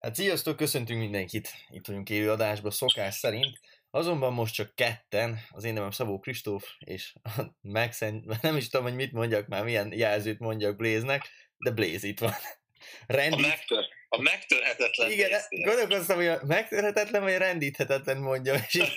Hát 0.00 0.14
sziasztok, 0.14 0.56
köszöntünk 0.56 1.00
mindenkit! 1.00 1.54
Itt 1.68 1.86
vagyunk 1.86 2.10
élő 2.10 2.30
adásban 2.30 2.70
szokás 2.70 3.14
szerint. 3.14 3.60
Azonban 3.90 4.32
most 4.32 4.54
csak 4.54 4.74
ketten, 4.74 5.38
az 5.50 5.64
én 5.64 5.72
nevem 5.72 5.90
Szabó 5.90 6.18
Kristóf, 6.18 6.68
és 6.78 7.14
a 7.22 7.42
Max, 7.60 8.00
nem 8.40 8.56
is 8.56 8.68
tudom, 8.68 8.86
hogy 8.86 8.94
mit 8.94 9.12
mondjak 9.12 9.46
már, 9.46 9.64
milyen 9.64 9.92
jelzőt 9.92 10.38
mondjak 10.38 10.76
Blaze-nek, 10.76 11.28
de 11.58 11.70
Blaze 11.70 12.06
itt 12.06 12.18
van. 12.18 12.32
Randy... 13.06 13.42
A, 13.42 13.46
megtör, 13.46 13.84
a 14.08 14.20
megtörhetetlen 14.20 15.10
Igen, 15.10 15.40
gondolkoztam, 15.50 16.16
hogy 16.16 16.26
a 16.26 16.40
megtörhetetlen 16.46 17.22
vagy 17.22 17.36
rendíthetetlen 17.36 18.18
mondja, 18.18 18.54
és 18.54 18.74
így... 18.74 18.92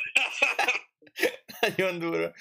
nagyon 1.60 2.00
durva. 2.00 2.34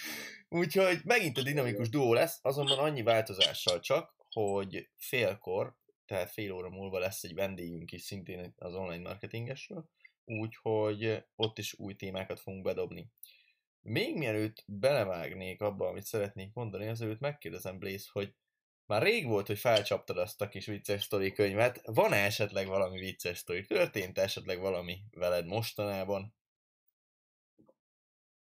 Úgyhogy 0.48 1.00
megint 1.04 1.38
a 1.38 1.42
dinamikus 1.42 1.88
duó 1.88 2.12
lesz, 2.12 2.38
azonban 2.42 2.78
annyi 2.78 3.02
változással 3.02 3.80
csak, 3.80 4.14
hogy 4.30 4.88
félkor 4.98 5.74
tehát 6.12 6.30
fél 6.30 6.52
óra 6.52 6.68
múlva 6.68 6.98
lesz 6.98 7.22
egy 7.22 7.34
vendégünk 7.34 7.92
is 7.92 8.02
szintén 8.02 8.54
az 8.56 8.74
online 8.74 9.02
marketingesről, 9.02 9.88
úgyhogy 10.24 11.24
ott 11.36 11.58
is 11.58 11.74
új 11.74 11.94
témákat 11.94 12.40
fogunk 12.40 12.64
bedobni. 12.64 13.10
Még 13.80 14.16
mielőtt 14.16 14.64
belevágnék 14.66 15.60
abba, 15.60 15.86
amit 15.86 16.04
szeretnék 16.04 16.52
mondani, 16.52 16.88
azért 16.88 17.20
megkérdezem 17.20 17.78
Blaze, 17.78 18.08
hogy 18.12 18.34
már 18.86 19.02
rég 19.02 19.26
volt, 19.26 19.46
hogy 19.46 19.58
felcsaptad 19.58 20.18
azt 20.18 20.40
a 20.40 20.48
kis 20.48 20.66
vicces 20.66 21.02
sztori 21.02 21.32
könyvet. 21.32 21.80
Van-e 21.84 22.24
esetleg 22.24 22.66
valami 22.66 22.98
vicces 22.98 23.38
sztori? 23.38 23.66
Történt 23.66 24.18
esetleg 24.18 24.60
valami 24.60 24.98
veled 25.10 25.46
mostanában? 25.46 26.34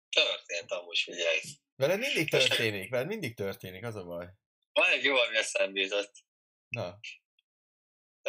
Történt 0.09 0.71
amúgy, 0.71 0.97
figyelj. 0.97 1.39
Veled 1.75 1.99
mindig 1.99 2.29
történik, 2.29 2.89
veled 2.89 3.07
mindig 3.07 3.35
történik, 3.35 3.83
az 3.83 3.95
a 3.95 4.03
baj. 4.03 4.27
Van 4.71 4.89
egy 4.91 5.03
jó, 5.03 5.15
ami 5.15 5.37
eszembe 5.37 5.79
jutott. 5.79 6.13
Na. 6.69 6.99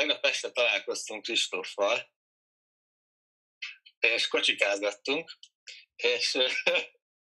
Tegnap 0.00 0.24
este 0.24 0.50
találkoztunk 0.50 1.22
Kristóffal, 1.22 2.12
és 3.98 4.28
kocsikázgattunk, 4.28 5.38
és 5.96 6.38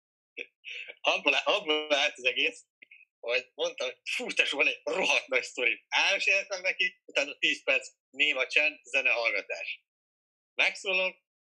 abból, 1.12 1.34
abból 1.34 1.94
állt 1.94 2.16
az 2.16 2.24
egész, 2.24 2.64
hogy 3.20 3.50
mondtam, 3.54 3.86
hogy 3.86 4.00
fú, 4.04 4.30
tesó, 4.30 4.56
van 4.56 4.66
egy 4.66 4.80
rohadt 4.84 5.26
nagy 5.26 5.42
sztori. 5.42 5.84
Elmeséltem 5.88 6.60
neki, 6.60 7.00
utána 7.04 7.38
10 7.38 7.62
perc 7.64 7.88
néma 8.10 8.46
csend, 8.46 8.80
zene 8.84 9.10
hallgatás. 9.10 9.84
Megszólom, 10.54 11.16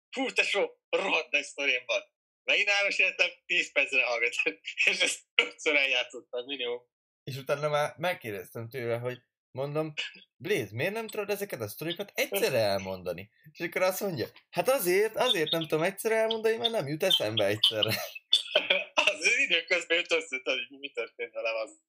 fú, 0.10 0.32
tesó, 0.32 0.80
rohadt 0.90 1.32
nagy 1.32 1.44
sztorim 1.44 1.84
van. 1.86 2.02
Megint 2.44 2.70
elmeséltem, 2.70 3.30
10 3.46 3.72
perc 3.72 3.90
zene 3.90 4.04
hallgatás. 4.04 4.44
És 4.86 5.00
ezt 5.00 5.26
ötször 5.36 5.76
eljátszottam, 5.76 6.46
minimum. 6.46 6.90
És 7.24 7.36
utána 7.36 7.70
már 7.70 7.96
megkérdeztem 7.98 8.70
tőle, 8.70 8.98
hogy 8.98 9.28
Mondom, 9.52 9.94
Blaze, 10.36 10.70
miért 10.72 10.94
nem 10.94 11.08
tudod 11.08 11.30
ezeket 11.30 11.62
a 11.62 11.68
sztorikat 11.68 12.12
egyszerre 12.16 12.58
elmondani? 12.74 13.30
És 13.52 13.60
akkor 13.60 13.82
azt 13.82 14.00
mondja, 14.00 14.28
hát 14.50 14.70
azért, 14.70 15.16
azért 15.16 15.52
nem 15.52 15.68
tudom 15.68 15.84
egyszerre 15.84 16.16
elmondani, 16.16 16.58
mert 16.58 16.72
nem 16.72 16.88
jut 16.88 17.04
eszembe 17.04 17.46
egyszerre. 17.46 17.90
az 18.94 19.38
időközben 19.38 19.98
jut 19.98 20.12
össze, 20.12 20.42
hogy 20.44 20.80
mi 20.80 20.90
történt 20.90 21.34
velem 21.34 21.56
az. 21.56 21.82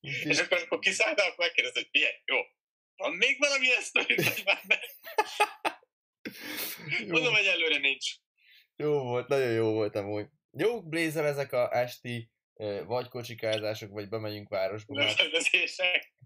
És 0.00 0.38
akkor, 0.38 0.56
amikor 0.56 0.78
kiszálltál, 0.78 1.26
akkor 1.26 1.44
megkérdez, 1.44 1.74
hogy 1.74 1.88
milyen, 1.92 2.12
jó, 2.24 2.38
van 2.96 3.12
még 3.12 3.38
valami 3.38 3.66
sztori, 3.66 4.14
vagy 4.14 4.42
már 4.44 4.62
be? 4.66 4.80
Mondom, 7.08 7.34
hogy 7.34 7.46
előre 7.46 7.78
nincs. 7.78 8.10
Jó 8.76 9.02
volt, 9.02 9.28
nagyon 9.28 9.50
jó 9.50 9.72
volt 9.72 9.96
amúgy. 9.96 10.26
Jó 10.50 10.82
Blazer 10.82 11.24
ezek 11.24 11.52
a 11.52 11.76
esti 11.76 12.30
vagy 12.86 13.08
kocsikázások, 13.08 13.90
vagy 13.90 14.08
bemegyünk 14.08 14.48
városba. 14.48 14.94
Mert 14.94 15.16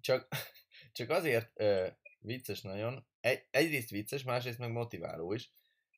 csak, 0.01 0.29
csak 0.93 1.11
azért 1.11 1.53
vicces 2.19 2.61
nagyon, 2.61 3.07
egy, 3.21 3.47
egyrészt 3.51 3.91
vicces, 3.91 4.23
másrészt 4.23 4.59
meg 4.59 4.71
motiváló 4.71 5.33
is, 5.33 5.51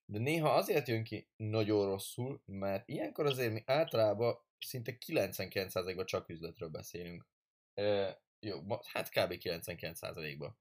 de 0.05 0.19
néha 0.19 0.55
azért 0.55 0.89
jön 0.89 1.05
ki 1.05 1.28
nagyon 1.36 1.86
rosszul, 1.86 2.42
mert 2.44 2.89
ilyenkor 2.89 3.27
azért 3.27 3.53
mi 3.53 3.62
általában 3.66 4.38
szinte 4.59 4.97
99%-ban 5.06 6.06
csak 6.06 6.28
üzletről 6.28 6.69
beszélünk. 6.69 7.27
Uh, 7.75 8.10
jó, 8.41 8.60
hát 8.93 9.09
kb. 9.09 9.34
99%-ban. 9.41 10.59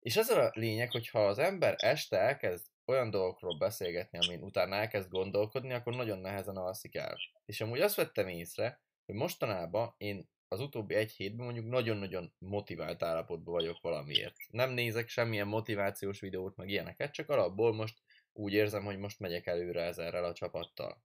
És 0.00 0.16
ez 0.16 0.30
a 0.30 0.50
lényeg, 0.54 0.90
hogy 0.90 1.08
ha 1.08 1.26
az 1.26 1.38
ember 1.38 1.74
este 1.78 2.18
elkezd 2.18 2.66
olyan 2.88 3.10
dolgokról 3.10 3.58
beszélgetni, 3.58 4.18
amin 4.18 4.42
utána 4.42 4.74
elkezd 4.74 5.08
gondolkodni, 5.08 5.72
akkor 5.72 5.94
nagyon 5.94 6.18
nehezen 6.18 6.56
alszik 6.56 6.94
el. 6.94 7.16
És 7.44 7.60
amúgy 7.60 7.80
azt 7.80 7.94
vettem 7.94 8.28
észre, 8.28 8.80
hogy 9.06 9.14
mostanában 9.14 9.94
én 9.96 10.28
az 10.48 10.60
utóbbi 10.60 10.94
egy 10.94 11.12
hétben 11.12 11.44
mondjuk 11.44 11.66
nagyon-nagyon 11.66 12.32
motivált 12.38 13.02
állapotban 13.02 13.54
vagyok 13.54 13.80
valamiért. 13.80 14.36
Nem 14.48 14.70
nézek 14.70 15.08
semmilyen 15.08 15.46
motivációs 15.46 16.20
videót, 16.20 16.56
meg 16.56 16.68
ilyeneket, 16.68 17.12
csak 17.12 17.28
alapból 17.28 17.74
most 17.74 18.02
úgy 18.32 18.52
érzem, 18.52 18.84
hogy 18.84 18.98
most 18.98 19.18
megyek 19.18 19.46
előre 19.46 19.82
ezerrel 19.82 20.24
a 20.24 20.32
csapattal. 20.32 21.02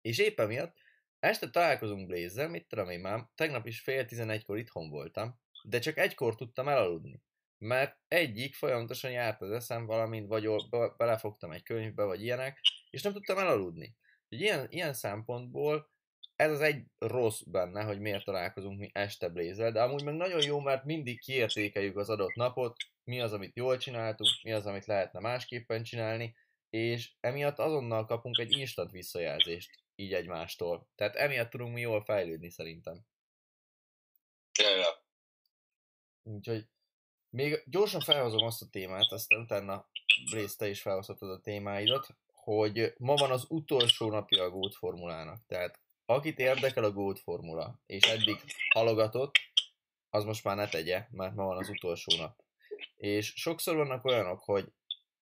És 0.00 0.18
éppen 0.18 0.46
miatt 0.46 0.76
este 1.18 1.50
találkozunk 1.50 2.06
Blaze-zel, 2.06 2.48
mit 2.48 2.68
tudom 2.68 2.90
én 2.90 3.00
már, 3.00 3.28
tegnap 3.34 3.66
is 3.66 3.80
fél 3.80 4.04
tizenegykor 4.04 4.58
itthon 4.58 4.90
voltam, 4.90 5.40
de 5.62 5.78
csak 5.78 5.96
egykor 5.96 6.34
tudtam 6.34 6.68
elaludni. 6.68 7.22
Mert 7.64 7.98
egyik 8.08 8.54
folyamatosan 8.54 9.10
járt 9.10 9.40
az 9.40 9.50
eszem, 9.50 9.86
valamint 9.86 10.28
vagy 10.28 10.48
be, 10.70 10.94
belefogtam 10.96 11.52
egy 11.52 11.62
könyvbe, 11.62 12.04
vagy 12.04 12.22
ilyenek, 12.22 12.60
és 12.90 13.02
nem 13.02 13.12
tudtam 13.12 13.38
elaludni. 13.38 13.96
ilyen, 14.28 14.66
ilyen 14.70 14.92
szempontból 14.92 15.90
ez 16.36 16.50
az 16.50 16.60
egy 16.60 16.84
rossz 16.98 17.40
benne, 17.40 17.82
hogy 17.82 18.00
miért 18.00 18.24
találkozunk 18.24 18.78
mi 18.78 18.90
este 18.92 19.28
Blaze-el, 19.28 19.72
de 19.72 19.82
amúgy 19.82 20.04
meg 20.04 20.14
nagyon 20.14 20.42
jó, 20.42 20.60
mert 20.60 20.84
mindig 20.84 21.20
kiértékeljük 21.20 21.96
az 21.96 22.10
adott 22.10 22.34
napot, 22.34 22.76
mi 23.04 23.20
az, 23.20 23.32
amit 23.32 23.56
jól 23.56 23.76
csináltunk, 23.76 24.30
mi 24.42 24.52
az, 24.52 24.66
amit 24.66 24.86
lehetne 24.86 25.20
másképpen 25.20 25.82
csinálni, 25.82 26.36
és 26.70 27.12
emiatt 27.20 27.58
azonnal 27.58 28.06
kapunk 28.06 28.38
egy 28.38 28.58
instant 28.58 28.90
visszajelzést 28.90 29.70
így 29.94 30.12
egymástól. 30.12 30.88
Tehát 30.94 31.16
emiatt 31.16 31.50
tudunk 31.50 31.74
mi 31.74 31.80
jól 31.80 32.04
fejlődni 32.04 32.50
szerintem. 32.50 33.04
Ja, 34.58 35.00
Úgyhogy 36.22 36.66
még 37.32 37.62
gyorsan 37.66 38.00
felhozom 38.00 38.42
azt 38.42 38.62
a 38.62 38.68
témát, 38.70 39.12
aztán 39.12 39.40
utána 39.40 39.88
Blaze, 40.30 40.54
te 40.58 40.68
is 40.68 40.82
felhozhatod 40.82 41.30
a 41.30 41.40
témáidat, 41.40 42.06
hogy 42.32 42.94
ma 42.98 43.14
van 43.14 43.30
az 43.30 43.44
utolsó 43.48 44.10
napja 44.10 44.42
a 44.42 44.50
Goat 44.50 44.74
formulának. 44.74 45.42
Tehát 45.46 45.80
akit 46.06 46.38
érdekel 46.38 46.84
a 46.84 46.92
Gold 46.92 47.18
formula, 47.18 47.80
és 47.86 48.02
eddig 48.02 48.36
halogatott, 48.68 49.34
az 50.10 50.24
most 50.24 50.44
már 50.44 50.56
ne 50.56 50.68
tegye, 50.68 51.06
mert 51.10 51.34
ma 51.34 51.44
van 51.44 51.56
az 51.56 51.68
utolsó 51.68 52.16
nap. 52.16 52.40
És 52.96 53.32
sokszor 53.36 53.76
vannak 53.76 54.04
olyanok, 54.04 54.40
hogy 54.40 54.72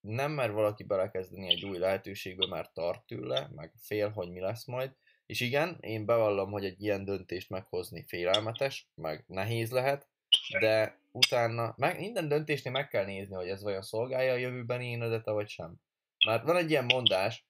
nem 0.00 0.32
mer 0.32 0.53
valaki 0.53 0.84
belekezdeni 0.84 1.48
egy 1.48 1.65
új 1.65 1.78
lehetőségbe, 1.78 2.47
mert 2.47 2.75
tart 2.75 3.06
tőle, 3.06 3.48
meg 3.54 3.72
fél, 3.78 4.09
hogy 4.09 4.31
mi 4.31 4.41
lesz 4.41 4.65
majd. 4.65 4.94
És 5.27 5.41
igen, 5.41 5.77
én 5.81 6.04
bevallom, 6.04 6.50
hogy 6.50 6.65
egy 6.65 6.82
ilyen 6.82 7.04
döntést 7.04 7.48
meghozni 7.48 8.04
félelmetes, 8.09 8.91
meg 8.94 9.25
nehéz 9.27 9.71
lehet, 9.71 10.09
de 10.60 10.99
utána 11.10 11.75
meg, 11.76 11.98
minden 11.98 12.28
döntésnél 12.28 12.72
meg 12.72 12.88
kell 12.88 13.04
nézni, 13.04 13.34
hogy 13.34 13.48
ez 13.48 13.62
vajon 13.62 13.82
szolgálja 13.82 14.32
a 14.32 14.37
jövőbeni 14.37 14.91
énedet, 14.91 15.25
vagy 15.25 15.48
sem. 15.48 15.75
Mert 16.26 16.44
van 16.44 16.56
egy 16.56 16.71
ilyen 16.71 16.84
mondás, 16.84 17.47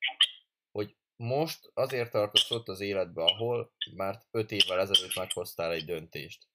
most 1.20 1.70
azért 1.74 2.10
tartasz 2.10 2.50
ott 2.50 2.68
az 2.68 2.80
életbe, 2.80 3.22
ahol 3.22 3.72
már 3.94 4.22
5 4.30 4.50
évvel 4.50 4.80
ezelőtt 4.80 5.16
meghoztál 5.16 5.72
egy 5.72 5.84
döntést. 5.84 6.48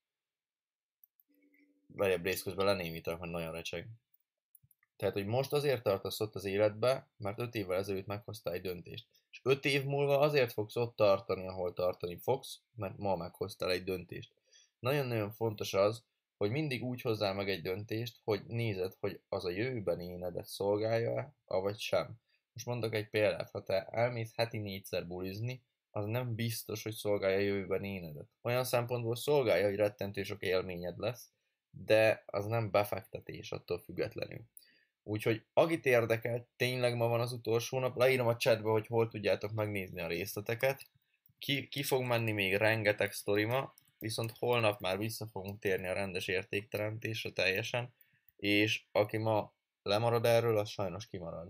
Várj, 1.86 2.14
Blaze 2.16 2.42
közben 2.42 2.66
lenémítem, 2.66 3.18
hogy 3.18 3.28
nagyon 3.28 3.52
recseg. 3.52 3.88
Tehát, 4.96 5.14
hogy 5.14 5.26
most 5.26 5.52
azért 5.52 5.82
tartasz 5.82 6.20
ott 6.20 6.34
az 6.34 6.44
életbe, 6.44 7.10
mert 7.16 7.38
5 7.38 7.54
évvel 7.54 7.78
ezelőtt 7.78 8.06
meghoztál 8.06 8.54
egy 8.54 8.60
döntést. 8.62 9.06
És 9.30 9.40
5 9.42 9.64
év 9.64 9.84
múlva 9.84 10.18
azért 10.18 10.52
fogsz 10.52 10.76
ott 10.76 10.96
tartani, 10.96 11.46
ahol 11.46 11.72
tartani 11.72 12.18
fogsz, 12.18 12.60
mert 12.74 12.96
ma 12.96 13.16
meghoztál 13.16 13.70
egy 13.70 13.84
döntést. 13.84 14.32
Nagyon-nagyon 14.78 15.32
fontos 15.32 15.74
az, 15.74 16.04
hogy 16.36 16.50
mindig 16.50 16.82
úgy 16.84 17.00
hozzál 17.00 17.34
meg 17.34 17.48
egy 17.48 17.62
döntést, 17.62 18.20
hogy 18.24 18.42
nézed, 18.46 18.92
hogy 19.00 19.20
az 19.28 19.44
a 19.44 19.50
jövőben 19.50 20.00
énedet 20.00 20.46
szolgálja-e, 20.46 21.34
avagy 21.44 21.78
sem. 21.78 22.14
Most 22.52 22.66
mondok 22.66 22.94
egy 22.94 23.08
példát, 23.08 23.50
ha 23.50 23.62
te 23.62 23.84
elmész 23.84 24.34
heti 24.34 24.58
négyszer 24.58 25.06
bulizni, 25.06 25.62
az 25.90 26.06
nem 26.06 26.34
biztos, 26.34 26.82
hogy 26.82 26.92
szolgálja 26.92 27.36
a 27.36 27.40
jövőben 27.40 27.84
énedet. 27.84 28.28
Olyan 28.42 28.64
szempontból 28.64 29.16
szolgálja, 29.16 29.66
hogy 29.66 29.76
rettentő 29.76 30.22
sok 30.22 30.42
élményed 30.42 30.98
lesz, 30.98 31.30
de 31.70 32.22
az 32.26 32.46
nem 32.46 32.70
befektetés 32.70 33.52
attól 33.52 33.78
függetlenül. 33.78 34.40
Úgyhogy 35.02 35.44
akit 35.52 35.86
érdekel, 35.86 36.48
tényleg 36.56 36.96
ma 36.96 37.08
van 37.08 37.20
az 37.20 37.32
utolsó 37.32 37.78
nap, 37.78 37.96
leírom 37.96 38.26
a 38.26 38.36
chatbe, 38.36 38.70
hogy 38.70 38.86
hol 38.86 39.08
tudjátok 39.08 39.52
megnézni 39.52 40.00
a 40.00 40.06
részleteket. 40.06 40.86
Ki, 41.38 41.68
ki 41.68 41.82
fog 41.82 42.02
menni 42.02 42.32
még 42.32 42.54
rengeteg 42.54 43.12
sztorima, 43.12 43.74
viszont 43.98 44.32
holnap 44.38 44.80
már 44.80 44.98
vissza 44.98 45.26
fogunk 45.26 45.58
térni 45.58 45.86
a 45.86 45.92
rendes 45.92 46.28
értékteremtésre 46.28 47.30
teljesen, 47.30 47.94
és 48.36 48.84
aki 48.92 49.16
ma 49.16 49.54
lemarad 49.82 50.24
erről, 50.24 50.58
az 50.58 50.68
sajnos 50.68 51.06
kimarad. 51.06 51.48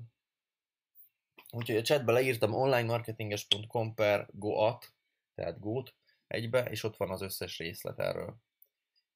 Úgyhogy 1.53 1.77
a 1.77 1.83
chatbe 1.83 2.13
leírtam 2.13 2.55
onlinemarketinges.com 2.55 3.95
per 3.95 4.29
goat, 4.33 4.93
tehát 5.35 5.59
gót 5.59 5.95
egybe, 6.27 6.65
és 6.65 6.83
ott 6.83 6.97
van 6.97 7.11
az 7.11 7.23
összes 7.23 7.59
részlet 7.59 7.99
erről. 7.99 8.37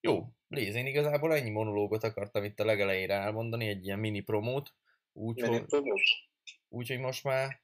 Jó, 0.01 0.27
Blaze, 0.49 0.79
én 0.79 0.87
igazából 0.87 1.35
ennyi 1.35 1.51
monológot 1.51 2.05
akartam 2.05 2.45
itt 2.45 2.61
a 2.61 2.65
legelejére 2.65 3.15
elmondani, 3.15 3.69
egy 3.69 3.85
ilyen 3.85 3.99
mini 3.99 4.21
promót, 4.21 4.75
úgyhogy 5.13 5.65
úgy, 6.69 6.99
most 6.99 7.25
már 7.25 7.63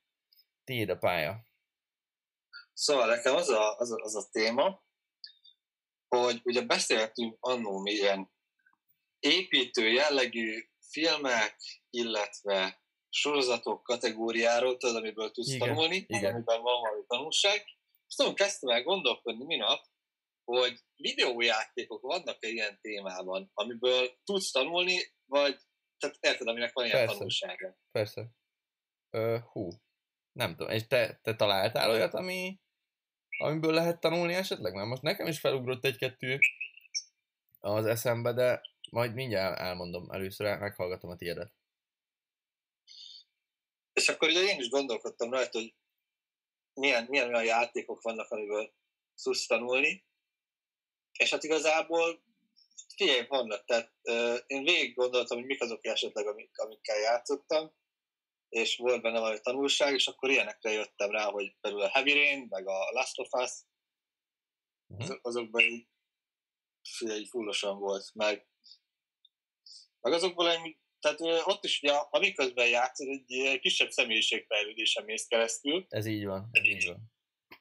tiéd 0.65 0.89
a 0.89 0.97
pálya. 0.97 1.45
Szóval 2.73 3.07
nekem 3.07 3.35
az 3.35 3.49
a, 3.49 3.77
az 3.79 3.91
a, 3.91 3.97
az 4.03 4.17
a 4.17 4.29
téma, 4.31 4.86
hogy 6.09 6.41
ugye 6.45 6.63
beszéltünk 6.63 7.37
annó 7.41 7.79
milyen 7.79 8.31
építő 9.19 9.89
jellegű 9.89 10.69
filmek, 10.91 11.57
illetve 11.91 12.85
sorozatok 13.09 13.83
kategóriáról, 13.83 14.77
tudod, 14.77 14.97
amiből 14.97 15.31
tudsz 15.31 15.53
igen, 15.53 15.69
tanulni, 15.69 16.05
igen. 16.07 16.35
amiben 16.35 16.63
van 16.63 16.81
valami 16.81 17.05
tanulság. 17.07 17.65
Tudom, 18.17 18.35
kezdtem 18.35 18.71
el 18.71 18.83
gondolkodni 18.83 19.45
minap, 19.45 19.85
hogy 20.45 20.81
videójátékok 20.97 22.01
vannak-e 22.03 22.49
ilyen 22.49 22.79
témában, 22.81 23.51
amiből 23.55 24.19
tudsz 24.25 24.51
tanulni, 24.51 24.99
vagy 25.25 25.57
tehát 25.99 26.17
érted, 26.21 26.49
aminek 26.49 26.73
van 26.73 26.85
ilyen 26.85 26.99
Persze. 26.99 27.15
tanulsága? 27.15 27.79
Persze. 27.91 28.27
Ö, 29.11 29.39
hú, 29.53 29.69
nem 30.33 30.57
tudom. 30.57 30.73
És 30.73 30.87
te, 30.87 31.21
te 31.23 31.35
találtál 31.35 31.91
olyat, 31.91 32.15
ami, 32.15 32.61
amiből 33.39 33.73
lehet 33.73 34.01
tanulni 34.01 34.35
esetleg? 34.35 34.75
Mert 34.75 34.89
most 34.89 35.03
nekem 35.03 35.27
is 35.27 35.41
felugrott 35.41 35.85
egy-kettő 35.85 36.39
az 37.61 37.87
eszembe, 37.87 38.33
de 38.33 38.61
majd 38.91 39.15
mindjárt 39.15 39.59
elmondom. 39.59 40.11
Először 40.11 40.59
meghallgatom 40.59 41.11
a 41.11 41.17
tiédet. 41.17 41.53
És 43.93 44.09
akkor 44.09 44.29
ugye 44.29 44.41
én 44.41 44.61
is 44.61 44.69
gondolkodtam 44.69 45.31
rajta, 45.31 45.59
hogy 45.59 45.75
milyen, 46.75 47.07
milyen 47.09 47.29
olyan 47.29 47.45
játékok 47.45 48.03
vannak, 48.03 48.31
amiből 48.31 48.75
tudsz 49.23 49.47
tanulni. 49.47 50.05
És 51.19 51.31
hát 51.31 51.45
igazából 51.45 52.23
figyelj, 52.97 53.27
vannak. 53.27 53.65
Tehát 53.65 53.93
uh, 54.03 54.39
én 54.47 54.63
végig 54.63 54.95
gondoltam, 54.95 55.37
hogy 55.39 55.47
mik 55.47 55.63
azok 55.63 55.87
esetleg, 55.87 56.27
amik, 56.27 56.59
amikkel 56.59 56.99
játszottam, 56.99 57.73
és 58.49 58.77
volt 58.77 59.03
benne 59.03 59.19
valami 59.19 59.41
tanulság, 59.41 59.95
és 59.95 60.07
akkor 60.07 60.31
ilyenekre 60.31 60.71
jöttem 60.71 61.11
rá, 61.11 61.31
hogy 61.31 61.57
például 61.61 61.83
a 61.83 61.89
Heavy 61.89 62.13
Rain, 62.13 62.47
meg 62.49 62.69
a 62.69 62.91
Last 62.93 63.19
of 63.19 63.33
Us, 63.33 63.51
uh-huh. 64.87 65.17
azokban 65.23 65.63
így, 65.63 65.87
így 67.01 67.29
fullosan 67.29 67.79
volt, 67.79 68.11
meg, 68.15 68.47
meg 70.01 70.13
azokból 70.13 70.51
egy, 70.51 70.77
tehát 71.01 71.47
ott 71.47 71.65
is 71.65 71.83
ugye, 71.83 71.93
amiközben 71.93 72.69
játszod, 72.69 73.09
egy 73.27 73.59
kisebb 73.61 73.91
személyiségfejlődésen 73.91 75.05
mész 75.05 75.27
keresztül. 75.27 75.87
Ez 75.89 76.07
így 76.07 76.25
van, 76.25 76.49
ez 76.53 76.65
így 76.65 76.87
van. 76.87 77.15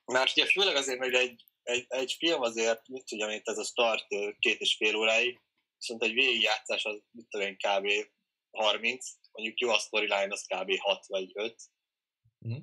Mert 0.06 0.32
ugye 0.32 0.46
főleg 0.46 0.76
azért, 0.76 1.00
hogy 1.00 1.14
egy, 1.14 1.44
egy, 1.64 1.86
egy 1.88 2.12
film 2.12 2.42
azért, 2.42 2.88
mit 2.88 3.06
tudjam, 3.06 3.30
mint 3.30 3.48
ez 3.48 3.58
a 3.58 3.64
start 3.64 4.08
két 4.40 4.60
és 4.60 4.76
fél 4.76 4.96
óráig, 4.96 5.42
viszont 5.78 6.04
egy 6.04 6.14
végigjátszás 6.14 6.86
az, 6.86 7.04
mit 7.12 7.28
tudom 7.30 7.48
én, 7.48 7.58
kb. 7.58 8.14
30, 8.52 9.06
mondjuk 9.36 9.60
jó 9.60 9.70
a 9.70 9.78
storyline 9.78 10.34
az 10.34 10.46
kb. 10.48 10.78
6 10.78 11.06
vagy 11.08 11.32
5, 11.34 11.56
mm. 12.48 12.58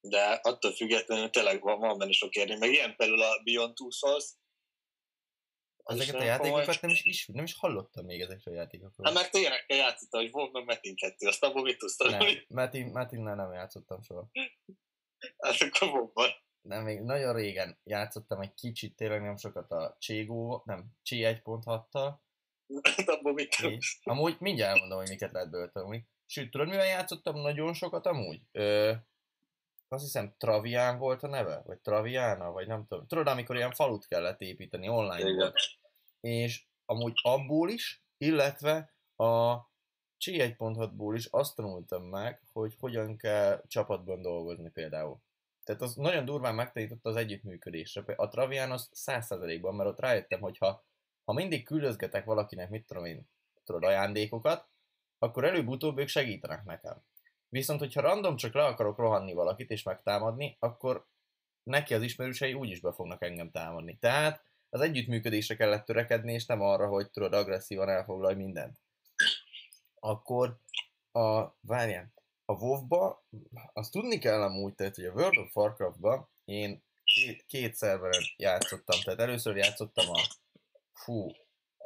de 0.00 0.40
attól 0.42 0.72
függetlenül 0.72 1.30
tényleg 1.30 1.60
van, 1.60 1.78
van 1.78 1.98
benne 1.98 2.12
sok 2.12 2.34
érni, 2.34 2.56
meg 2.56 2.70
ilyen 2.70 2.96
például 2.96 3.22
a 3.22 3.40
Beyond 3.44 3.74
Two 3.74 3.90
Souls, 3.90 4.24
Ezeket 5.86 6.14
a 6.14 6.24
játékokat 6.24 6.80
nem 6.80 6.90
is, 6.90 7.04
is, 7.04 7.26
nem 7.26 7.44
is 7.44 7.54
hallottam 7.54 8.04
még 8.04 8.20
ezekről 8.20 8.54
a 8.54 8.56
játékokról. 8.56 9.06
Hát 9.06 9.14
mert 9.14 9.34
ilyenekkel 9.34 9.76
játszottál, 9.76 10.20
hogy 10.20 10.30
volt 10.30 10.52
meg 10.52 10.64
Metin 10.64 10.96
2, 10.96 11.26
azt 11.26 11.44
abból 11.44 11.62
mit 11.62 11.78
tudsz 11.78 11.96
tanulni? 11.96 12.44
Metin, 12.48 12.86
Metinnel 12.86 13.34
nem 13.34 13.52
játszottam 13.52 14.02
soha. 14.02 14.30
Hát 15.38 15.60
akkor 15.60 16.10
volt 16.14 16.42
Nem, 16.60 16.84
még 16.84 17.00
nagyon 17.00 17.34
régen 17.34 17.80
játszottam 17.84 18.40
egy 18.40 18.54
kicsit, 18.54 18.96
tényleg 18.96 19.22
nem 19.22 19.36
sokat 19.36 19.70
a 19.70 19.96
Cségó, 20.00 20.62
nem, 20.64 20.86
Csi 21.02 21.20
1.6-tal, 21.22 22.14
Hát 22.96 23.08
abból 23.08 23.32
mit 23.32 23.56
Amúgy 24.02 24.36
mindjárt 24.38 24.74
elmondom, 24.74 24.98
hogy 24.98 25.08
miket 25.08 25.32
lehet 25.32 25.50
belőle 25.50 25.70
tanulni. 25.70 26.06
Sőt, 26.26 26.50
tudod, 26.50 26.68
mivel 26.68 26.86
játszottam 26.86 27.40
nagyon 27.40 27.74
sokat 27.74 28.06
amúgy? 28.06 28.40
Ö, 28.52 28.92
azt 29.88 30.02
hiszem 30.02 30.34
Travián 30.38 30.98
volt 30.98 31.22
a 31.22 31.26
neve, 31.26 31.62
vagy 31.64 31.78
Traviana, 31.78 32.50
vagy 32.50 32.66
nem 32.66 32.86
tudom. 32.86 33.06
Tudod, 33.06 33.26
amikor 33.26 33.56
ilyen 33.56 33.72
falut 33.72 34.06
kellett 34.06 34.40
építeni, 34.40 34.88
online 34.88 35.18
Igen. 35.18 35.36
volt. 35.36 35.54
És 36.20 36.66
amúgy 36.84 37.12
abból 37.22 37.70
is, 37.70 38.04
illetve 38.16 38.94
a 39.16 39.56
Csi 40.16 40.36
1.6-ból 40.38 41.12
is 41.16 41.26
azt 41.26 41.54
tanultam 41.54 42.02
meg, 42.02 42.42
hogy 42.52 42.74
hogyan 42.78 43.16
kell 43.16 43.62
csapatban 43.66 44.22
dolgozni 44.22 44.70
például. 44.70 45.20
Tehát 45.64 45.82
az 45.82 45.94
nagyon 45.94 46.24
durván 46.24 46.54
megtanította 46.54 47.08
az 47.08 47.16
együttműködésre. 47.16 48.14
A 48.16 48.28
Travian 48.28 48.70
az 48.70 48.90
100%-ban, 48.94 49.74
mert 49.74 49.88
ott 49.88 50.00
rájöttem, 50.00 50.40
hogy 50.40 50.58
ha 50.58 50.84
ha 51.26 51.32
mindig 51.32 51.64
küldözgetek 51.64 52.24
valakinek, 52.24 52.70
mit 52.70 52.86
tudom 52.86 53.04
én, 53.04 53.28
tudod, 53.64 53.84
ajándékokat, 53.84 54.68
akkor 55.18 55.44
előbb-utóbb 55.44 55.98
ők 55.98 56.08
segítenek 56.08 56.64
nekem. 56.64 57.02
Viszont, 57.48 57.80
hogyha 57.80 58.00
random 58.00 58.36
csak 58.36 58.54
le 58.54 58.64
akarok 58.64 58.98
rohanni 58.98 59.32
valakit 59.32 59.70
és 59.70 59.82
megtámadni, 59.82 60.56
akkor 60.58 61.06
neki 61.62 61.94
az 61.94 62.02
ismerősei 62.02 62.54
úgyis 62.54 62.80
be 62.80 62.92
fognak 62.92 63.22
engem 63.22 63.50
támadni. 63.50 63.98
Tehát 63.98 64.42
az 64.70 64.80
együttműködésre 64.80 65.56
kellett 65.56 65.84
törekedni, 65.84 66.32
és 66.32 66.46
nem 66.46 66.60
arra, 66.60 66.88
hogy 66.88 67.10
tudod 67.10 67.32
agresszívan 67.32 67.88
elfoglalj 67.88 68.34
mindent. 68.34 68.80
Akkor 69.94 70.58
a, 71.12 71.56
várjál, 71.60 72.12
a 72.44 72.52
WoW-ba, 72.52 73.26
azt 73.72 73.92
tudni 73.92 74.18
kell 74.18 74.42
amúgy, 74.42 74.74
tehát, 74.74 74.94
hogy 74.94 75.04
a 75.04 75.12
World 75.12 75.38
of 75.38 75.56
Warcraft-ba 75.56 76.30
én 76.44 76.82
két, 77.04 77.44
két 77.46 77.74
szerveren 77.74 78.22
játszottam, 78.36 79.00
tehát 79.04 79.20
először 79.20 79.56
játszottam 79.56 80.10
a 80.10 80.20
fú, 81.06 81.30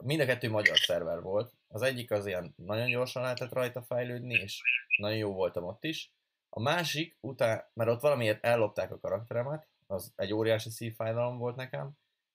mind 0.02 0.20
a 0.20 0.24
kettő 0.24 0.50
magyar 0.50 0.78
szerver 0.78 1.20
volt. 1.20 1.54
Az 1.68 1.82
egyik 1.82 2.10
az 2.10 2.26
ilyen 2.26 2.54
nagyon 2.56 2.90
gyorsan 2.90 3.22
lehetett 3.22 3.52
rajta 3.52 3.82
fejlődni, 3.82 4.34
és 4.34 4.62
nagyon 4.96 5.16
jó 5.16 5.32
voltam 5.32 5.64
ott 5.64 5.84
is. 5.84 6.12
A 6.48 6.60
másik, 6.60 7.16
után, 7.20 7.64
mert 7.72 7.90
ott 7.90 8.00
valamiért 8.00 8.44
ellopták 8.44 8.90
a 8.90 8.98
karakteremet, 8.98 9.68
az 9.86 10.12
egy 10.16 10.32
óriási 10.32 10.70
szívfájdalom 10.70 11.38
volt 11.38 11.56
nekem, 11.56 11.90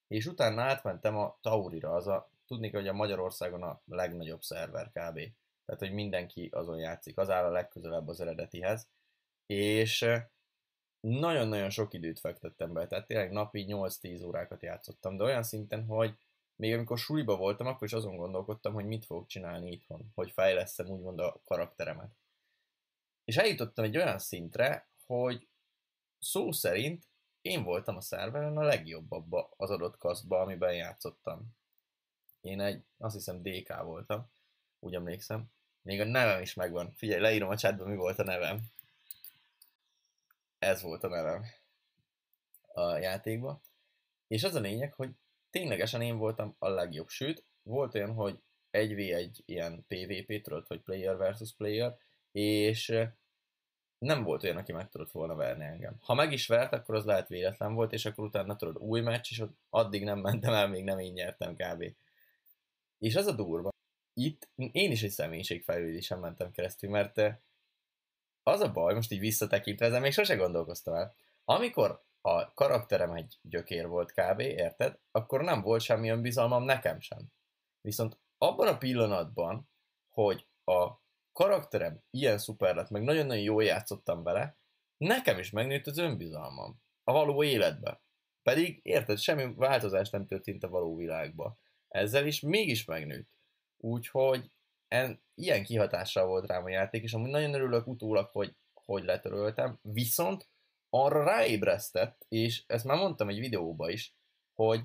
és 0.07 0.25
utána 0.25 0.61
átmentem 0.61 1.17
a 1.17 1.37
Taurira, 1.41 1.93
az 1.93 2.07
a, 2.07 2.29
tudni 2.47 2.69
hogy 2.69 2.87
a 2.87 2.93
Magyarországon 2.93 3.63
a 3.63 3.81
legnagyobb 3.85 4.41
szerver 4.41 4.85
kb. 4.85 5.19
Tehát, 5.65 5.81
hogy 5.81 5.93
mindenki 5.93 6.49
azon 6.51 6.77
játszik, 6.77 7.17
az 7.17 7.29
áll 7.29 7.45
a 7.45 7.51
legközelebb 7.51 8.07
az 8.07 8.21
eredetihez. 8.21 8.89
És 9.45 10.05
nagyon-nagyon 10.99 11.69
sok 11.69 11.93
időt 11.93 12.19
fektettem 12.19 12.73
be, 12.73 12.87
tehát 12.87 13.05
tényleg 13.07 13.31
napi 13.31 13.65
8-10 13.67 14.25
órákat 14.25 14.61
játszottam, 14.61 15.17
de 15.17 15.23
olyan 15.23 15.43
szinten, 15.43 15.85
hogy 15.85 16.17
még 16.55 16.73
amikor 16.73 16.97
suliba 16.97 17.37
voltam, 17.37 17.67
akkor 17.67 17.87
is 17.87 17.93
azon 17.93 18.15
gondolkodtam, 18.15 18.73
hogy 18.73 18.85
mit 18.85 19.05
fogok 19.05 19.27
csinálni 19.27 19.71
itthon, 19.71 20.11
hogy 20.15 20.31
fejlesztem 20.31 20.87
úgymond 20.87 21.19
a 21.19 21.41
karakteremet. 21.43 22.11
És 23.23 23.37
eljutottam 23.37 23.85
egy 23.85 23.97
olyan 23.97 24.19
szintre, 24.19 24.89
hogy 25.05 25.47
szó 26.19 26.51
szerint 26.51 27.07
én 27.41 27.63
voltam 27.63 27.95
a 27.95 28.01
szerveren 28.01 28.57
a 28.57 28.63
legjobb 28.63 29.11
abba 29.11 29.53
az 29.57 29.69
adott 29.69 29.97
kaszba, 29.97 30.41
amiben 30.41 30.73
játszottam. 30.73 31.55
Én 32.41 32.61
egy, 32.61 32.83
azt 32.97 33.15
hiszem 33.15 33.41
DK 33.41 33.81
voltam, 33.83 34.31
úgy 34.79 34.93
emlékszem. 34.93 35.51
Még 35.81 35.99
a 35.99 36.05
nevem 36.05 36.41
is 36.41 36.53
megvan. 36.53 36.93
Figyelj, 36.95 37.21
leírom 37.21 37.49
a 37.49 37.57
chatban, 37.57 37.87
mi 37.87 37.95
volt 37.95 38.19
a 38.19 38.23
nevem. 38.23 38.61
Ez 40.59 40.81
volt 40.81 41.03
a 41.03 41.07
nevem 41.07 41.43
a 42.73 42.97
játékban. 42.97 43.61
És 44.27 44.43
az 44.43 44.55
a 44.55 44.59
lényeg, 44.59 44.93
hogy 44.93 45.15
ténylegesen 45.55 46.01
én 46.01 46.17
voltam 46.17 46.55
a 46.59 46.69
legjobb. 46.69 47.07
Sőt, 47.07 47.45
volt 47.63 47.95
olyan, 47.95 48.13
hogy 48.13 48.39
1v1 48.71 49.39
ilyen 49.45 49.85
PvP, 49.87 50.41
tudod, 50.41 50.67
hogy 50.67 50.81
player 50.81 51.17
versus 51.17 51.53
player, 51.53 51.97
és 52.31 52.93
nem 53.97 54.23
volt 54.23 54.43
olyan, 54.43 54.57
aki 54.57 54.71
meg 54.71 54.89
tudott 54.89 55.11
volna 55.11 55.35
verni 55.35 55.63
engem. 55.63 55.95
Ha 55.99 56.13
meg 56.13 56.31
is 56.31 56.47
vert, 56.47 56.73
akkor 56.73 56.95
az 56.95 57.05
lehet 57.05 57.27
véletlen 57.27 57.73
volt, 57.73 57.93
és 57.93 58.05
akkor 58.05 58.25
utána 58.25 58.55
tudod 58.55 58.77
új 58.77 59.01
meccs, 59.01 59.27
és 59.29 59.43
addig 59.69 60.03
nem 60.03 60.19
mentem 60.19 60.53
el, 60.53 60.67
még 60.67 60.83
nem 60.83 60.99
én 60.99 61.13
nyertem 61.13 61.55
kb. 61.55 61.95
És 62.99 63.15
az 63.15 63.27
a 63.27 63.35
durva, 63.35 63.69
itt 64.13 64.49
én 64.55 64.91
is 64.91 65.03
egy 65.03 65.11
személyiségfejlődésen 65.11 66.19
mentem 66.19 66.51
keresztül, 66.51 66.89
mert 66.89 67.21
az 68.43 68.59
a 68.59 68.71
baj, 68.71 68.93
most 68.93 69.11
így 69.11 69.19
visszatekintve, 69.19 69.85
ezen 69.85 70.01
még 70.01 70.11
sose 70.11 70.35
gondolkoztam 70.35 70.93
el. 70.93 71.15
Amikor 71.45 72.03
a 72.25 72.53
karakterem 72.53 73.11
egy 73.11 73.39
gyökér 73.41 73.87
volt 73.87 74.11
kb, 74.11 74.39
érted? 74.39 74.99
Akkor 75.11 75.41
nem 75.41 75.61
volt 75.61 75.81
semmi 75.81 76.09
önbizalmam 76.09 76.63
nekem 76.63 76.99
sem. 76.99 77.19
Viszont 77.81 78.19
abban 78.37 78.67
a 78.67 78.77
pillanatban, 78.77 79.69
hogy 80.09 80.47
a 80.63 80.91
karakterem 81.31 82.03
ilyen 82.09 82.37
szuper 82.37 82.75
lett, 82.75 82.89
meg 82.89 83.03
nagyon-nagyon 83.03 83.43
jól 83.43 83.63
játszottam 83.63 84.23
vele, 84.23 84.57
nekem 84.97 85.39
is 85.39 85.49
megnőtt 85.49 85.87
az 85.87 85.97
önbizalmam. 85.97 86.81
A 87.03 87.11
való 87.11 87.43
életbe. 87.43 88.01
Pedig, 88.41 88.79
érted, 88.83 89.17
semmi 89.17 89.53
változás 89.53 90.09
nem 90.09 90.25
történt 90.25 90.63
a 90.63 90.69
való 90.69 90.95
világba. 90.95 91.57
Ezzel 91.87 92.25
is 92.25 92.39
mégis 92.39 92.85
megnőtt. 92.85 93.29
Úgyhogy 93.77 94.51
en, 94.87 95.23
ilyen 95.33 95.63
kihatással 95.63 96.25
volt 96.25 96.47
rám 96.47 96.63
a 96.63 96.69
játék, 96.69 97.03
és 97.03 97.13
amúgy 97.13 97.29
nagyon 97.29 97.53
örülök 97.53 97.87
utólag, 97.87 98.29
hogy, 98.31 98.55
hogy 98.73 99.03
letöröltem. 99.03 99.79
Viszont 99.81 100.49
arra 100.95 101.23
ráébresztett, 101.23 102.25
és 102.27 102.63
ezt 102.67 102.85
már 102.85 102.97
mondtam 102.97 103.29
egy 103.29 103.39
videóba 103.39 103.89
is, 103.89 104.15
hogy 104.53 104.81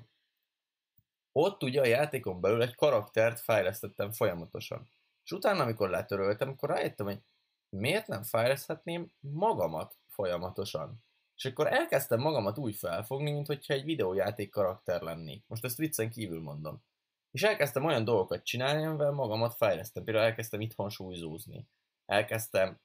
ott 1.31 1.63
ugye 1.63 1.81
a 1.81 1.85
játékon 1.85 2.41
belül 2.41 2.61
egy 2.61 2.75
karaktert 2.75 3.39
fejlesztettem 3.39 4.11
folyamatosan. 4.11 4.89
És 5.23 5.31
utána, 5.31 5.63
amikor 5.63 5.89
letöröltem, 5.89 6.49
akkor 6.49 6.69
rájöttem, 6.69 7.05
hogy 7.05 7.21
miért 7.69 8.07
nem 8.07 8.23
fejleszthetném 8.23 9.11
magamat 9.19 9.97
folyamatosan. 10.07 11.03
És 11.35 11.45
akkor 11.45 11.67
elkezdtem 11.67 12.19
magamat 12.19 12.57
úgy 12.57 12.75
felfogni, 12.75 13.31
mint 13.31 13.47
hogyha 13.47 13.73
egy 13.73 13.83
videójáték 13.83 14.49
karakter 14.49 15.01
lennék. 15.01 15.43
Most 15.47 15.63
ezt 15.63 15.77
viccen 15.77 16.09
kívül 16.09 16.41
mondom. 16.41 16.83
És 17.31 17.43
elkezdtem 17.43 17.85
olyan 17.85 18.03
dolgokat 18.03 18.43
csinálni, 18.43 18.85
amivel 18.85 19.11
magamat 19.11 19.55
fejlesztem. 19.55 20.03
Például 20.03 20.25
elkezdtem 20.25 20.61
itthon 20.61 20.89
súlyzózni. 20.89 21.67
Elkezdtem 22.05 22.79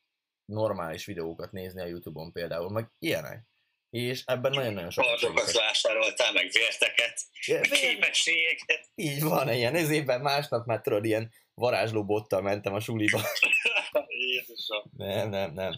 normális 0.47 1.05
videókat 1.05 1.53
nézni 1.53 1.81
a 1.81 1.87
Youtube-on 1.87 2.33
például, 2.33 2.71
meg 2.71 2.91
ilyenek. 2.99 3.45
És 3.91 4.23
ebben 4.25 4.53
nagyon-nagyon 4.53 4.91
sok. 4.91 5.05
Kardokat 5.05 5.53
vásároltál, 5.53 6.33
meg 6.33 6.51
vérteket, 6.53 7.21
ja, 7.47 7.61
képességeket. 7.61 8.91
Így 8.95 9.23
van, 9.23 9.53
ilyen 9.53 9.75
évben 9.75 10.21
másnap 10.21 10.67
már 10.67 10.81
tudod, 10.81 11.05
ilyen 11.05 11.33
varázsló 11.55 12.05
bottal 12.05 12.41
mentem 12.41 12.75
a 12.75 12.81
suliba. 12.81 13.21
Jézusom. 14.09 14.83
Nem, 14.97 15.29
nem, 15.29 15.53
nem. 15.53 15.73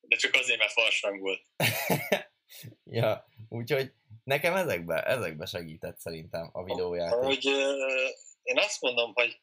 De 0.00 0.16
csak 0.16 0.34
azért, 0.34 0.58
mert 0.58 0.72
farsang 0.72 1.20
volt. 1.20 1.42
ja, 3.00 3.26
úgyhogy 3.48 3.92
nekem 4.24 4.54
ezekbe, 4.54 5.02
ezekbe 5.02 5.46
segített 5.46 5.98
szerintem 5.98 6.50
a 6.52 6.64
videójáték. 6.64 7.24
Hogy 7.24 7.44
én 8.42 8.58
azt 8.58 8.80
mondom, 8.80 9.12
hogy 9.14 9.40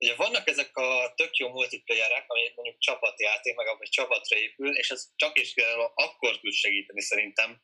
ugye 0.00 0.14
vannak 0.14 0.48
ezek 0.48 0.76
a 0.76 1.12
tök 1.16 1.36
jó 1.36 1.48
multiplayerek, 1.48 2.24
ami 2.26 2.52
mondjuk 2.54 2.78
csapatjáték, 2.78 3.54
meg 3.56 3.66
ami 3.66 3.88
csapatra 3.88 4.36
épül, 4.36 4.76
és 4.76 4.90
ez 4.90 5.08
csak 5.16 5.38
is 5.38 5.54
akkor 5.94 6.40
tud 6.40 6.52
segíteni 6.52 7.00
szerintem 7.00 7.62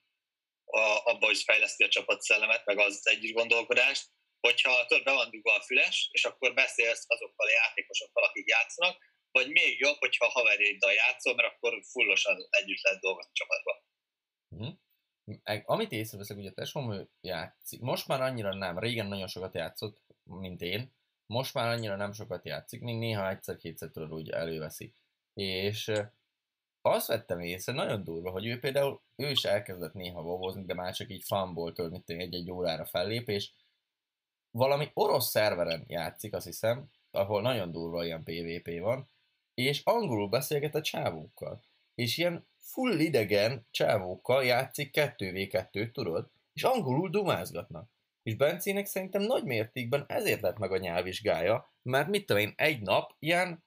a, 0.65 0.81
abba, 1.05 1.27
hogy 1.27 1.43
fejleszti 1.43 1.85
a 1.85 1.89
csapatszellemet, 1.89 2.65
meg 2.65 2.79
az 2.79 3.01
együtt 3.03 3.35
gondolkodást, 3.35 4.07
hogyha 4.41 4.87
több 4.87 5.05
be 5.05 5.13
van 5.13 5.31
dugva 5.31 5.55
a 5.55 5.63
füles, 5.63 6.09
és 6.13 6.25
akkor 6.25 6.55
beszélsz 6.55 7.05
azokkal 7.07 7.47
a 7.47 7.51
játékosokkal, 7.51 8.25
akik 8.25 8.49
játszanak, 8.49 9.15
vagy 9.31 9.49
még 9.49 9.79
jobb, 9.79 9.99
hogyha 9.99 10.29
haverjaiddal 10.29 10.93
játszol, 10.93 11.35
mert 11.35 11.53
akkor 11.53 11.83
fullosan 11.91 12.37
együtt 12.51 12.83
lehet 12.83 13.01
dolgozni 13.01 13.33
csapatban. 13.33 13.77
Mm. 14.55 14.75
Amit 15.65 15.93
észreveszek, 15.93 16.37
ugye 16.37 16.51
a 16.51 16.55
tesóm 16.55 17.09
játszik, 17.21 17.81
most 17.81 18.07
már 18.07 18.21
annyira 18.21 18.55
nem, 18.55 18.79
régen 18.79 19.07
nagyon 19.07 19.27
sokat 19.27 19.55
játszott, 19.55 20.03
mint 20.23 20.61
én, 20.61 20.96
most 21.27 21.55
már 21.55 21.69
annyira 21.69 21.97
nem 21.97 22.13
sokat 22.13 22.45
játszik, 22.45 22.81
még 22.81 22.99
néha 22.99 23.29
egyszer-kétszer 23.29 23.91
tudod 23.91 24.13
úgy 24.13 24.31
előveszi. 24.31 24.93
És 25.35 25.93
azt 26.81 27.07
vettem 27.07 27.41
észre, 27.41 27.73
nagyon 27.73 28.05
durva, 28.05 28.31
hogy 28.31 28.47
ő 28.47 28.59
például, 28.59 29.01
ő 29.17 29.31
is 29.31 29.45
elkezdett 29.45 29.93
néha 29.93 30.23
vovozni, 30.23 30.65
de 30.65 30.75
már 30.75 30.95
csak 30.95 31.11
így 31.11 31.25
fanból 31.25 31.73
tört, 31.73 32.11
egy-egy 32.11 32.51
órára 32.51 32.85
fellép, 32.85 33.29
és 33.29 33.51
valami 34.51 34.91
orosz 34.95 35.29
szerveren 35.29 35.85
játszik, 35.87 36.35
azt 36.35 36.47
hiszem, 36.47 36.91
ahol 37.11 37.43
nagyon 37.43 37.73
durva 37.73 38.05
ilyen 38.05 38.23
PvP 38.25 38.81
van, 38.81 39.09
és 39.55 39.83
angolul 39.85 40.29
beszélget 40.29 40.75
a 40.75 40.81
csávókkal. 40.81 41.63
És 41.95 42.19
ilyen 42.19 42.47
full 42.57 42.99
idegen 42.99 43.67
csávókkal 43.71 44.45
játszik 44.45 44.91
2v2-t, 44.93 45.93
tudod? 45.93 46.31
És 46.53 46.63
angolul 46.65 47.11
dumázgatnak. 47.11 47.91
És 48.27 48.37
Bencének 48.37 48.87
szerintem 48.87 49.23
nagy 49.23 49.45
mértékben 49.45 50.05
ezért 50.09 50.41
lett 50.41 50.59
meg 50.59 50.73
a 50.73 50.77
nyelvvizsgája, 50.77 51.73
mert 51.83 52.09
mit 52.09 52.27
tudom 52.27 52.43
én, 52.43 52.53
egy 52.57 52.81
nap 52.81 53.13
ilyen 53.19 53.65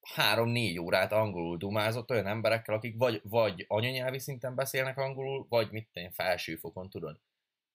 három-négy 0.00 0.78
órát 0.78 1.12
angolul 1.12 1.56
dumázott 1.56 2.10
olyan 2.10 2.26
emberekkel, 2.26 2.74
akik 2.74 2.94
vagy, 2.96 3.20
vagy 3.24 3.64
anyanyelvi 3.68 4.18
szinten 4.18 4.54
beszélnek 4.54 4.98
angolul, 4.98 5.46
vagy 5.48 5.70
mit 5.70 5.88
tudom 5.92 6.08
én, 6.08 6.14
felsőfokon, 6.14 6.90
tudod. 6.90 7.20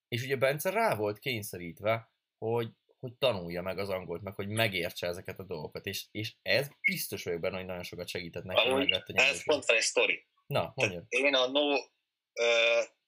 És 0.08 0.24
ugye 0.24 0.36
Bence 0.36 0.70
rá 0.70 0.96
volt 0.96 1.20
kényszerítve, 1.20 2.12
hogy, 2.38 2.70
hogy 3.00 3.14
tanulja 3.14 3.62
meg 3.62 3.80
az 3.80 3.90
angolt, 3.90 4.22
meg 4.22 4.36
hogy 4.36 4.48
megértse 4.48 5.08
ezeket 5.08 5.40
a 5.40 5.44
dolgokat, 5.44 5.86
és, 5.86 6.06
és 6.12 6.34
ez 6.42 6.68
biztos 6.82 7.24
vagyok 7.24 7.40
benne, 7.40 7.58
hogy 7.58 7.66
nagyon 7.66 7.84
sokat 7.84 8.08
segített 8.08 8.44
neki. 8.44 8.70
Amúgy, 8.70 9.02
ez 9.06 9.44
pont 9.44 9.66
van 9.66 9.76
egy 9.76 9.82
sztori. 9.82 10.26
Na, 10.48 10.72
mondjad. 10.76 11.06
Én 11.08 11.36
a 11.36 11.48
No 11.48 11.74
uh, 11.74 11.80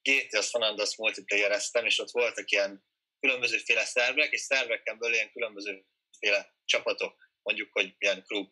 GTA 0.02 0.42
San 0.42 0.62
Andreas 0.62 0.98
multiplayer 0.98 1.60
és 1.84 2.00
ott 2.00 2.12
voltak 2.12 2.50
ilyen 2.50 2.86
különbözőféle 3.20 3.86
szervek, 3.86 4.32
és 4.32 4.42
szerveken 4.42 5.00
belül 5.00 5.16
ilyen 5.16 5.32
különbözőféle 5.32 6.56
csapatok, 6.66 7.32
mondjuk, 7.42 7.70
hogy 7.72 7.96
ilyen 7.98 8.24
klub. 8.24 8.50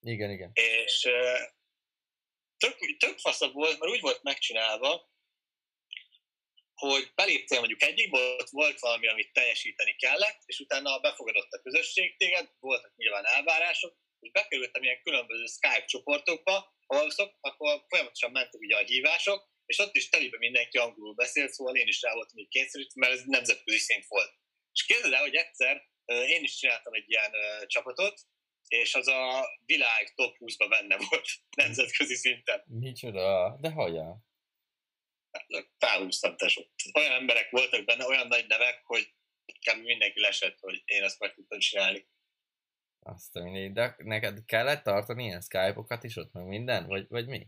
Igen, 0.00 0.30
igen. 0.30 0.50
És 0.54 1.04
uh, 1.04 1.38
tök, 2.56 2.96
tök 2.98 3.18
faszabb 3.18 3.52
volt, 3.52 3.78
mert 3.78 3.92
úgy 3.92 4.00
volt 4.00 4.22
megcsinálva, 4.22 5.08
hogy 6.74 7.12
beléptél 7.14 7.58
mondjuk 7.58 7.82
egyikből, 7.82 8.36
ott 8.36 8.48
volt 8.48 8.80
valami, 8.80 9.08
amit 9.08 9.32
teljesíteni 9.32 9.94
kellett, 9.96 10.42
és 10.46 10.58
utána 10.58 11.00
befogadott 11.00 11.52
a 11.52 11.60
közösség 11.60 12.16
téged, 12.16 12.50
voltak 12.58 12.96
nyilván 12.96 13.24
elvárások, 13.24 13.96
és 14.20 14.30
bekerültem 14.30 14.82
ilyen 14.82 15.02
különböző 15.02 15.44
Skype 15.44 15.84
csoportokba, 15.84 16.76
ahol, 16.86 17.10
szok, 17.10 17.34
akkor 17.40 17.84
folyamatosan 17.88 18.30
mentek 18.30 18.60
ugye 18.60 18.76
a 18.76 18.84
hívások, 18.84 19.48
és 19.68 19.78
ott 19.78 19.94
is 19.94 20.08
telibe 20.08 20.38
mindenki 20.38 20.78
angolul 20.78 21.14
beszélt, 21.14 21.52
szóval 21.52 21.76
én 21.76 21.86
is 21.86 22.02
rá 22.02 22.14
voltam 22.14 22.38
így 22.38 22.48
kényszerítve, 22.48 23.00
mert 23.00 23.12
ez 23.12 23.24
nemzetközi 23.24 23.78
szint 23.78 24.06
volt. 24.06 24.32
És 24.72 24.84
képzeld 24.84 25.12
el, 25.12 25.20
hogy 25.20 25.34
egyszer 25.34 25.86
én 26.06 26.42
is 26.42 26.56
csináltam 26.56 26.92
egy 26.92 27.04
ilyen 27.06 27.32
csapatot, 27.66 28.20
és 28.68 28.94
az 28.94 29.08
a 29.08 29.44
világ 29.66 30.12
top 30.14 30.36
20-ba 30.38 30.66
benne 30.68 30.96
volt 30.96 31.28
nemzetközi 31.62 32.14
szinten. 32.14 32.62
Micsoda, 32.66 33.56
de 33.60 33.70
hogyan? 33.70 34.26
Felhúztam 35.78 36.36
tesó. 36.36 36.62
Olyan 36.92 37.12
emberek 37.12 37.50
voltak 37.50 37.84
benne, 37.84 38.06
olyan 38.06 38.26
nagy 38.26 38.46
nevek, 38.46 38.82
hogy 38.84 39.12
mindenki 39.82 40.20
lesett, 40.20 40.58
hogy 40.60 40.82
én 40.84 41.02
ezt 41.02 41.18
meg 41.18 41.34
tudtam 41.34 41.58
csinálni. 41.58 42.08
Azt 43.00 43.36
a 43.36 43.42
mindegy, 43.42 43.72
de 43.72 43.94
neked 43.98 44.44
kellett 44.44 44.82
tartani 44.82 45.24
ilyen 45.24 45.40
Skype-okat 45.40 46.04
is 46.04 46.16
ott, 46.16 46.32
meg 46.32 46.46
minden? 46.46 46.86
Vagy, 46.86 47.06
vagy 47.08 47.26
mi? 47.26 47.46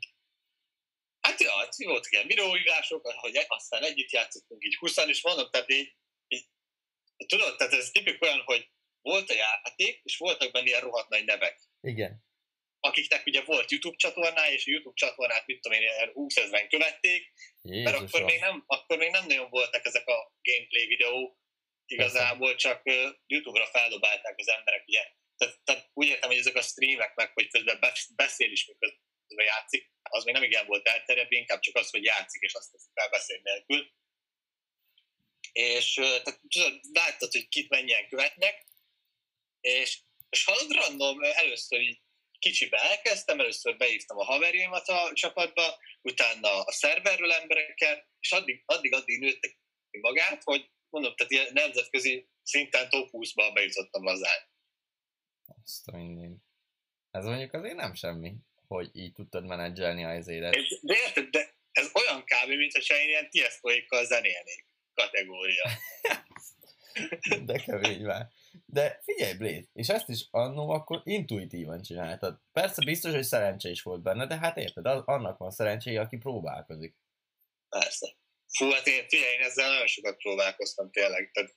Hát 1.21 1.41
ja, 1.41 1.53
hát 1.53 1.77
voltak 1.77 2.13
ilyen 2.13 2.27
videóívások, 2.27 3.07
hogy 3.07 3.45
aztán 3.49 3.83
együtt 3.83 4.11
játszottunk 4.11 4.65
így 4.65 4.77
20 4.77 4.97
és 4.97 5.23
mondom, 5.23 5.51
tehát 5.51 5.71
így, 5.71 5.95
így, 6.29 6.47
tudod, 7.27 7.57
tehát 7.57 7.73
ez 7.73 7.91
tipik 7.91 8.23
olyan, 8.23 8.43
hogy 8.45 8.71
volt 9.03 9.31
a 9.31 9.35
játék, 9.35 10.01
és 10.03 10.17
voltak 10.17 10.53
benne 10.53 10.67
ilyen 10.67 10.81
rohadt 10.81 11.09
nagy 11.09 11.25
nevek. 11.25 11.61
Igen. 11.81 12.25
Akiknek 12.81 13.27
ugye 13.27 13.43
volt 13.43 13.71
YouTube 13.71 13.97
csatornája, 13.97 14.53
és 14.53 14.67
a 14.67 14.71
YouTube 14.71 14.95
csatornát, 14.95 15.47
mit 15.47 15.61
tudom 15.61 15.79
én, 15.79 15.85
ilyen 15.85 16.11
20 16.13 16.37
ezeren 16.37 16.69
követték, 16.69 17.33
Jézusom. 17.63 17.83
mert 17.83 17.97
akkor 17.97 18.25
még, 18.25 18.41
nem, 18.41 18.65
akkor 18.67 18.99
még 18.99 19.11
nem 19.11 19.27
nagyon 19.27 19.51
voltak 19.51 19.85
ezek 19.85 20.07
a 20.07 20.33
gameplay 20.43 20.87
videók, 20.87 21.39
igazából 21.87 22.55
csak 22.55 22.83
YouTube-ra 23.27 23.67
feldobálták 23.67 24.35
az 24.37 24.49
emberek, 24.49 24.85
ugye. 24.87 25.03
Tehát, 25.37 25.61
tehát 25.65 25.91
úgy 25.93 26.07
értem, 26.07 26.29
hogy 26.29 26.39
ezek 26.39 26.55
a 26.55 26.63
streamek 26.63 27.15
meg, 27.15 27.33
hogy 27.33 27.49
közben 27.49 27.79
beszél 28.17 28.51
is, 28.51 28.67
miközben 28.67 29.10
játszik, 29.39 29.91
az 30.03 30.25
még 30.25 30.35
nem 30.35 30.43
igen 30.43 30.67
volt 30.67 30.89
elterjedve, 30.89 31.37
inkább 31.37 31.61
csak 31.61 31.77
az, 31.77 31.91
hogy 31.91 32.05
játszik, 32.05 32.43
és 32.43 32.55
azt 32.55 32.71
teszik 32.71 33.11
beszéd 33.11 33.43
nélkül. 33.43 33.93
És 35.53 35.95
tehát, 35.95 36.41
láttad, 36.93 37.33
hogy 37.33 37.49
kit 37.49 37.69
mennyien 37.69 38.09
követnek, 38.09 38.67
és, 39.61 40.01
és 40.29 40.45
hallod 40.45 40.73
random, 40.73 41.23
először 41.23 41.81
így 41.81 42.01
kicsibe 42.39 42.79
elkezdtem, 42.79 43.41
először 43.41 43.77
beívtam 43.77 44.19
a 44.19 44.25
haverjaimat 44.25 44.89
a 44.89 45.11
csapatba, 45.15 45.79
utána 46.03 46.63
a 46.65 46.73
szerverről 46.73 47.33
embereket, 47.33 48.09
és 48.21 48.33
addig, 48.33 48.63
addig, 48.67 48.95
addig 48.95 49.19
nőttek 49.19 49.59
magát, 50.01 50.43
hogy 50.43 50.71
mondom, 50.89 51.15
tehát 51.17 51.33
ilyen 51.33 51.53
nemzetközi 51.53 52.29
szinten 52.43 52.89
top 52.89 53.09
20-ba 53.13 53.51
bejutottam 53.55 54.05
lazán. 54.05 54.49
Azt 55.63 55.89
a 55.89 55.97
Ez 57.11 57.25
mondjuk 57.25 57.53
azért 57.53 57.77
nem 57.77 57.95
semmi 57.95 58.35
hogy 58.75 58.91
így 58.93 59.13
tudtad 59.13 59.47
menedzselni 59.47 60.05
az 60.05 60.29
élet. 60.29 60.57
De 60.81 60.95
érted, 61.07 61.29
de 61.29 61.55
ez 61.73 61.91
olyan 61.93 62.25
kb. 62.25 62.49
mint 62.49 62.73
hogyha 62.73 62.95
én 62.95 63.09
ilyen 63.09 63.31
tiestoikkal 63.31 64.05
zenélnék 64.05 64.67
kategória. 64.95 65.65
de 67.49 67.59
kemény 67.59 68.03
már. 68.03 68.27
De 68.67 69.01
figyelj, 69.05 69.35
Blade, 69.35 69.67
és 69.73 69.89
ezt 69.89 70.09
is 70.09 70.27
annó 70.31 70.71
akkor 70.71 71.01
intuitívan 71.05 71.83
csináltad. 71.83 72.41
Persze 72.53 72.85
biztos, 72.85 73.13
hogy 73.13 73.23
szerencse 73.23 73.69
is 73.69 73.83
volt 73.83 74.03
benne, 74.03 74.27
de 74.27 74.39
hát 74.39 74.57
érted, 74.57 74.87
annak 74.87 75.39
van 75.39 75.51
szerencséje, 75.51 76.01
aki 76.01 76.17
próbálkozik. 76.17 76.97
Persze. 77.69 78.17
Fú, 78.47 78.71
hát 78.71 78.87
én, 78.87 79.09
figyelj, 79.09 79.33
én 79.33 79.41
ezzel 79.41 79.71
nagyon 79.71 79.87
sokat 79.87 80.17
próbálkoztam 80.17 80.91
tényleg. 80.91 81.31
Tehát, 81.33 81.55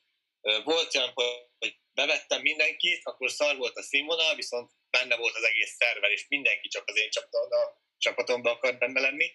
volt 0.64 0.96
olyan, 0.96 1.12
hogy 1.60 1.80
bevettem 1.94 2.42
mindenkit, 2.42 3.02
akkor 3.04 3.32
szar 3.32 3.58
volt 3.58 3.78
a 3.78 3.82
színvonal, 3.82 4.36
viszont 4.36 4.72
benne 4.98 5.16
volt 5.16 5.36
az 5.36 5.44
egész 5.44 5.76
szerver, 5.80 6.12
és 6.12 6.26
mindenki 6.28 6.68
csak 6.68 6.84
az 6.88 6.98
én 6.98 7.10
csapatomba, 7.10 7.82
csapatomba 7.98 8.52
akart 8.52 8.80
benne 8.80 9.00
lenni. 9.00 9.28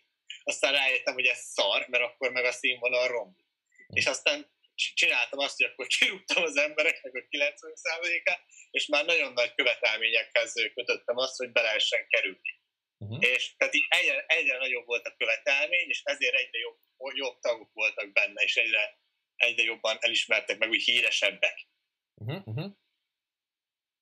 Aztán 0.42 0.72
rájöttem, 0.72 1.14
hogy 1.14 1.26
ez 1.26 1.38
szar, 1.38 1.88
mert 1.88 2.04
akkor 2.04 2.32
meg 2.32 2.44
a 2.44 2.52
színvonal 2.52 3.08
romlik. 3.08 3.46
És 3.86 4.06
aztán 4.06 4.50
csináltam 4.74 5.38
azt, 5.38 5.56
hogy 5.56 5.66
akkor 5.66 5.86
kirúgtam 5.98 6.42
az 6.42 6.56
embereknek 6.56 7.14
a 7.14 7.26
90%-át, 7.30 8.42
és 8.70 8.86
már 8.86 9.04
nagyon 9.04 9.32
nagy 9.32 9.54
követelményekhez 9.54 10.52
kötöttem 10.74 11.16
azt, 11.16 11.36
hogy 11.36 11.52
be 11.52 11.62
lehessen 11.62 12.06
kerülni. 12.08 12.56
Uh-huh. 12.98 13.30
És 13.30 13.56
tehát 13.56 13.74
így 13.74 13.86
egyre, 13.88 14.24
egyre 14.26 14.58
nagyobb 14.58 14.86
volt 14.86 15.06
a 15.06 15.14
követelmény, 15.16 15.88
és 15.88 16.00
ezért 16.04 16.34
egyre 16.34 16.58
jobb, 16.58 16.78
jobb 17.14 17.38
tagok 17.38 17.72
voltak 17.72 18.12
benne, 18.12 18.42
és 18.42 18.56
egyre, 18.56 18.98
egyre 19.36 19.62
jobban 19.62 19.96
elismertek 20.00 20.58
meg 20.58 20.68
úgy 20.68 20.82
híresebbek. 20.82 21.66
Uh-huh. 22.14 22.72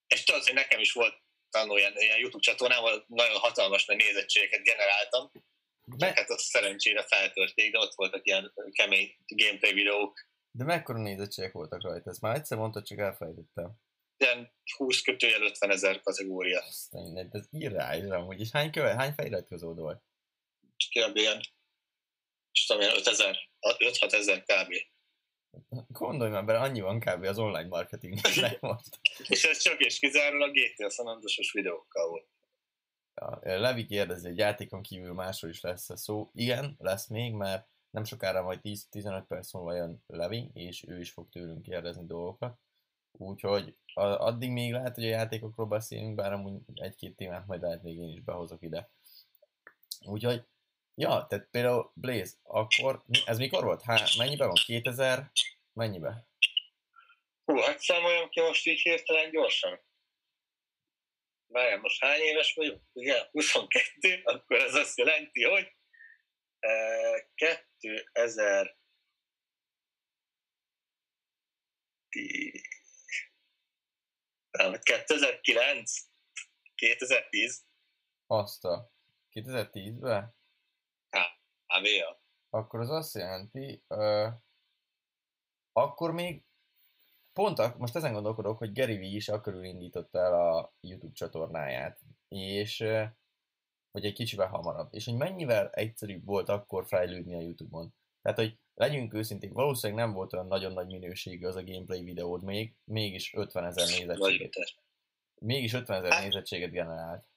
És 0.07 0.25
tudod, 0.25 0.45
hogy 0.45 0.55
nekem 0.55 0.81
is 0.81 0.93
volt 0.93 1.25
tanul 1.57 1.79
ilyen, 1.79 1.95
ilyen 1.97 2.19
YouTube 2.19 2.43
csatornával, 2.43 3.05
nagyon 3.09 3.39
hatalmas 3.39 3.85
nagy 3.85 3.97
nézettségeket 3.97 4.63
generáltam, 4.63 5.31
be... 5.97 6.07
Hát 6.07 6.31
azt 6.31 6.45
szerencsére 6.45 7.03
feltörték, 7.03 7.73
de 7.73 7.79
ott 7.79 7.95
voltak 7.95 8.27
ilyen 8.27 8.53
kemény 8.73 9.17
gameplay 9.27 9.73
videók. 9.73 10.29
De 10.51 10.65
mekkora 10.65 10.99
nézettségek 10.99 11.53
voltak 11.53 11.83
rajta? 11.83 12.11
Ezt 12.11 12.21
már 12.21 12.37
egyszer 12.37 12.59
mondtad, 12.59 12.85
csak 12.85 12.99
elfelejtettem. 12.99 13.73
Ilyen 14.17 14.53
20 14.77 15.01
kötőjel 15.01 15.43
50 15.43 15.71
ezer 15.71 16.01
kategória. 16.01 16.61
Azt 16.61 16.93
de 17.13 17.29
ez 17.31 17.47
irányra 17.51 18.17
amúgy. 18.17 18.41
És 18.41 18.51
hány, 18.51 18.71
köve, 18.71 18.95
hány 18.95 19.13
feliratkozód 19.13 19.79
volt? 19.79 20.03
Kb. 20.95 21.17
ilyen, 21.17 21.41
és 22.53 22.67
tudom, 22.67 22.83
5000, 22.83 23.37
5-6 23.61 24.13
ezer 24.13 24.43
kb. 24.43 24.75
Gondolj 25.89 26.31
már 26.31 26.45
bele, 26.45 26.59
annyi 26.59 26.81
van 26.81 27.01
kb. 27.01 27.25
az 27.25 27.39
online 27.39 27.69
marketingnek 27.69 28.61
most. 28.61 29.01
és 29.29 29.45
ez 29.45 29.59
csak 29.59 29.79
és 29.79 29.99
kizárólag 29.99 30.51
GTA 30.53 30.91
San 30.91 31.07
Andreas 31.07 31.53
videókkal 31.53 32.09
volt. 32.09 32.27
Ja, 33.15 33.61
Levi 33.61 33.87
kérdezi, 33.87 34.27
hogy 34.27 34.39
játékon 34.39 34.83
kívül 34.83 35.13
másról 35.13 35.51
is 35.51 35.61
lesz 35.61 35.91
-e 35.91 35.97
szó. 35.97 36.31
Igen, 36.35 36.77
lesz 36.79 37.07
még, 37.07 37.33
mert 37.33 37.69
nem 37.91 38.05
sokára 38.05 38.43
majd 38.43 38.61
10-15 38.63 39.25
perc 39.29 39.53
múlva 39.53 39.75
jön 39.75 40.03
Levi, 40.07 40.51
és 40.53 40.85
ő 40.89 41.01
is 41.01 41.11
fog 41.11 41.29
tőlünk 41.29 41.63
kérdezni 41.63 42.07
dolgokat. 42.07 42.59
Úgyhogy 43.13 43.77
addig 43.95 44.51
még 44.51 44.73
lehet, 44.73 44.95
hogy 44.95 45.05
a 45.05 45.09
játékokról 45.09 45.67
beszélünk, 45.67 46.15
bár 46.15 46.33
amúgy 46.33 46.61
egy-két 46.75 47.17
témát 47.17 47.47
majd 47.47 47.61
lehet 47.61 47.83
még 47.83 47.97
én 47.97 48.09
is 48.09 48.21
behozok 48.21 48.63
ide. 48.63 48.91
Úgyhogy, 50.05 50.45
ja, 50.95 51.27
tehát 51.29 51.49
például 51.51 51.91
Blaze, 51.95 52.35
akkor 52.43 53.03
ez 53.25 53.39
mikor 53.39 53.65
volt? 53.65 53.83
Há, 53.83 54.05
mennyibe 54.19 54.45
van? 54.45 54.55
2000? 54.65 55.31
Mennyibe? 55.76 56.28
Hú, 57.45 57.56
hát 57.59 57.80
számoljam 57.80 58.28
ki 58.28 58.40
most 58.40 58.66
így 58.66 58.80
hirtelen 58.80 59.30
gyorsan. 59.30 59.85
Várjál, 61.47 61.78
most 61.78 62.00
hány 62.00 62.21
éves 62.21 62.54
vagyok? 62.54 62.83
Igen, 62.92 63.28
22, 63.30 64.23
akkor 64.25 64.56
ez 64.56 64.75
azt 64.75 64.99
jelenti, 64.99 65.45
hogy 65.45 65.76
2000 67.35 68.78
2009? 74.83 75.92
2010? 76.75 77.66
Azt 78.26 78.64
a 78.64 78.92
2010-ben? 79.30 80.37
Hát. 81.11 81.40
Akkor 82.50 82.80
az 82.80 82.90
azt 82.90 83.14
jelenti, 83.14 83.85
uh, 83.88 84.33
akkor 85.76 86.12
még 86.12 86.42
pont 87.33 87.78
most 87.78 87.97
ezen 87.97 88.12
gondolkodok, 88.12 88.59
hogy 88.59 88.73
Gary 88.73 88.97
Vee 88.97 89.06
is 89.06 89.28
akkor 89.28 89.64
indította 89.64 90.18
el 90.18 90.49
a 90.49 90.75
YouTube 90.80 91.12
csatornáját, 91.12 92.00
és 92.28 92.78
hogy 93.90 94.04
egy 94.04 94.12
kicsivel 94.12 94.47
hamarabb, 94.47 94.95
és 94.95 95.04
hogy 95.04 95.14
mennyivel 95.14 95.71
egyszerűbb 95.71 96.25
volt 96.25 96.49
akkor 96.49 96.87
fejlődni 96.87 97.35
a 97.35 97.40
YouTube-on. 97.40 97.95
Tehát, 98.23 98.38
hogy 98.38 98.59
legyünk 98.75 99.14
őszinték, 99.14 99.52
valószínűleg 99.52 100.04
nem 100.04 100.14
volt 100.14 100.33
olyan 100.33 100.47
nagyon 100.47 100.73
nagy 100.73 100.87
minőségű 100.87 101.47
az 101.47 101.56
a 101.56 101.64
gameplay 101.64 102.02
videód 102.02 102.42
még, 102.42 102.75
mégis 102.85 103.35
50 103.35 103.64
ezer 103.64 103.87
nézettséget. 103.87 104.75
Mégis 105.35 105.73
50 105.73 105.97
ezer 105.97 106.12
hát, 106.12 106.23
nézettséget 106.23 106.71
generált. 106.71 107.28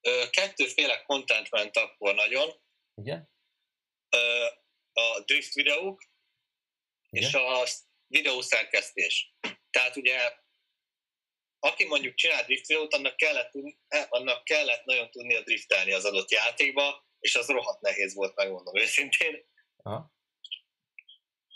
Ö, 0.00 0.22
kettőféle 0.30 1.02
content 1.02 1.50
ment 1.50 1.76
akkor 1.76 2.14
nagyon. 2.14 2.48
Igen? 2.94 3.30
Ö, 4.10 4.44
a 4.92 5.22
drift 5.24 5.54
videók, 5.54 6.02
Igen? 7.12 7.28
és 7.28 7.34
a 7.34 7.64
videószerkesztés. 8.06 9.34
Tehát 9.70 9.96
ugye, 9.96 10.34
aki 11.58 11.84
mondjuk 11.84 12.14
csinál 12.14 12.44
drift 12.44 12.66
videót, 12.66 12.94
annak 12.94 13.16
kellett, 13.16 13.50
eh, 13.88 14.06
annak 14.08 14.44
kellett 14.44 14.84
nagyon 14.84 15.10
tudnia 15.10 15.42
driftelni 15.42 15.92
az 15.92 16.04
adott 16.04 16.30
játékba, 16.30 17.06
és 17.18 17.34
az 17.34 17.46
rohadt 17.46 17.80
nehéz 17.80 18.14
volt, 18.14 18.36
megmondom 18.36 18.76
őszintén. 18.76 19.44
Aha. 19.76 20.12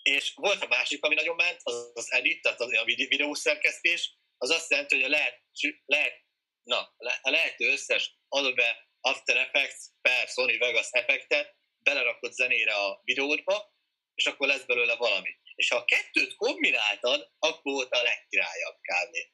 És 0.02 0.32
volt 0.34 0.62
a 0.62 0.66
másik, 0.66 1.04
ami 1.04 1.14
nagyon 1.14 1.36
ment, 1.36 1.60
az 1.62 1.90
az 1.94 2.12
edit, 2.12 2.42
tehát 2.42 2.60
a 2.60 2.84
videószerkesztés, 2.84 4.18
az 4.36 4.50
azt 4.50 4.70
jelenti, 4.70 4.94
hogy 4.94 5.04
a 5.04 5.08
lehet, 5.08 5.42
lehet, 5.84 6.24
na, 6.62 6.94
a 7.20 7.30
lehető 7.30 7.70
összes 7.70 8.18
Adobe 8.28 8.88
After 9.00 9.36
Effects 9.36 9.84
per 10.00 10.28
Sony 10.28 10.58
Vegas 10.58 10.88
effektet 10.90 11.56
belerakott 11.78 12.32
zenére 12.32 12.74
a 12.74 13.00
videódba, 13.04 13.74
és 14.14 14.26
akkor 14.26 14.46
lesz 14.46 14.64
belőle 14.64 14.96
valami 14.96 15.36
és 15.56 15.68
ha 15.68 15.76
a 15.76 15.84
kettőt 15.84 16.34
kombináltad, 16.34 17.32
akkor 17.38 17.72
volt 17.72 17.92
a 17.92 18.02
legkirályabb 18.02 18.78
kávé. 18.80 19.32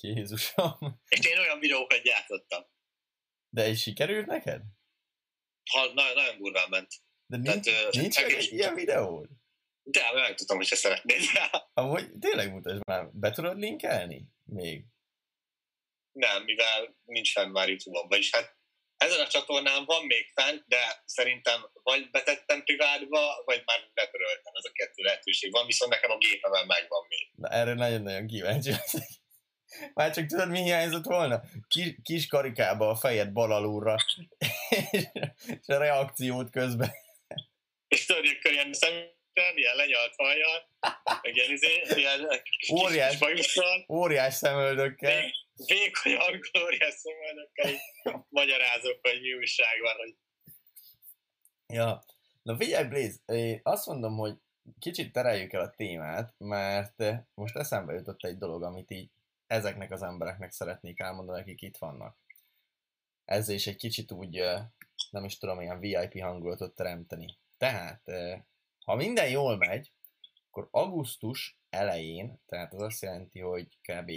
Jézusom. 0.00 1.00
És 1.08 1.26
én 1.26 1.38
olyan 1.38 1.58
videókat 1.58 2.02
gyártottam. 2.02 2.64
De 3.48 3.68
is 3.68 3.80
sikerült 3.82 4.26
neked? 4.26 4.62
Ha, 5.70 5.92
nagyon, 5.92 6.14
nagyon 6.14 6.36
durván 6.36 6.68
ment. 6.68 6.94
De 7.26 7.36
nincs, 7.36 7.64
Tehát, 7.64 7.92
nincs 7.92 8.20
meg 8.20 8.32
egy 8.32 8.52
ilyen 8.52 8.74
videód? 8.74 9.28
De, 9.82 10.12
meg 10.12 10.34
tudom, 10.34 10.56
hogyha 10.56 10.76
szeretnéd 10.76 11.20
rá. 11.34 11.50
Amúgy 11.82 12.18
tényleg 12.18 12.52
mutasd 12.52 12.86
már, 12.86 13.10
be 13.12 13.30
tudod 13.30 13.58
linkelni? 13.58 14.28
Még? 14.44 14.84
Nem, 16.12 16.42
mivel 16.44 16.96
nincs 17.04 17.32
fenn 17.32 17.50
már 17.50 17.68
YouTube-on, 17.68 18.08
vagyis 18.08 18.30
hát 18.34 18.59
ezen 19.04 19.20
a 19.20 19.28
csatornán 19.28 19.84
van 19.84 20.04
még 20.06 20.30
fent, 20.34 20.64
de 20.66 21.02
szerintem 21.04 21.60
vagy 21.82 22.10
betettem 22.10 22.62
privátba, 22.64 23.42
vagy 23.44 23.62
már 23.64 23.78
betöröltem, 23.94 24.52
ez 24.54 24.64
a 24.64 24.72
kettő 24.72 25.02
lehetőség 25.02 25.52
van, 25.52 25.66
viszont 25.66 25.92
nekem 25.92 26.10
a 26.10 26.16
gépemen 26.16 26.66
megvan 26.66 27.06
még. 27.08 27.30
Na 27.36 27.48
erre 27.48 27.74
nagyon-nagyon 27.74 28.26
kíváncsi 28.26 28.72
Már 29.94 30.14
csak 30.14 30.26
tudod, 30.26 30.48
mi 30.48 30.62
hiányzott 30.62 31.04
volna? 31.04 31.42
Kis, 31.68 31.94
kis 32.02 32.26
karikába 32.26 32.88
a 32.88 32.96
fejed 32.96 33.32
bal 33.32 33.52
alulra, 33.52 33.96
és 35.60 35.66
a 35.66 35.78
reakciót 35.78 36.50
közben. 36.50 36.90
És 37.88 38.06
tudod, 38.06 38.26
hogy 38.26 38.52
ilyen 38.52 38.72
szemben, 38.72 39.54
ilyen 39.54 39.76
lenyalt 39.76 40.14
hajjal, 40.16 40.68
meg 41.22 41.36
ilyen, 41.36 41.50
izé, 41.50 41.82
ilyen 41.94 42.42
óriás, 42.72 43.18
kis, 43.18 43.30
kis 43.34 43.60
óriás 43.88 44.34
szemöldökkel. 44.34 45.20
Még, 45.20 45.32
vékony 45.66 46.14
angolóriás 46.14 46.94
szemelnökkel 46.94 47.72
magyarázok, 48.28 48.98
hogy 49.02 49.20
mi 49.20 49.34
újság 49.34 49.80
van. 49.80 49.96
Hogy... 49.96 50.16
Ja, 51.66 52.04
na 52.42 52.56
figyelj 52.56 52.88
Blaze, 52.88 53.18
én 53.26 53.60
azt 53.62 53.86
mondom, 53.86 54.16
hogy 54.16 54.36
kicsit 54.78 55.12
tereljük 55.12 55.52
el 55.52 55.60
a 55.60 55.70
témát, 55.70 56.34
mert 56.38 57.02
most 57.34 57.56
eszembe 57.56 57.92
jutott 57.92 58.24
egy 58.24 58.38
dolog, 58.38 58.62
amit 58.62 58.90
így 58.90 59.10
ezeknek 59.46 59.90
az 59.90 60.02
embereknek 60.02 60.50
szeretnék 60.50 61.00
elmondani, 61.00 61.40
akik 61.40 61.62
itt 61.62 61.76
vannak. 61.76 62.18
Ezzel 63.24 63.54
is 63.54 63.66
egy 63.66 63.76
kicsit 63.76 64.12
úgy, 64.12 64.44
nem 65.10 65.24
is 65.24 65.38
tudom, 65.38 65.60
ilyen 65.60 65.80
VIP 65.80 66.20
hangulatot 66.20 66.74
teremteni. 66.74 67.38
Tehát, 67.58 68.02
ha 68.84 68.94
minden 68.94 69.30
jól 69.30 69.56
megy, 69.56 69.92
akkor 70.46 70.68
augusztus 70.70 71.58
elején, 71.70 72.42
tehát 72.46 72.74
az 72.74 72.82
azt 72.82 73.02
jelenti, 73.02 73.40
hogy 73.40 73.78
kb 73.82 74.12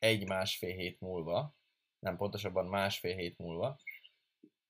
egy-másfél 0.00 0.74
hét 0.74 1.00
múlva, 1.00 1.54
nem 1.98 2.16
pontosabban 2.16 2.66
másfél 2.66 3.16
hét 3.16 3.38
múlva, 3.38 3.80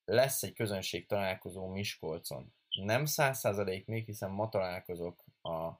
lesz 0.05 0.43
egy 0.43 0.53
közönség 0.53 1.05
találkozó 1.05 1.67
Miskolcon. 1.67 2.53
Nem 2.69 3.05
száz 3.05 3.39
százalék 3.39 3.85
még, 3.85 4.05
hiszen 4.05 4.31
ma 4.31 4.49
találkozok 4.49 5.23
a 5.41 5.71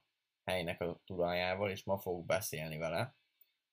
helynek 0.43 0.81
a 0.81 1.01
tulajával, 1.05 1.69
és 1.69 1.83
ma 1.83 1.97
fogok 1.97 2.25
beszélni 2.25 2.77
vele, 2.77 3.15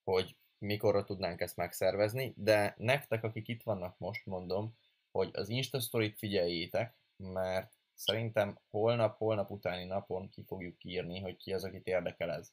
hogy 0.04 0.36
mikorra 0.58 1.04
tudnánk 1.04 1.40
ezt 1.40 1.56
megszervezni, 1.56 2.32
de 2.36 2.74
nektek, 2.76 3.24
akik 3.24 3.48
itt 3.48 3.62
vannak 3.62 3.98
most, 3.98 4.26
mondom, 4.26 4.76
hogy 5.10 5.30
az 5.32 5.48
Insta 5.48 5.80
Story-t 5.80 6.18
figyeljétek, 6.18 6.96
mert 7.16 7.72
szerintem 7.94 8.58
holnap, 8.70 9.16
holnap 9.16 9.50
utáni 9.50 9.84
napon 9.84 10.28
ki 10.28 10.44
fogjuk 10.46 10.84
írni, 10.84 11.20
hogy 11.20 11.36
ki 11.36 11.52
az, 11.52 11.64
akit 11.64 11.86
érdekel 11.86 12.30
ez. 12.30 12.52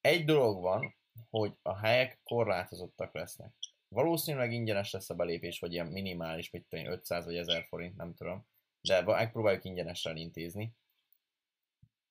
Egy 0.00 0.24
dolog 0.24 0.60
van, 0.60 0.94
hogy 1.30 1.52
a 1.62 1.78
helyek 1.78 2.20
korlátozottak 2.22 3.14
lesznek. 3.14 3.54
Valószínűleg 3.88 4.52
ingyenes 4.52 4.90
lesz 4.90 5.10
a 5.10 5.14
belépés, 5.14 5.58
vagy 5.58 5.72
ilyen 5.72 5.86
minimális, 5.86 6.50
mit 6.50 6.66
tudom 6.68 6.86
500 6.86 7.24
vagy 7.24 7.36
1000 7.36 7.64
forint, 7.64 7.96
nem 7.96 8.14
tudom. 8.14 8.46
De 8.80 9.02
megpróbáljuk 9.02 9.64
ingyenesen 9.64 10.16
intézni. 10.16 10.74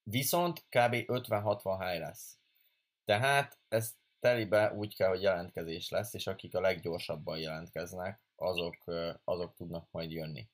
Viszont 0.03 0.59
kb. 0.59 0.93
50-60 0.93 1.77
hely 1.79 1.99
lesz. 1.99 2.39
Tehát 3.05 3.59
ez 3.67 3.95
telibe 4.19 4.73
úgy 4.73 4.95
kell, 4.95 5.09
hogy 5.09 5.21
jelentkezés 5.21 5.89
lesz, 5.89 6.13
és 6.13 6.27
akik 6.27 6.55
a 6.55 6.61
leggyorsabban 6.61 7.39
jelentkeznek, 7.39 8.21
azok, 8.35 8.83
azok 9.23 9.55
tudnak 9.55 9.87
majd 9.91 10.11
jönni. 10.11 10.49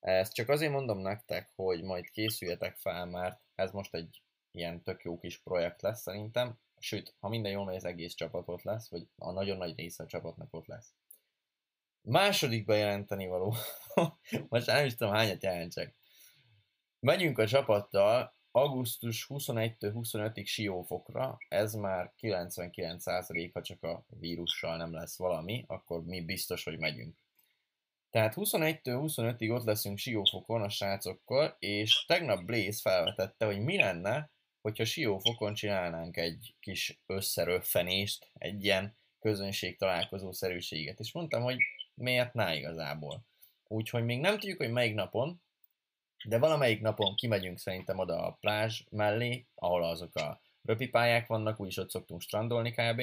Ezt 0.00 0.34
csak 0.34 0.48
azért 0.48 0.72
mondom 0.72 0.98
nektek, 0.98 1.52
hogy 1.54 1.82
majd 1.82 2.10
készüljetek 2.10 2.76
fel, 2.76 3.06
mert 3.06 3.40
ez 3.54 3.70
most 3.70 3.94
egy 3.94 4.22
ilyen 4.50 4.82
tök 4.82 5.02
jó 5.02 5.18
kis 5.18 5.38
projekt 5.38 5.82
lesz 5.82 6.00
szerintem 6.00 6.58
sőt, 6.80 7.14
ha 7.20 7.28
minden 7.28 7.52
jól 7.52 7.64
megy, 7.64 7.76
az 7.76 7.84
egész 7.84 8.14
csapat 8.14 8.48
ott 8.48 8.62
lesz, 8.62 8.90
vagy 8.90 9.08
a 9.16 9.32
nagyon 9.32 9.56
nagy 9.56 9.76
része 9.76 10.02
a 10.02 10.06
csapatnak 10.06 10.54
ott 10.54 10.66
lesz. 10.66 10.94
Második 12.00 12.64
bejelenteni 12.64 13.26
való, 13.26 13.54
most 14.48 14.66
nem 14.66 14.86
is 14.86 14.94
tudom 14.94 15.14
hányat 15.14 15.42
jelentsek. 15.42 15.96
Megyünk 17.00 17.38
a 17.38 17.46
csapattal 17.46 18.36
augusztus 18.50 19.26
21-25-ig 19.28 20.46
siófokra, 20.46 21.38
ez 21.48 21.74
már 21.74 22.12
99% 22.20 23.50
ha 23.52 23.62
csak 23.62 23.82
a 23.82 24.04
vírussal 24.08 24.76
nem 24.76 24.92
lesz 24.92 25.18
valami, 25.18 25.64
akkor 25.66 26.04
mi 26.04 26.24
biztos, 26.24 26.64
hogy 26.64 26.78
megyünk. 26.78 27.16
Tehát 28.10 28.34
21-25-ig 28.36 29.54
ott 29.54 29.64
leszünk 29.64 29.98
siófokon 29.98 30.62
a 30.62 30.68
srácokkal, 30.68 31.56
és 31.58 32.04
tegnap 32.04 32.44
Blaze 32.44 32.80
felvetette, 32.80 33.46
hogy 33.46 33.60
mi 33.60 33.76
lenne, 33.76 34.30
hogyha 34.60 34.84
siófokon 34.84 35.54
csinálnánk 35.54 36.16
egy 36.16 36.54
kis 36.60 37.00
összeröffenést, 37.06 38.30
egy 38.32 38.64
ilyen 38.64 38.96
közönség 39.20 39.76
találkozó 39.76 40.32
szerűséget. 40.32 41.00
És 41.00 41.12
mondtam, 41.12 41.42
hogy 41.42 41.56
miért 41.94 42.34
ne 42.34 42.56
igazából. 42.56 43.24
Úgyhogy 43.66 44.04
még 44.04 44.20
nem 44.20 44.38
tudjuk, 44.38 44.58
hogy 44.58 44.70
melyik 44.70 44.94
napon, 44.94 45.42
de 46.24 46.38
valamelyik 46.38 46.80
napon 46.80 47.14
kimegyünk 47.14 47.58
szerintem 47.58 47.98
oda 47.98 48.26
a 48.26 48.36
plázs 48.40 48.84
mellé, 48.90 49.46
ahol 49.54 49.84
azok 49.84 50.14
a 50.14 50.40
röpipályák 50.62 51.26
vannak, 51.26 51.60
úgyis 51.60 51.76
ott 51.76 51.90
szoktunk 51.90 52.20
strandolni 52.20 52.72
kb. 52.72 53.02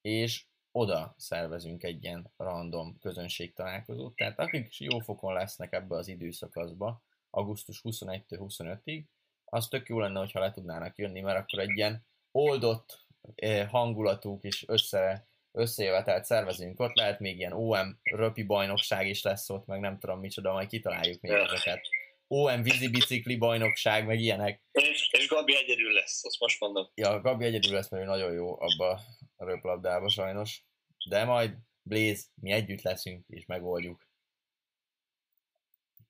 És 0.00 0.44
oda 0.72 1.14
szervezünk 1.18 1.82
egy 1.82 2.04
ilyen 2.04 2.32
random 2.36 2.98
közönség 2.98 3.52
találkozót. 3.52 4.14
Tehát 4.14 4.38
akik 4.38 4.66
is 4.66 4.80
jó 4.80 4.98
fokon 4.98 5.32
lesznek 5.32 5.72
ebbe 5.72 5.96
az 5.96 6.08
időszakaszba, 6.08 7.02
augusztus 7.30 7.80
21-25-ig, 7.84 9.04
az 9.50 9.68
tök 9.68 9.88
jó 9.88 9.98
lenne, 9.98 10.18
hogyha 10.18 10.40
le 10.40 10.50
tudnának 10.50 10.98
jönni, 10.98 11.20
mert 11.20 11.38
akkor 11.38 11.58
egy 11.58 11.76
ilyen 11.76 12.06
oldott 12.30 13.06
eh, 13.34 13.68
hangulatú 13.68 14.38
kis 14.38 14.64
össze, 14.68 15.28
összejövetelt 15.52 16.24
szervezünk 16.24 16.80
ott, 16.80 16.94
lehet 16.94 17.20
még 17.20 17.38
ilyen 17.38 17.52
OM 17.52 18.00
röpi 18.02 18.42
bajnokság 18.42 19.08
is 19.08 19.22
lesz 19.22 19.50
ott, 19.50 19.66
meg 19.66 19.80
nem 19.80 19.98
tudom 19.98 20.20
micsoda, 20.20 20.52
majd 20.52 20.68
kitaláljuk 20.68 21.20
még 21.20 21.32
ezeket. 21.32 21.80
OM 22.26 22.62
vízibicikli 22.62 23.36
bajnokság, 23.36 24.06
meg 24.06 24.20
ilyenek. 24.20 24.62
És, 24.72 25.08
és 25.10 25.28
Gabi 25.28 25.56
egyedül 25.56 25.92
lesz, 25.92 26.24
azt 26.24 26.40
most 26.40 26.60
mondom. 26.60 26.90
Ja, 26.94 27.20
Gabi 27.20 27.44
egyedül 27.44 27.72
lesz, 27.72 27.90
mert 27.90 28.02
ő 28.02 28.06
nagyon 28.06 28.32
jó 28.32 28.60
abba 28.60 29.00
a 29.36 29.44
röplabdába 29.44 30.08
sajnos. 30.08 30.64
De 31.08 31.24
majd 31.24 31.56
Blaze, 31.82 32.22
mi 32.34 32.50
együtt 32.50 32.82
leszünk, 32.82 33.26
és 33.28 33.46
megoldjuk. 33.46 34.08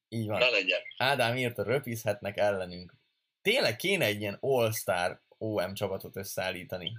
Így 0.09 0.26
van. 0.26 0.38
Ne 0.38 0.48
legyen. 0.48 0.81
Ádám 0.96 1.37
írta, 1.37 1.62
röpizhetnek 1.62 2.37
ellenünk. 2.37 3.00
Tényleg 3.42 3.76
kéne 3.76 4.05
egy 4.05 4.20
ilyen 4.20 4.38
All-Star 4.40 5.22
OM 5.38 5.74
csapatot 5.74 6.16
összeállítani. 6.16 6.98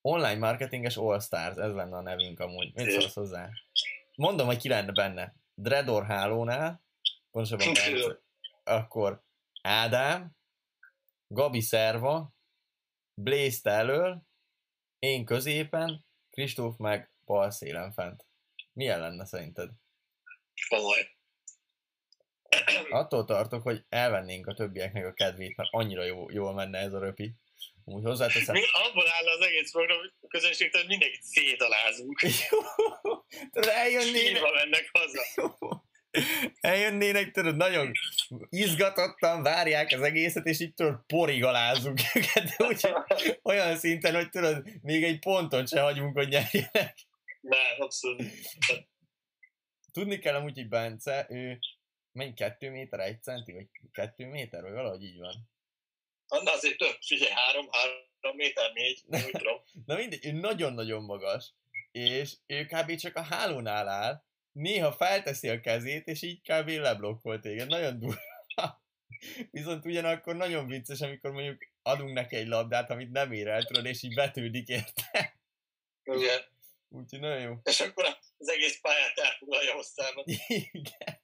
Online 0.00 0.38
marketinges 0.38 0.96
All-Stars, 0.96 1.56
ez 1.56 1.72
lenne 1.72 1.96
a 1.96 2.00
nevünk 2.00 2.40
amúgy. 2.40 2.74
Mit 2.74 2.90
szólsz 2.90 3.14
hozzá? 3.14 3.50
Mondom, 4.14 4.46
hogy 4.46 4.58
ki 4.58 4.68
lenne 4.68 4.92
benne. 4.92 5.34
Dredor 5.54 6.04
hálónál, 6.04 6.82
pontosabban 7.30 7.72
Bence, 7.74 8.20
akkor 8.64 9.22
Ádám, 9.62 10.36
Gabi 11.26 11.60
Szerva, 11.60 12.34
Blaze 13.14 13.70
elől, 13.70 14.22
én 14.98 15.24
középen, 15.24 16.04
Kristóf 16.30 16.76
meg 16.76 17.10
bal 17.24 17.50
szélen 17.50 17.92
fent. 17.92 18.26
Milyen 18.72 19.00
lenne 19.00 19.24
szerinted? 19.24 19.70
Komoly. 20.68 21.19
Attól 22.90 23.24
tartok, 23.24 23.62
hogy 23.62 23.84
elvennénk 23.88 24.46
a 24.46 24.54
többieknek 24.54 25.06
a 25.06 25.12
kedvét, 25.12 25.56
mert 25.56 25.68
annyira 25.72 26.04
jó, 26.04 26.30
jól 26.30 26.54
menne 26.54 26.78
ez 26.78 26.92
a 26.92 26.98
röpi. 26.98 27.32
Úgy 27.84 28.04
hozzáteszem. 28.04 28.54
Mi 28.54 28.62
abból 28.72 29.06
áll 29.06 29.26
az 29.38 29.46
egész 29.46 29.70
program, 29.70 29.98
közönség, 30.28 30.70
tehát 30.70 30.86
mindenkit 30.86 31.22
szétalázunk. 31.22 32.18
Tudod, 33.52 33.70
eljönnének... 33.70 34.20
Sírva 34.20 34.50
mennek 34.52 34.90
haza. 34.92 35.84
Eljönnének, 36.60 37.30
tudod, 37.30 37.56
nagyon 37.56 37.92
izgatottan 38.48 39.42
várják 39.42 39.92
az 39.92 40.00
egészet, 40.00 40.46
és 40.46 40.60
így 40.60 40.74
tudod, 40.74 41.00
porigalázunk 41.06 42.00
őket, 42.14 42.44
de 42.44 42.66
úgy, 42.66 42.88
olyan 43.42 43.76
szinten, 43.76 44.14
hogy 44.14 44.28
tudod, 44.28 44.64
még 44.82 45.04
egy 45.04 45.18
ponton 45.18 45.66
se 45.66 45.80
hagyunk, 45.80 46.16
hogy 46.16 46.28
nyerjenek. 46.28 46.94
Nem, 47.40 47.76
abszolút. 47.78 48.22
Tudni 49.92 50.18
kell 50.18 50.34
amúgy, 50.34 50.54
hogy 50.54 50.68
Bence, 50.68 51.26
ő 51.30 51.58
mennyi, 52.12 52.34
kettő 52.34 52.70
méter, 52.70 53.00
egy 53.00 53.22
centi, 53.22 53.52
vagy 53.52 53.66
kettő 53.92 54.26
méter, 54.26 54.62
vagy 54.62 54.72
valahogy 54.72 55.04
így 55.04 55.18
van. 55.18 55.50
Annál 56.26 56.54
azért 56.54 56.78
több, 56.78 56.96
figyelj, 57.00 57.32
három, 57.32 57.68
három 57.70 58.36
méter, 58.36 58.72
négy, 58.72 59.02
nem 59.06 59.30
tudom. 59.30 59.62
Na 59.86 59.96
mindegy, 59.96 60.26
ő 60.26 60.32
nagyon-nagyon 60.32 61.02
magas, 61.02 61.52
és 61.90 62.36
ő 62.46 62.64
kb. 62.64 62.94
csak 62.94 63.16
a 63.16 63.22
hálónál 63.22 63.88
áll, 63.88 64.24
néha 64.52 64.92
felteszi 64.92 65.48
a 65.48 65.60
kezét, 65.60 66.06
és 66.06 66.22
így 66.22 66.40
kb. 66.40 66.68
leblokkol 66.68 67.40
téged. 67.40 67.68
Nagyon 67.68 67.98
durva. 67.98 68.20
Viszont 69.50 69.84
ugyanakkor 69.84 70.36
nagyon 70.36 70.66
vicces, 70.66 71.00
amikor 71.00 71.30
mondjuk 71.30 71.68
adunk 71.82 72.12
neki 72.12 72.36
egy 72.36 72.46
labdát, 72.46 72.90
amit 72.90 73.10
nem 73.10 73.32
ér 73.32 73.48
el, 73.48 73.62
tudod, 73.62 73.86
és 73.86 74.02
így 74.02 74.14
vetődik 74.14 74.68
érte. 74.68 75.40
Igen. 76.02 76.40
Úgyhogy 76.88 77.20
nagyon 77.20 77.40
jó. 77.40 77.54
És 77.62 77.80
akkor 77.80 78.18
az 78.38 78.48
egész 78.48 78.80
pályát 78.80 79.18
elfoglalja 79.18 79.72
hosszában. 79.72 80.24
Igen. 80.72 81.19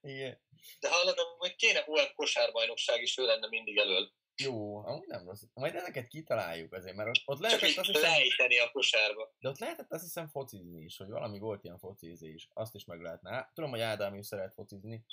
Igen. 0.00 0.40
De 0.80 0.88
hallod, 0.88 1.18
hogy 1.18 1.56
kéne 1.56 1.84
olyan 1.86 2.14
kosárbajnokság 2.14 3.02
is, 3.02 3.18
ő 3.18 3.24
lenne 3.24 3.48
mindig 3.48 3.76
elől. 3.76 4.12
Jó, 4.36 4.84
amúgy 4.86 5.06
nem 5.06 5.26
rossz. 5.26 5.42
Majd 5.54 5.74
ezeket 5.74 6.06
kitaláljuk 6.06 6.72
azért, 6.72 6.96
mert 6.96 7.08
ott, 7.08 7.22
ott 7.24 7.40
Csak 7.40 7.50
lehetett 7.50 7.68
így 7.68 7.78
azt 7.78 7.88
hiszem, 7.88 8.10
lejteni 8.10 8.58
a 8.58 8.70
kosárba. 8.70 9.34
de 9.38 9.48
ott 9.48 9.58
lehetett 9.58 9.92
azt 9.92 10.02
hiszem 10.02 10.28
focizni 10.28 10.82
is, 10.82 10.96
hogy 10.96 11.08
valami 11.08 11.38
volt 11.38 11.64
ilyen 11.64 11.78
focizés. 11.78 12.48
Azt 12.52 12.74
is 12.74 12.84
meg 12.84 13.00
lehetne. 13.00 13.30
Hát, 13.30 13.54
tudom, 13.54 13.70
hogy 13.70 13.80
Ádám 13.80 14.14
is 14.14 14.26
szeret 14.26 14.54
focizni. 14.54 15.04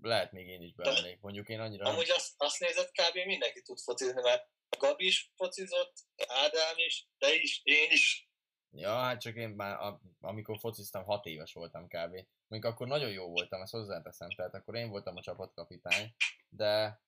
Lehet 0.00 0.32
még 0.32 0.46
én 0.46 0.62
is 0.62 0.72
bemennék. 0.74 1.20
Mondjuk 1.20 1.48
én 1.48 1.60
annyira... 1.60 1.88
Amúgy 1.88 2.10
azt, 2.10 2.34
azt 2.36 2.60
nézett 2.60 2.90
kb. 2.90 3.26
mindenki 3.26 3.62
tud 3.62 3.78
focizni, 3.78 4.22
mert 4.22 4.48
Gabi 4.78 5.06
is 5.06 5.32
focizott, 5.36 5.92
Ádám 6.26 6.74
is, 6.76 7.08
te 7.18 7.34
is, 7.34 7.60
én 7.64 7.90
is. 7.90 8.30
Ja, 8.70 8.94
hát 8.94 9.20
csak 9.20 9.36
én 9.36 9.48
már, 9.48 9.98
amikor 10.20 10.58
fociztam, 10.58 11.04
hat 11.04 11.26
éves 11.26 11.52
voltam 11.52 11.86
kb. 11.86 12.26
Mondjuk 12.48 12.72
akkor 12.72 12.86
nagyon 12.86 13.10
jó 13.10 13.28
voltam, 13.28 13.62
ezt 13.62 13.72
hozzáteszem, 13.72 14.28
tehát 14.28 14.54
akkor 14.54 14.74
én 14.74 14.88
voltam 14.88 15.16
a 15.16 15.20
csapatkapitány, 15.20 16.14
de, 16.48 17.02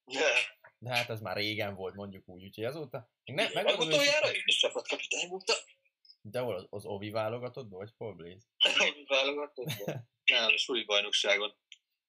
De, 0.79 0.90
hát 0.90 1.11
ez 1.11 1.20
már 1.20 1.37
régen 1.37 1.74
volt, 1.74 1.94
mondjuk 1.94 2.29
úgy, 2.29 2.44
úgyhogy 2.44 2.64
azóta... 2.64 3.11
Még 3.24 3.37
ne, 3.37 3.42
meg 3.42 3.53
megmondom, 3.53 3.88
utoljára 3.88 4.33
én 4.33 4.42
is 4.44 4.57
csapatkapitány 4.57 5.29
voltam. 5.29 5.57
De 6.22 6.40
hol 6.40 6.55
az, 6.55 6.66
az 6.70 6.85
Ovi 6.85 7.11
válogatottban, 7.11 7.79
vagy 7.79 8.14
Blaze? 8.16 8.46
Válogatott. 9.09 9.85
Nem, 10.24 10.46
a 10.55 10.57
suli 10.57 10.85
bajnokságon. 10.85 11.55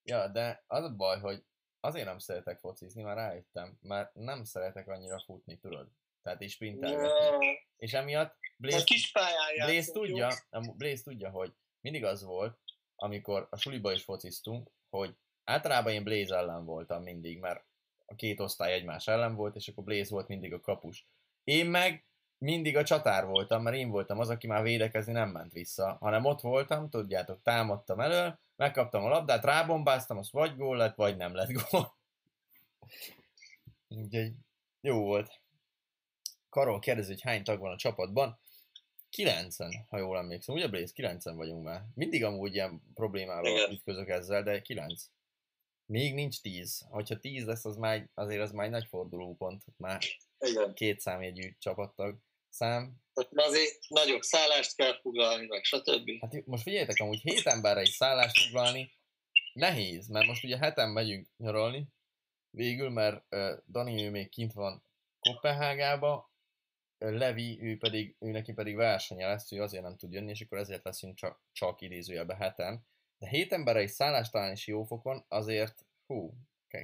Ja, 0.04 0.28
de 0.28 0.64
az 0.68 0.84
a 0.84 0.96
baj, 0.96 1.20
hogy 1.20 1.44
azért 1.80 2.06
nem 2.06 2.20
szeretek 2.20 2.60
focizni, 2.60 3.02
már 3.02 3.16
rájöttem, 3.16 3.78
mert 3.82 4.14
nem 4.14 4.44
szeretek 4.44 4.88
annyira 4.88 5.20
futni, 5.20 5.58
tudod? 5.58 5.88
Tehát 6.22 6.42
is 6.42 6.52
sprintelgetni. 6.52 7.46
Ja, 7.46 7.68
És 7.78 7.94
emiatt 7.94 8.36
Blaze, 8.58 8.84
kis 8.84 9.12
Blaze 9.56 9.92
tudja, 9.92 10.30
Blaze 10.76 11.04
tudja, 11.04 11.30
hogy 11.30 11.54
mindig 11.82 12.04
az 12.04 12.24
volt, 12.24 12.60
amikor 13.02 13.48
a 13.50 13.58
suliba 13.58 13.92
is 13.92 14.04
fociztunk, 14.04 14.70
hogy 14.90 15.16
általában 15.44 15.94
én 15.94 16.04
Blaze 16.04 16.36
ellen 16.36 16.66
voltam 16.66 17.04
mindig, 17.04 17.40
mert 17.40 17.64
a 18.06 18.16
két 18.16 18.40
osztály 18.40 18.74
egymás 18.74 19.08
ellen 19.08 19.36
volt, 19.36 19.56
és 19.56 19.68
akkor 19.68 19.84
Blaze 19.84 20.14
volt 20.14 20.28
mindig 20.28 20.54
a 20.54 20.60
kapus. 20.60 21.08
Én 21.44 21.66
meg 21.66 22.06
mindig 22.38 22.78
a 22.78 22.84
csatár 22.84 23.26
voltam, 23.26 23.62
mert 23.62 23.76
én 23.76 23.90
voltam 23.90 24.20
az, 24.20 24.30
aki 24.30 24.48
már 24.48 24.64
védekezni 24.64 25.12
nem 25.12 25.30
ment 25.30 25.54
vissza, 25.54 25.98
hanem 26.00 26.26
ott 26.26 26.42
voltam, 26.42 26.90
tudjátok, 26.90 27.42
támadtam 27.42 28.00
elől, 28.00 28.40
megkaptam 28.56 29.04
a 29.04 29.10
labdát, 29.10 29.44
rábombáztam, 29.44 30.18
az 30.18 30.32
vagy 30.32 30.56
gól 30.56 30.78
lett, 30.78 30.96
vagy 30.96 31.18
nem 31.18 31.36
lett 31.36 31.52
gól. 31.52 31.96
Úgyhogy 33.88 34.34
jó 34.82 35.04
volt. 35.04 35.42
Karol 36.50 36.80
kérdezi, 36.80 37.12
hogy 37.12 37.22
hány 37.22 37.44
tag 37.44 37.60
van 37.60 37.72
a 37.72 37.78
csapatban. 37.78 38.40
9 39.12 39.56
ha 39.90 39.98
jól 39.98 40.18
emlékszem. 40.18 40.56
Ugye 40.56 40.68
Blaze? 40.68 40.94
9 40.94 41.24
vagyunk 41.24 41.64
már. 41.64 41.82
Mindig 41.96 42.24
amúgy 42.24 42.54
ilyen 42.54 42.82
problémával 42.94 43.52
Igen. 43.52 43.72
ütközök 43.72 44.10
ezzel, 44.10 44.44
de 44.44 44.62
9. 44.62 45.04
Még 45.86 46.14
nincs 46.14 46.42
10. 46.42 46.86
Hogyha 46.90 47.20
10 47.20 47.46
lesz, 47.46 47.66
az 47.66 47.76
már, 47.76 48.10
azért 48.14 48.42
az 48.42 48.52
már 48.52 48.66
egy 48.66 48.72
nagy 48.72 48.88
fordulópont. 48.88 49.64
Már 49.78 50.02
Igen. 50.40 50.74
két 50.74 51.00
számjegyű 51.00 51.56
csapattag 51.60 52.18
szám. 52.50 52.96
Ott 53.14 53.32
azért 53.34 53.78
nagyobb 53.88 54.22
szállást 54.22 54.76
kell 54.76 55.00
foglalni, 55.00 55.46
meg 55.46 55.64
stb. 55.64 56.10
Hát 56.22 56.46
most 56.46 56.64
figyeljetek, 56.64 57.00
amúgy 57.00 57.22
7 57.22 57.48
emberre 57.48 57.80
egy 57.80 57.90
szállást 57.90 58.44
foglalni 58.44 58.92
nehéz, 59.54 60.08
mert 60.08 60.28
most 60.28 60.44
ugye 60.44 60.58
heten 60.58 60.90
megyünk 60.90 61.28
nyaralni, 61.38 61.88
végül, 62.50 62.90
mert 62.90 63.26
uh, 63.30 63.52
Dani 63.72 64.04
ő 64.04 64.10
még 64.10 64.30
kint 64.30 64.54
van 64.54 64.86
Kopenhágába, 65.20 66.31
Levi, 67.10 67.60
ő 67.62 67.78
pedig, 67.78 68.16
ő 68.20 68.30
neki 68.32 68.54
pedig 68.54 68.76
versenye 68.76 69.28
lesz, 69.28 69.52
ő 69.52 69.62
azért 69.62 69.84
nem 69.84 69.98
tud 69.98 70.14
jönni, 70.14 70.30
és 70.30 70.42
akkor 70.42 70.58
ezért 70.58 70.86
leszünk 70.86 71.16
csak, 71.16 71.40
csak 71.52 71.82
idézőjelben 71.82 72.38
heten. 72.38 72.86
De 73.18 73.28
hét 73.28 73.54
emberre 73.54 73.80
egy 73.80 73.90
szállást 73.90 74.32
találni 74.32 74.56
Siófokon 74.56 75.26
azért, 75.28 75.86
hú, 76.08 76.34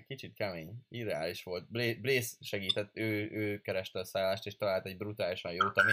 kicsit 0.08 0.34
kemény, 0.34 0.74
irreális 0.90 1.44
volt. 1.44 1.72
Bla- 1.72 2.02
Blaze 2.02 2.36
segített, 2.40 2.90
ő, 2.94 3.30
ő 3.32 3.62
kereste 3.62 4.00
a 4.00 4.06
szállást, 4.06 4.46
és 4.46 4.56
talált 4.56 4.86
egy 4.86 4.98
brutálisan 4.98 5.52
jót, 5.52 5.78
ami 5.78 5.92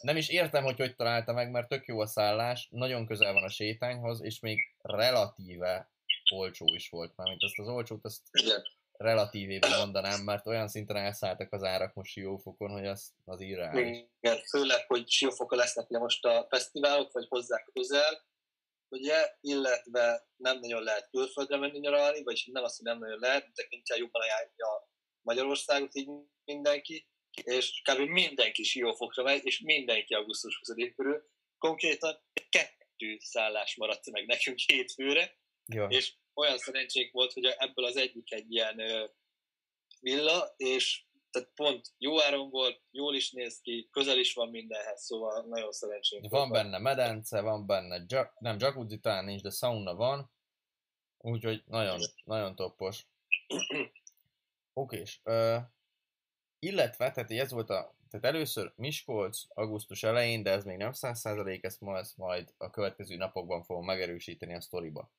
nem 0.00 0.16
is 0.16 0.28
értem, 0.28 0.64
hogy 0.64 0.76
hogy 0.76 0.96
találta 0.96 1.32
meg, 1.32 1.50
mert 1.50 1.68
tök 1.68 1.86
jó 1.86 2.00
a 2.00 2.06
szállás, 2.06 2.68
nagyon 2.70 3.06
közel 3.06 3.32
van 3.32 3.42
a 3.42 3.48
sétányhoz, 3.48 4.22
és 4.22 4.40
még 4.40 4.74
relatíve 4.82 5.90
olcsó 6.32 6.74
is 6.74 6.88
volt, 6.88 7.16
mármint 7.16 7.42
azt 7.42 7.58
az 7.58 7.68
olcsót, 7.68 8.04
azt. 8.04 8.22
Relatívében 8.96 9.78
mondanám, 9.78 10.20
mert 10.20 10.46
olyan 10.46 10.68
szinten 10.68 10.96
elszálltak 10.96 11.52
az 11.52 11.62
árak 11.62 11.94
most 11.94 12.12
Siófokon, 12.12 12.70
hogy 12.70 12.86
az, 12.86 13.12
az 13.24 13.40
irreális. 13.40 14.04
Igen, 14.20 14.38
főleg, 14.50 14.86
hogy 14.86 15.08
Siófokon 15.08 15.58
lesznek 15.58 15.90
ugye 15.90 15.98
most 15.98 16.24
a 16.24 16.46
fesztiválok, 16.50 17.12
vagy 17.12 17.26
hozzá 17.28 17.64
közel, 17.72 18.24
ugye, 18.88 19.36
illetve 19.40 20.26
nem 20.36 20.58
nagyon 20.58 20.82
lehet 20.82 21.08
külföldre 21.10 21.56
menni 21.56 21.78
nyaralni, 21.78 22.22
vagy 22.22 22.42
nem 22.52 22.64
azt, 22.64 22.76
hogy 22.76 22.86
nem 22.86 22.98
nagyon 22.98 23.18
lehet, 23.18 23.50
inkább 23.68 23.98
jobban 23.98 24.22
ajánlja 24.22 24.92
Magyarországot 25.20 25.94
így 25.94 26.08
mindenki, 26.44 27.08
és 27.42 27.82
kb. 27.82 27.98
mindenki 27.98 28.62
Siófokra 28.62 29.22
megy, 29.22 29.44
és 29.44 29.60
mindenki 29.60 30.14
augusztus 30.14 30.60
20 30.66 30.92
körül. 30.96 31.28
Konkrétan 31.58 32.22
kettő 32.48 33.16
szállás 33.18 33.76
maradt 33.76 34.10
meg 34.10 34.26
nekünk 34.26 34.58
hétfőre, 34.58 35.38
Jó. 35.66 35.86
és 35.86 36.14
olyan 36.34 36.58
szerencsénk 36.58 37.12
volt, 37.12 37.32
hogy 37.32 37.44
ebből 37.44 37.84
az 37.84 37.96
egyik 37.96 38.32
egy 38.32 38.52
ilyen 38.52 38.80
villa, 40.00 40.54
és 40.56 41.04
tehát 41.30 41.50
pont 41.54 41.92
jó 41.98 42.20
áron 42.22 42.50
volt, 42.50 42.80
jól 42.90 43.14
is 43.14 43.30
néz 43.30 43.60
ki, 43.60 43.88
közel 43.92 44.18
is 44.18 44.34
van 44.34 44.48
mindenhez, 44.48 45.02
szóval 45.02 45.44
nagyon 45.46 45.72
szerencsénk 45.72 46.30
Van 46.30 46.50
benne 46.50 46.78
medence, 46.78 47.40
van 47.40 47.66
benne, 47.66 48.04
ja, 48.08 48.34
nem 48.38 48.56
jacuzzi 48.58 48.98
talán 48.98 49.24
nincs, 49.24 49.42
de 49.42 49.50
sauna 49.50 49.94
van, 49.94 50.30
úgyhogy 51.18 51.62
nagyon, 51.66 52.00
nagyon 52.24 52.54
toppos. 52.54 53.06
Okés. 54.72 55.20
Uh, 55.24 55.56
illetve, 56.58 57.10
tehát 57.10 57.30
ez 57.30 57.50
volt 57.50 57.70
a, 57.70 57.94
tehát 58.10 58.34
először 58.34 58.72
Miskolc 58.76 59.42
augusztus 59.48 60.02
elején, 60.02 60.42
de 60.42 60.50
ez 60.50 60.64
még 60.64 60.76
nem 60.76 60.92
100%, 60.94 61.64
ezt 61.64 61.80
ma 61.80 61.98
ezt 61.98 62.16
majd 62.16 62.54
a 62.56 62.70
következő 62.70 63.16
napokban 63.16 63.62
fogom 63.62 63.84
megerősíteni 63.84 64.54
a 64.54 64.60
sztoriba. 64.60 65.10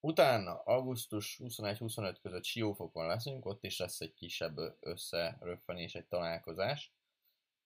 Utána 0.00 0.62
augusztus 0.64 1.40
21-25 1.44 2.16
között 2.22 2.44
Siófokon 2.44 3.06
leszünk, 3.06 3.46
ott 3.46 3.64
is 3.64 3.78
lesz 3.78 4.00
egy 4.00 4.14
kisebb 4.14 4.58
összeröffenés, 4.80 5.94
egy 5.94 6.06
találkozás. 6.06 6.92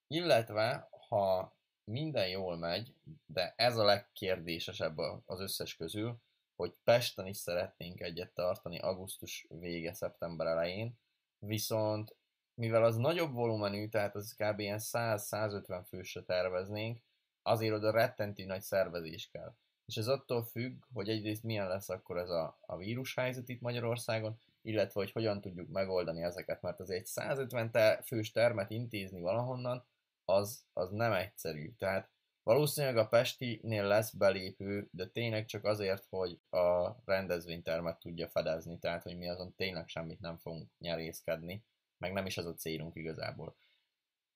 Illetve, 0.07 0.88
ha 1.09 1.57
minden 1.85 2.29
jól 2.29 2.57
megy, 2.57 2.95
de 3.27 3.55
ez 3.57 3.77
a 3.77 3.85
legkérdésesebb 3.85 4.99
az 5.27 5.40
összes 5.40 5.77
közül, 5.77 6.21
hogy 6.57 6.75
Pesten 6.85 7.27
is 7.27 7.37
szeretnénk 7.37 8.01
egyet 8.01 8.35
tartani 8.35 8.79
augusztus 8.79 9.47
vége, 9.49 9.95
szeptember 9.95 10.47
elején, 10.47 10.99
viszont 11.38 12.16
mivel 12.55 12.85
az 12.85 12.97
nagyobb 12.97 13.33
volumenű, 13.33 13.88
tehát 13.88 14.14
az 14.14 14.35
kb. 14.35 14.59
ilyen 14.59 14.81
100-150 14.83 15.83
fősre 15.88 16.23
terveznénk, 16.23 17.03
azért 17.42 17.75
oda 17.75 17.90
rettentő 17.90 18.45
nagy 18.45 18.62
szervezés 18.62 19.29
kell. 19.33 19.55
És 19.87 19.97
ez 19.97 20.09
attól 20.09 20.45
függ, 20.45 20.83
hogy 20.92 21.09
egyrészt 21.09 21.42
milyen 21.42 21.68
lesz 21.68 21.88
akkor 21.88 22.18
ez 22.18 22.31
a, 22.31 22.59
a 22.61 22.77
vírushelyzet 22.77 23.49
itt 23.49 23.61
Magyarországon, 23.61 24.38
illetve 24.62 25.01
hogy 25.01 25.12
hogyan 25.12 25.40
tudjuk 25.40 25.68
megoldani 25.68 26.23
ezeket, 26.23 26.62
mert 26.62 26.81
az 26.81 26.90
egy 26.90 27.07
150 27.07 27.71
te, 27.71 28.03
fős 28.07 28.31
termet 28.31 28.71
intézni 28.71 29.21
valahonnan, 29.21 29.85
az, 30.25 30.64
az 30.73 30.90
nem 30.90 31.12
egyszerű. 31.12 31.73
Tehát 31.79 32.11
valószínűleg 32.42 32.97
a 32.97 33.09
Pestinél 33.09 33.85
lesz 33.85 34.11
belépő, 34.11 34.88
de 34.90 35.07
tényleg 35.07 35.45
csak 35.45 35.64
azért, 35.64 36.07
hogy 36.09 36.38
a 36.51 36.97
rendezvénytermet 37.05 37.99
tudja 38.01 38.29
fedezni, 38.29 38.79
tehát 38.79 39.03
hogy 39.03 39.16
mi 39.16 39.29
azon 39.29 39.55
tényleg 39.55 39.88
semmit 39.88 40.21
nem 40.21 40.37
fogunk 40.37 40.71
nyerészkedni, 40.79 41.64
meg 41.99 42.12
nem 42.12 42.27
is 42.27 42.38
az 42.38 42.47
a 42.47 42.55
célunk 42.55 42.97
igazából. 42.97 43.57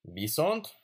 Viszont 0.01 0.81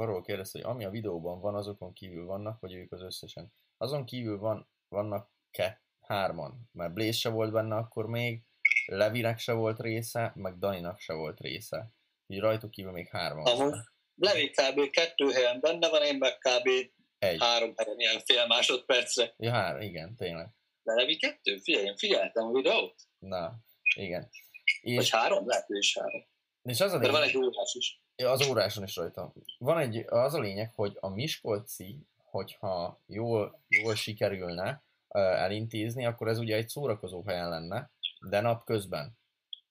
Karol 0.00 0.22
kérdezte, 0.22 0.58
hogy 0.58 0.70
ami 0.70 0.84
a 0.84 0.90
videóban 0.90 1.40
van, 1.40 1.54
azokon 1.54 1.92
kívül 1.92 2.26
vannak, 2.26 2.60
vagy 2.60 2.74
ők 2.74 2.92
az 2.92 3.02
összesen. 3.02 3.52
Azon 3.76 4.04
kívül 4.04 4.38
van, 4.38 4.68
vannak 4.88 5.30
ke, 5.50 5.82
hárman, 6.00 6.68
mert 6.72 6.92
Blaze 6.92 7.18
se 7.18 7.28
volt 7.28 7.52
benne 7.52 7.76
akkor 7.76 8.06
még, 8.06 8.44
Levinek 8.86 9.38
se 9.38 9.52
volt 9.52 9.80
része, 9.80 10.32
meg 10.34 10.58
Daninak 10.58 11.00
se 11.00 11.12
volt 11.12 11.40
része. 11.40 11.92
Így 12.26 12.38
rajtuk 12.38 12.70
kívül 12.70 12.92
még 12.92 13.08
hárman. 13.08 13.46
Ahol 13.46 13.92
Levi 14.14 14.50
kb. 14.50 14.90
kettő 14.90 15.30
helyen 15.30 15.60
benne 15.60 15.88
van, 15.88 16.02
én 16.02 16.16
meg 16.16 16.38
kb. 16.38 16.68
Egy. 17.18 17.40
három 17.40 17.72
helyen, 17.76 17.98
ilyen 17.98 18.20
fél 18.24 18.46
másodpercre. 18.46 19.34
Ja, 19.36 19.50
három, 19.50 19.80
igen, 19.80 20.16
tényleg. 20.16 20.48
De 20.82 20.92
Levi 20.92 21.16
kettő? 21.16 21.58
Figyelj, 21.58 21.84
én 21.84 21.96
figyeltem 21.96 22.46
a 22.46 22.52
videót. 22.52 22.94
Na, 23.18 23.58
igen. 23.96 24.30
És... 24.80 24.96
Vagy 24.96 25.10
három? 25.10 25.46
Lehet, 25.46 25.66
hogy 25.66 25.76
is 25.76 25.98
három. 25.98 26.28
És 26.62 26.80
az 26.80 26.92
a 26.92 26.98
De 26.98 27.10
van 27.10 27.22
egy 27.22 27.36
órás 27.36 27.74
is. 27.74 28.02
Az 28.24 28.48
óráson 28.48 28.84
is 28.84 28.96
rajta. 28.96 29.32
Van 29.58 29.78
egy, 29.78 30.04
az 30.08 30.34
a 30.34 30.40
lényeg, 30.40 30.72
hogy 30.74 30.96
a 31.00 31.08
Miskolci, 31.08 32.06
hogyha 32.16 33.00
jól, 33.06 33.60
jól 33.68 33.94
sikerülne 33.94 34.82
elintézni, 35.14 36.06
akkor 36.06 36.28
ez 36.28 36.38
ugye 36.38 36.56
egy 36.56 36.68
szórakozó 36.68 37.22
helyen 37.22 37.48
lenne, 37.48 37.90
de 38.28 38.40
napközben. 38.40 39.18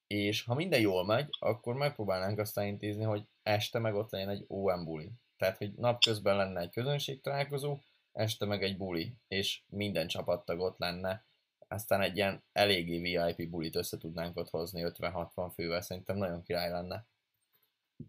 És 0.07 0.43
ha 0.43 0.55
minden 0.55 0.79
jól 0.79 1.05
megy, 1.05 1.27
akkor 1.39 1.75
megpróbálnánk 1.75 2.39
azt 2.39 2.57
elintézni, 2.57 3.03
hogy 3.03 3.23
este 3.43 3.79
meg 3.79 3.95
ott 3.95 4.11
legyen 4.11 4.29
egy 4.29 4.45
OM 4.47 4.85
buli. 4.85 5.11
Tehát, 5.37 5.57
hogy 5.57 5.73
napközben 5.73 6.35
lenne 6.35 6.59
egy 6.59 6.71
közönség 6.71 7.21
találkozó, 7.21 7.77
este 8.13 8.45
meg 8.45 8.63
egy 8.63 8.77
buli, 8.77 9.13
és 9.27 9.61
minden 9.67 10.07
csapattag 10.07 10.59
ott 10.59 10.77
lenne. 10.77 11.25
Aztán 11.67 12.01
egy 12.01 12.15
ilyen 12.15 12.43
eléggé 12.51 12.99
VIP 12.99 13.49
bulit 13.49 13.75
össze 13.75 13.97
tudnánk 13.97 14.37
ott 14.37 14.49
hozni 14.49 14.81
50-60 14.85 15.51
fővel, 15.53 15.81
szerintem 15.81 16.17
nagyon 16.17 16.43
király 16.43 16.69
lenne. 16.69 17.05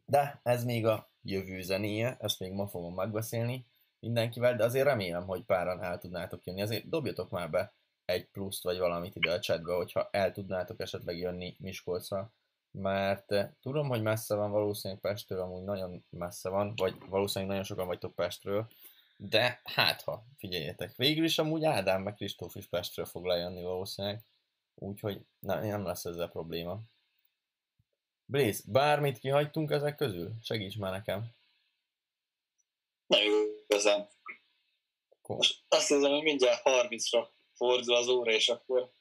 De 0.04 0.40
ez 0.42 0.64
még 0.64 0.86
a 0.86 1.08
jövő 1.22 1.62
zenéje, 1.62 2.16
ezt 2.20 2.40
még 2.40 2.52
ma 2.52 2.66
fogom 2.66 2.94
megbeszélni 2.94 3.66
mindenkivel, 4.00 4.56
de 4.56 4.64
azért 4.64 4.84
remélem, 4.84 5.26
hogy 5.26 5.42
páran 5.42 5.82
el 5.82 5.98
tudnátok 5.98 6.44
jönni. 6.44 6.62
Azért 6.62 6.88
dobjatok 6.88 7.30
már 7.30 7.50
be 7.50 7.74
egy 8.04 8.28
pluszt 8.28 8.62
vagy 8.62 8.78
valamit 8.78 9.16
ide 9.16 9.32
a 9.32 9.40
chatbe, 9.40 9.74
hogyha 9.74 10.08
el 10.12 10.32
tudnátok 10.32 10.80
esetleg 10.80 11.18
jönni 11.18 11.56
Miskolcra, 11.58 12.32
mert 12.70 13.32
eh, 13.32 13.50
tudom, 13.60 13.88
hogy 13.88 14.02
messze 14.02 14.34
van 14.34 14.50
valószínűleg 14.50 15.02
Pestről, 15.02 15.40
amúgy 15.40 15.62
nagyon 15.62 16.04
messze 16.10 16.48
van, 16.48 16.74
vagy 16.76 16.94
valószínűleg 17.08 17.48
nagyon 17.48 17.64
sokan 17.64 17.86
vagytok 17.86 18.14
Pestről, 18.14 18.66
de 19.16 19.60
hát 19.64 20.02
ha, 20.02 20.24
figyeljetek, 20.36 20.96
végül 20.96 21.24
is 21.24 21.38
amúgy 21.38 21.64
Ádám 21.64 22.02
meg 22.02 22.14
Kristóf 22.14 22.54
is 22.54 22.66
Pestről 22.66 23.04
fog 23.04 23.24
lejönni 23.24 23.62
valószínűleg, 23.62 24.24
úgyhogy 24.74 25.26
nem, 25.38 25.66
nem 25.66 25.84
lesz 25.84 26.04
ezzel 26.04 26.28
probléma. 26.28 26.80
Blaze, 28.30 28.62
bármit 28.66 29.18
kihagytunk 29.18 29.70
ezek 29.70 29.96
közül? 29.96 30.32
Segíts 30.42 30.78
már 30.78 30.92
nekem. 30.92 31.26
Nem 33.06 33.20
igazán. 33.68 34.08
Most 35.26 35.64
azt 35.68 35.88
hiszem, 35.88 36.10
hogy 36.10 36.22
mindjárt 36.22 36.62
30-ra 36.64 37.28
fordul 37.52 37.94
az 37.94 38.08
óra, 38.08 38.32
és 38.32 38.48
akkor... 38.48 38.92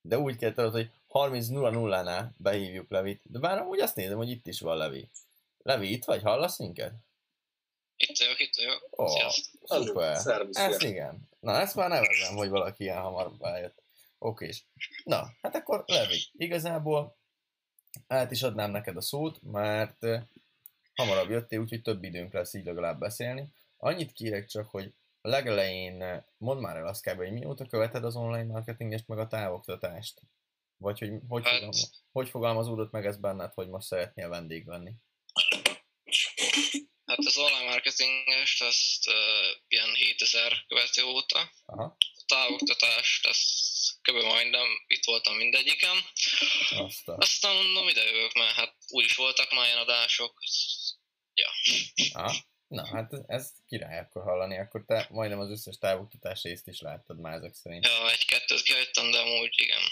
De 0.00 0.18
úgy 0.18 0.36
kell 0.36 0.52
tudod, 0.52 0.72
hogy 0.72 0.90
30 1.08 1.46
0 1.46 1.70
0 1.70 2.02
nál 2.02 2.34
behívjuk 2.38 2.90
Levit. 2.90 3.22
De 3.24 3.38
bár 3.38 3.58
amúgy 3.58 3.80
azt 3.80 3.96
nézem, 3.96 4.16
hogy 4.16 4.30
itt 4.30 4.46
is 4.46 4.60
van 4.60 4.76
Levi. 4.76 5.08
Levi, 5.62 5.92
itt 5.92 6.04
vagy? 6.04 6.22
Hallasz 6.22 6.58
minket? 6.58 6.92
Itt 7.96 8.18
vagyok, 8.18 8.40
itt 8.40 8.54
vagyok. 8.56 8.86
Oh, 8.90 9.30
szuper. 9.64 10.48
Ezt 10.52 10.82
igen. 10.82 11.28
Na, 11.40 11.60
ezt 11.60 11.74
már 11.74 11.88
nevezem, 11.88 12.36
hogy 12.36 12.48
valaki 12.48 12.82
ilyen 12.82 13.02
hamar 13.02 13.32
bejött. 13.32 13.82
Oké. 14.18 14.50
Na, 15.04 15.28
hát 15.42 15.54
akkor 15.54 15.84
Levi, 15.86 16.28
igazából 16.32 17.16
át 18.06 18.30
is 18.30 18.42
adnám 18.42 18.70
neked 18.70 18.96
a 18.96 19.00
szót, 19.00 19.42
mert 19.42 19.98
hamarabb 20.94 21.30
jöttél, 21.30 21.60
úgyhogy 21.60 21.82
több 21.82 22.04
időnk 22.04 22.32
lesz 22.32 22.54
így 22.54 22.64
legalább 22.64 22.98
beszélni. 22.98 23.52
Annyit 23.76 24.12
kérek 24.12 24.46
csak, 24.46 24.70
hogy 24.70 24.94
a 25.20 25.28
legelején 25.28 26.24
mondd 26.38 26.60
már 26.60 26.76
el 26.76 26.86
azt 26.86 27.10
kb. 27.10 27.16
hogy 27.16 27.32
mióta 27.32 27.66
követed 27.66 28.04
az 28.04 28.16
online 28.16 28.52
marketingest, 28.52 29.08
meg 29.08 29.18
a 29.18 29.26
távoktatást? 29.26 30.20
Vagy 30.76 30.98
hogy 30.98 31.12
hogy, 31.28 31.44
hát... 31.44 31.52
fogalma, 31.52 31.76
hogy 32.12 32.28
fogalmazódott 32.28 32.90
meg 32.90 33.06
ez 33.06 33.16
benned, 33.16 33.52
hogy 33.54 33.68
most 33.68 33.86
szeretnél 33.86 34.28
vendég 34.28 34.66
lenni? 34.66 34.92
Hát 37.04 37.18
az 37.18 37.36
online 37.36 37.64
marketingest 37.64 38.62
azt 38.62 39.08
uh, 39.08 39.14
ilyen 39.68 39.94
7000 39.94 40.64
követő 40.68 41.04
óta. 41.04 41.50
Aha. 41.66 41.96
A 41.98 42.24
távoktatást 42.26 43.26
azt 43.26 43.65
kb. 44.06 44.22
majdnem 44.22 44.84
itt 44.86 45.04
voltam 45.04 45.36
mindegyiken. 45.36 45.96
Aztán. 46.70 47.16
Aztán 47.18 47.54
mondom, 47.54 47.88
ide 47.88 48.02
jövök, 48.02 48.32
mert 48.32 48.54
hát 48.54 48.76
úgy 48.88 49.04
is 49.04 49.16
voltak 49.16 49.52
már 49.52 49.66
ilyen 49.66 49.78
adások. 49.78 50.38
Ja. 51.34 51.50
Ah, 52.12 52.34
na 52.68 52.86
hát 52.86 53.12
ez 53.26 53.50
király 53.66 53.98
akkor 53.98 54.22
hallani, 54.22 54.58
akkor 54.58 54.84
te 54.86 55.06
majdnem 55.10 55.38
az 55.38 55.50
összes 55.50 55.78
távoktatás 55.78 56.42
részt 56.42 56.66
is 56.66 56.80
láttad 56.80 57.20
már 57.20 57.34
ezek 57.34 57.54
szerint. 57.54 57.86
Ja, 57.86 58.10
egy-kettőt 58.10 58.62
kihagytam, 58.62 59.10
de 59.10 59.18
amúgy 59.18 59.54
igen. 59.56 59.82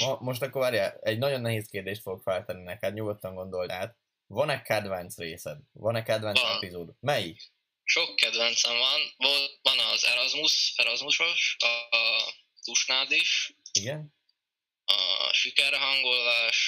Ma, 0.00 0.18
most 0.20 0.42
akkor 0.42 0.60
várjál, 0.60 0.98
egy 1.02 1.18
nagyon 1.18 1.40
nehéz 1.40 1.68
kérdést 1.68 2.02
fogok 2.02 2.22
feltenni 2.22 2.62
neked, 2.62 2.94
nyugodtan 2.94 3.34
gondold 3.34 3.70
át. 3.70 3.96
Van-e 4.26 4.62
kedvenc 4.62 5.16
részed? 5.16 5.56
Van-e 5.72 6.02
kedvenc 6.02 6.40
van. 6.40 6.56
epizód? 6.56 6.94
Melyik? 7.00 7.52
Sok 7.84 8.16
kedvencem 8.16 8.76
van. 8.76 9.00
Van 9.62 9.78
az 9.78 10.04
Erasmus, 10.04 10.72
Erasmusos, 10.76 11.56
a, 11.58 11.96
a 11.96 12.34
Tusnád 12.64 13.10
is, 13.10 13.52
igen. 13.80 14.14
A 14.84 15.32
sikerre 15.32 15.78
hangolás, 15.78 16.58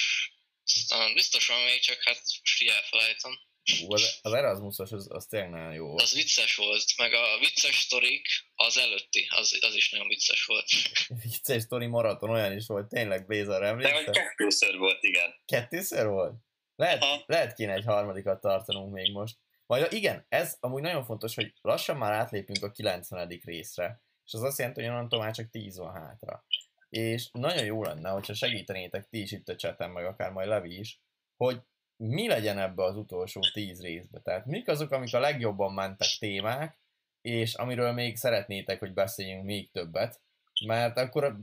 aztán 0.65 1.13
biztosan 1.13 1.61
még 1.61 1.79
csak 1.79 2.03
hát 2.03 2.21
most 2.41 2.61
így 2.61 2.67
elfelejtem. 2.67 3.39
Ú, 3.85 3.93
az, 3.93 4.19
az 4.21 4.33
Erasmusos 4.33 4.91
az, 4.91 5.07
az 5.09 5.25
tényleg 5.25 5.49
nagyon 5.49 5.73
jó 5.73 5.97
Az 5.97 6.13
vicces 6.13 6.55
volt, 6.55 6.83
meg 6.97 7.13
a 7.13 7.37
vicces 7.39 7.81
sztorik, 7.81 8.27
az 8.55 8.77
előtti, 8.77 9.27
az, 9.29 9.57
az 9.61 9.75
is 9.75 9.89
nagyon 9.91 10.07
vicces 10.07 10.45
volt. 10.45 10.67
vicces 11.23 11.61
sztori 11.61 11.85
maraton 11.85 12.29
olyan 12.29 12.57
is 12.57 12.65
volt, 12.67 12.87
tényleg 12.87 13.25
Bézar 13.27 13.63
emlékszel? 13.63 14.03
De 14.03 14.11
kettőször 14.11 14.77
volt, 14.77 15.03
igen. 15.03 15.33
Kettőször 15.45 16.07
volt? 16.07 16.33
Lehet, 16.75 17.05
lehet 17.25 17.53
kéne 17.55 17.73
egy 17.73 17.85
harmadikat 17.85 18.41
tartanunk 18.41 18.93
még 18.93 19.11
most. 19.11 19.37
Majd 19.65 19.93
igen, 19.93 20.25
ez 20.29 20.57
amúgy 20.59 20.81
nagyon 20.81 21.05
fontos, 21.05 21.35
hogy 21.35 21.53
lassan 21.61 21.97
már 21.97 22.11
átlépünk 22.11 22.63
a 22.63 22.71
90. 22.71 23.39
részre, 23.43 24.01
és 24.25 24.33
az 24.33 24.41
azt 24.41 24.57
jelenti, 24.57 24.81
hogy 24.81 24.89
onnantól 24.89 25.19
már 25.19 25.33
csak 25.33 25.49
10 25.49 25.77
van 25.77 25.93
hátra. 25.93 26.45
És 26.93 27.29
nagyon 27.31 27.65
jó 27.65 27.83
lenne, 27.83 28.09
hogyha 28.09 28.33
segítenétek 28.33 29.09
ti 29.09 29.21
is 29.21 29.31
itt 29.31 29.49
a 29.49 29.55
chaten, 29.55 29.89
meg 29.89 30.05
akár 30.05 30.31
majd 30.31 30.47
Levi 30.47 30.79
is, 30.79 31.01
hogy 31.35 31.61
mi 31.95 32.27
legyen 32.27 32.59
ebbe 32.59 32.83
az 32.83 32.95
utolsó 32.95 33.39
10 33.53 33.81
részbe. 33.81 34.19
Tehát 34.19 34.45
mik 34.45 34.67
azok, 34.67 34.91
amik 34.91 35.13
a 35.13 35.19
legjobban 35.19 35.73
mentek 35.73 36.07
témák, 36.19 36.79
és 37.21 37.53
amiről 37.53 37.91
még 37.91 38.15
szeretnétek, 38.15 38.79
hogy 38.79 38.93
beszéljünk 38.93 39.43
még 39.43 39.71
többet, 39.71 40.21
mert 40.65 40.97
akkor 40.97 41.37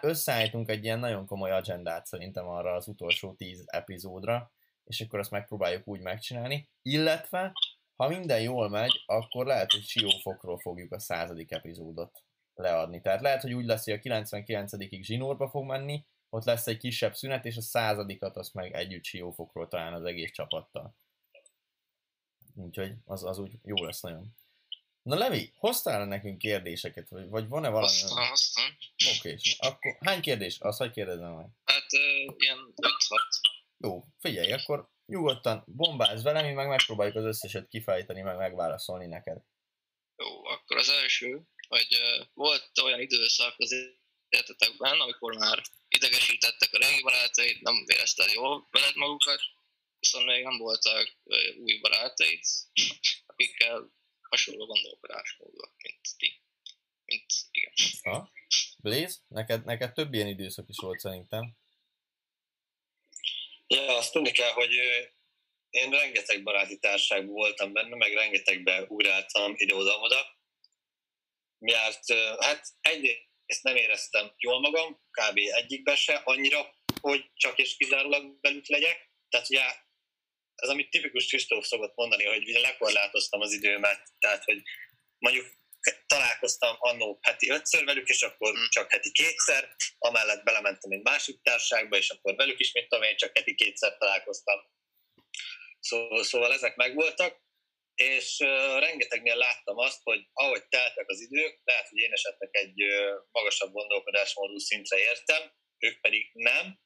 összeállítunk 0.00 0.68
egy 0.68 0.84
ilyen 0.84 0.98
nagyon 0.98 1.26
komoly 1.26 1.50
agendát 1.50 2.06
szerintem 2.06 2.48
arra 2.48 2.74
az 2.74 2.88
utolsó 2.88 3.34
10 3.34 3.64
epizódra, 3.66 4.52
és 4.84 5.00
akkor 5.00 5.18
azt 5.18 5.30
megpróbáljuk 5.30 5.88
úgy 5.88 6.00
megcsinálni, 6.00 6.68
illetve 6.82 7.52
ha 7.96 8.08
minden 8.08 8.40
jól 8.40 8.68
megy, 8.68 9.02
akkor 9.06 9.46
lehet, 9.46 9.72
hogy 9.72 9.82
Siófokról 9.82 10.58
fogjuk 10.58 10.92
a 10.92 10.98
századik 10.98 11.52
epizódot 11.52 12.22
leadni. 12.54 13.00
Tehát 13.00 13.20
lehet, 13.20 13.42
hogy 13.42 13.52
úgy 13.52 13.64
lesz, 13.64 13.84
hogy 13.84 13.94
a 13.94 13.98
99-ig 13.98 15.02
zsinórba 15.02 15.48
fog 15.48 15.64
menni, 15.64 16.06
ott 16.28 16.44
lesz 16.44 16.66
egy 16.66 16.78
kisebb 16.78 17.14
szünet, 17.14 17.44
és 17.44 17.56
a 17.56 17.60
századikat 17.60 18.36
azt 18.36 18.54
meg 18.54 18.72
együtt 18.72 19.04
Siófokról 19.04 19.68
talán 19.68 19.92
az 19.92 20.04
egész 20.04 20.30
csapattal. 20.30 20.96
Úgyhogy 22.54 22.94
az, 23.04 23.24
az 23.24 23.38
úgy 23.38 23.52
jó 23.62 23.84
lesz 23.84 24.00
nagyon. 24.00 24.36
Na 25.02 25.16
Levi, 25.16 25.52
hoztál 25.56 26.06
nekünk 26.06 26.38
kérdéseket, 26.38 27.08
vagy, 27.08 27.28
vagy 27.28 27.48
van-e 27.48 27.68
valami? 27.68 28.00
Hoztam, 28.00 28.28
hoztam. 28.28 28.64
Oké, 29.18 29.28
okay. 29.28 29.70
akkor 29.70 29.96
hány 30.00 30.20
kérdés? 30.20 30.58
Azt 30.60 30.78
hogy 30.78 30.90
kérdezem 30.90 31.32
meg? 31.32 31.46
Hát 31.64 31.86
uh, 31.92 32.34
ilyen 32.36 32.58
5 32.58 32.92
Jó, 33.76 34.04
figyelj, 34.18 34.52
akkor 34.52 34.90
nyugodtan 35.06 35.62
bombázz 35.66 36.22
velem, 36.22 36.46
mi 36.46 36.52
meg 36.52 36.68
megpróbáljuk 36.68 37.16
az 37.16 37.24
összeset 37.24 37.68
kifejteni, 37.68 38.22
meg 38.22 38.36
megválaszolni 38.36 39.06
neked. 39.06 39.42
Jó, 40.16 40.44
akkor 40.44 40.76
az 40.76 40.88
első, 40.88 41.42
hogy 41.68 41.98
volt 42.34 42.78
olyan 42.82 43.00
időszak 43.00 43.54
az 43.58 43.72
életetekben, 44.28 45.00
amikor 45.00 45.34
már 45.34 45.62
idegesítettek 45.88 46.72
a 46.72 46.78
régi 46.78 47.02
barátaid, 47.02 47.62
nem 47.62 47.84
érezted 47.86 48.32
jól 48.32 48.68
veled 48.70 48.96
magukat, 48.96 49.40
viszont 49.98 50.26
még 50.26 50.42
nem 50.42 50.58
voltak 50.58 51.16
új 51.58 51.78
barátaid, 51.78 52.40
akikkel 53.26 53.92
hasonló 54.28 54.66
gondolkodásmódban, 54.66 55.74
mint 55.82 56.16
ti. 56.16 56.42
Mint, 57.04 57.26
igen. 57.50 57.72
Ha? 58.02 58.30
Blaze, 58.78 59.18
neked, 59.28 59.64
neked 59.64 59.92
több 59.92 60.14
ilyen 60.14 60.26
időszak 60.26 60.68
is 60.68 60.76
volt 60.80 60.98
szerintem. 60.98 61.56
Ja, 63.66 63.96
azt 63.96 64.12
tudni 64.12 64.30
kell, 64.30 64.50
hogy 64.50 64.72
én 65.70 65.90
rengeteg 65.90 66.42
baráti 66.42 66.78
társaságban 66.78 67.34
voltam 67.34 67.72
benne, 67.72 67.96
meg 67.96 68.12
rengetegbe 68.12 68.82
ugráltam 68.88 69.52
ide-oda-oda, 69.56 70.26
mert 71.58 72.12
hát 72.38 72.66
egyrészt 72.80 73.62
nem 73.62 73.76
éreztem 73.76 74.32
jól 74.36 74.60
magam, 74.60 75.00
kb. 75.10 75.38
egyikbe 75.38 75.96
se, 75.96 76.14
annyira, 76.14 76.74
hogy 77.00 77.30
csak 77.34 77.58
és 77.58 77.76
kizárólag 77.76 78.38
velük 78.40 78.68
legyek. 78.68 79.10
Tehát 79.28 79.50
ugye 79.50 79.62
ez, 80.54 80.68
amit 80.68 80.90
tipikus 80.90 81.26
Kristóf 81.26 81.66
szokott 81.66 81.94
mondani, 81.94 82.24
hogy 82.24 82.46
lekorlátoztam 82.46 83.40
az 83.40 83.52
időmet, 83.52 84.02
tehát 84.18 84.44
hogy 84.44 84.62
mondjuk 85.18 85.46
találkoztam 86.06 86.76
annó 86.78 87.18
heti 87.22 87.50
ötször 87.50 87.84
velük, 87.84 88.08
és 88.08 88.22
akkor 88.22 88.54
hmm. 88.54 88.68
csak 88.68 88.90
heti 88.90 89.12
kétszer, 89.12 89.76
amellett 89.98 90.44
belementem 90.44 90.90
egy 90.90 91.02
másik 91.02 91.42
társágba, 91.42 91.96
és 91.96 92.10
akkor 92.10 92.34
velük 92.34 92.60
is, 92.60 92.72
mit 92.72 92.88
tudom 92.88 93.04
én, 93.04 93.16
csak 93.16 93.36
heti 93.36 93.54
kétszer 93.54 93.96
találkoztam. 93.96 94.60
Szóval, 95.80 96.24
szóval 96.24 96.52
ezek 96.52 96.76
megvoltak, 96.76 97.42
és 97.94 98.38
rengetegnél 98.78 99.36
láttam 99.36 99.78
azt, 99.78 100.00
hogy 100.02 100.26
ahogy 100.32 100.68
teltek 100.68 101.08
az 101.08 101.20
idők, 101.20 101.60
lehet, 101.64 101.88
hogy 101.88 101.98
én 101.98 102.12
esetleg 102.12 102.48
egy 102.52 102.82
magasabb 103.30 103.72
gondolkodásmódú 103.72 104.58
szintre 104.58 104.98
értem, 104.98 105.52
ők 105.78 106.00
pedig 106.00 106.30
nem, 106.32 106.78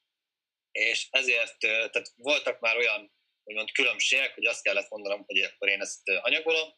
és 0.71 1.09
ezért 1.11 1.59
tehát 1.59 2.13
voltak 2.17 2.61
már 2.61 2.77
olyan 2.77 3.13
úgymond 3.45 3.73
különbségek, 3.73 4.35
hogy 4.35 4.47
azt 4.47 4.63
kellett 4.63 4.89
mondanom, 4.89 5.25
hogy 5.27 5.39
akkor 5.43 5.69
én 5.69 5.81
ezt 5.81 6.09
anyagolom, 6.09 6.69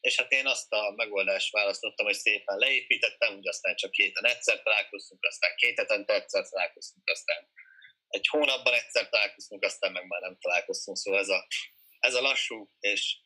és 0.00 0.16
hát 0.16 0.32
én 0.32 0.46
azt 0.46 0.72
a 0.72 0.92
megoldást 0.96 1.52
választottam, 1.52 2.06
hogy 2.06 2.14
szépen 2.14 2.58
leépítettem, 2.58 3.34
hogy 3.34 3.48
aztán 3.48 3.76
csak 3.76 3.94
héten 3.94 4.26
egyszer 4.26 4.62
találkoztunk, 4.62 5.24
aztán 5.24 5.56
két 5.56 5.78
hetente 5.78 6.14
egyszer 6.14 6.48
találkoztunk, 6.48 7.08
aztán 7.08 7.48
egy 8.08 8.26
hónapban 8.26 8.74
egyszer 8.74 9.08
találkoztunk, 9.08 9.64
aztán 9.64 9.92
meg 9.92 10.06
már 10.06 10.20
nem 10.20 10.38
találkoztunk, 10.40 10.96
szóval 10.96 11.20
ez 11.20 11.28
a, 11.28 11.46
ez 11.98 12.14
a 12.14 12.20
lassú, 12.20 12.70
és, 12.78 13.18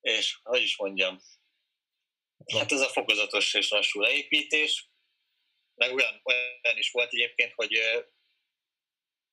és 0.00 0.38
hogy 0.42 0.62
is 0.62 0.76
mondjam, 0.76 1.20
hát 2.54 2.72
ez 2.72 2.80
a 2.80 2.88
fokozatos 2.88 3.54
és 3.54 3.70
lassú 3.70 4.00
leépítés, 4.00 4.90
meg 5.74 5.94
olyan, 5.94 6.20
olyan 6.24 6.78
is 6.78 6.90
volt 6.90 7.12
egyébként, 7.12 7.52
hogy 7.54 7.78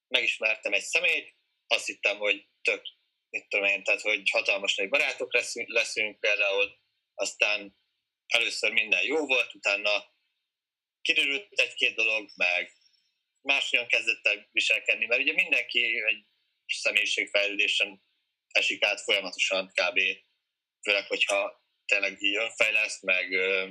megismertem 0.08 0.74
egy 0.74 0.84
személyt, 0.84 1.36
azt 1.68 1.86
hittem, 1.86 2.18
hogy 2.18 2.48
tök, 2.62 2.82
mit 3.30 3.48
tudom 3.48 3.66
én, 3.66 3.84
tehát 3.84 4.02
hogy 4.02 4.30
hatalmas 4.30 4.76
nagy 4.76 4.90
barátok 4.90 5.34
leszünk, 5.34 5.68
leszünk 5.68 6.20
például, 6.20 6.80
aztán 7.14 7.78
először 8.28 8.72
minden 8.72 9.04
jó 9.04 9.26
volt, 9.26 9.54
utána 9.54 10.14
kiderült 11.02 11.48
egy-két 11.50 11.96
dolog, 11.96 12.30
meg 12.36 12.72
máshogyan 13.42 13.88
kezdett 13.88 14.26
el 14.28 14.50
viselkedni, 14.52 15.06
mert 15.06 15.22
ugye 15.22 15.34
mindenki 15.34 16.04
egy 16.06 16.26
személyiségfejlődésen 16.66 18.04
esik 18.48 18.84
át 18.84 19.02
folyamatosan 19.02 19.68
kb. 19.68 20.00
Főleg, 20.88 21.08
hogyha 21.08 21.64
tényleg 21.86 22.22
így 22.22 22.36
önfejleszt, 22.36 23.02
meg 23.02 23.32
ö, 23.32 23.70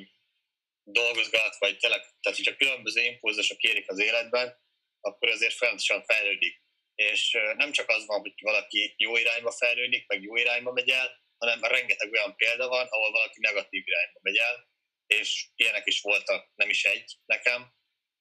dolgozgat, 0.82 1.56
vagy 1.58 1.78
tényleg, 1.78 2.00
tehát 2.00 2.38
hogyha 2.38 2.56
különböző 2.56 3.00
impulzusok 3.00 3.60
érik 3.60 3.90
az 3.90 3.98
életben, 3.98 4.62
akkor 5.00 5.28
azért 5.28 5.54
folyamatosan 5.54 6.04
fejlődik. 6.04 6.62
És 6.94 7.30
nem 7.56 7.72
csak 7.72 7.88
az 7.88 8.06
van, 8.06 8.20
hogy 8.20 8.32
valaki 8.40 8.94
jó 8.96 9.16
irányba 9.16 9.50
fejlődik, 9.50 10.06
meg 10.06 10.22
jó 10.22 10.36
irányba 10.36 10.72
megy 10.72 10.90
el, 10.90 11.22
hanem 11.38 11.62
rengeteg 11.62 12.12
olyan 12.12 12.36
példa 12.36 12.68
van, 12.68 12.86
ahol 12.86 13.10
valaki 13.10 13.40
negatív 13.40 13.82
irányba 13.86 14.18
megy 14.22 14.36
el, 14.36 14.68
és 15.06 15.48
ilyenek 15.54 15.86
is 15.86 16.00
voltak, 16.00 16.50
nem 16.54 16.68
is 16.68 16.84
egy 16.84 17.16
nekem, 17.24 17.74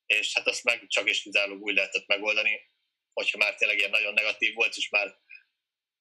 és 0.05 0.33
hát 0.33 0.47
azt 0.47 0.63
meg 0.63 0.87
csak 0.87 1.09
és 1.09 1.21
kizárólag 1.21 1.61
úgy 1.61 1.75
lehetett 1.75 2.07
megoldani, 2.07 2.71
hogyha 3.13 3.37
már 3.37 3.55
tényleg 3.55 3.77
ilyen 3.77 3.89
nagyon 3.89 4.13
negatív 4.13 4.53
volt, 4.53 4.75
és 4.75 4.89
már 4.89 5.15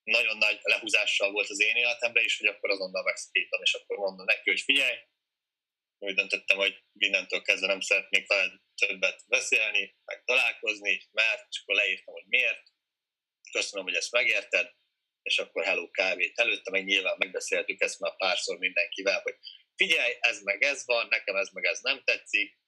nagyon 0.02 0.36
nagy 0.36 0.58
lehúzással 0.62 1.30
volt 1.30 1.48
az 1.48 1.60
én 1.60 1.76
életemre 1.76 2.22
is, 2.22 2.38
hogy 2.38 2.48
akkor 2.48 2.70
azonnal 2.70 3.02
megszakítom, 3.02 3.62
és 3.62 3.74
akkor 3.74 3.96
mondom 3.96 4.24
neki, 4.24 4.50
hogy 4.50 4.60
figyelj, 4.60 4.96
úgy 5.98 6.14
döntöttem, 6.14 6.56
hogy 6.56 6.84
mindentől 6.92 7.42
kezdve 7.42 7.66
nem 7.66 7.80
szeretnék 7.80 8.28
veled 8.28 8.52
többet 8.86 9.22
beszélni, 9.26 9.96
meg 10.04 10.22
találkozni, 10.24 11.08
mert 11.10 11.46
és 11.50 11.60
akkor 11.62 11.74
leírtam, 11.74 12.14
hogy 12.14 12.26
miért. 12.26 12.62
Köszönöm, 13.52 13.84
hogy 13.84 13.94
ezt 13.94 14.12
megérted, 14.12 14.72
és 15.22 15.38
akkor 15.38 15.64
hello 15.64 15.90
kávét. 15.90 16.38
Előtte 16.38 16.70
meg 16.70 16.84
nyilván 16.84 17.16
megbeszéltük 17.18 17.80
ezt 17.80 17.98
már 17.98 18.16
párszor 18.16 18.58
mindenkivel, 18.58 19.20
hogy 19.20 19.36
figyelj, 19.76 20.16
ez 20.20 20.40
meg 20.42 20.62
ez 20.62 20.86
van, 20.86 21.06
nekem 21.08 21.36
ez 21.36 21.48
meg 21.48 21.64
ez 21.64 21.80
nem 21.80 22.02
tetszik, 22.04 22.58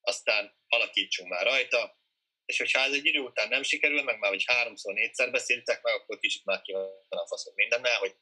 aztán 0.00 0.56
alakítsunk 0.68 1.28
már 1.28 1.44
rajta, 1.44 1.98
és 2.48 2.58
hogyha 2.58 2.80
ez 2.80 2.92
egy 2.92 3.04
idő 3.04 3.18
után 3.18 3.48
nem 3.48 3.62
sikerül, 3.62 4.02
meg 4.02 4.18
már 4.18 4.30
hogy 4.30 4.44
háromszor, 4.46 4.94
négyszer 4.94 5.30
beszéltek 5.30 5.82
meg, 5.82 5.94
akkor 5.94 6.18
kicsit 6.18 6.44
már 6.44 6.60
ki 6.62 6.72
van 6.72 7.18
a 7.18 7.26
faszom 7.26 7.52
mindennel, 7.56 7.98
hogy 7.98 8.14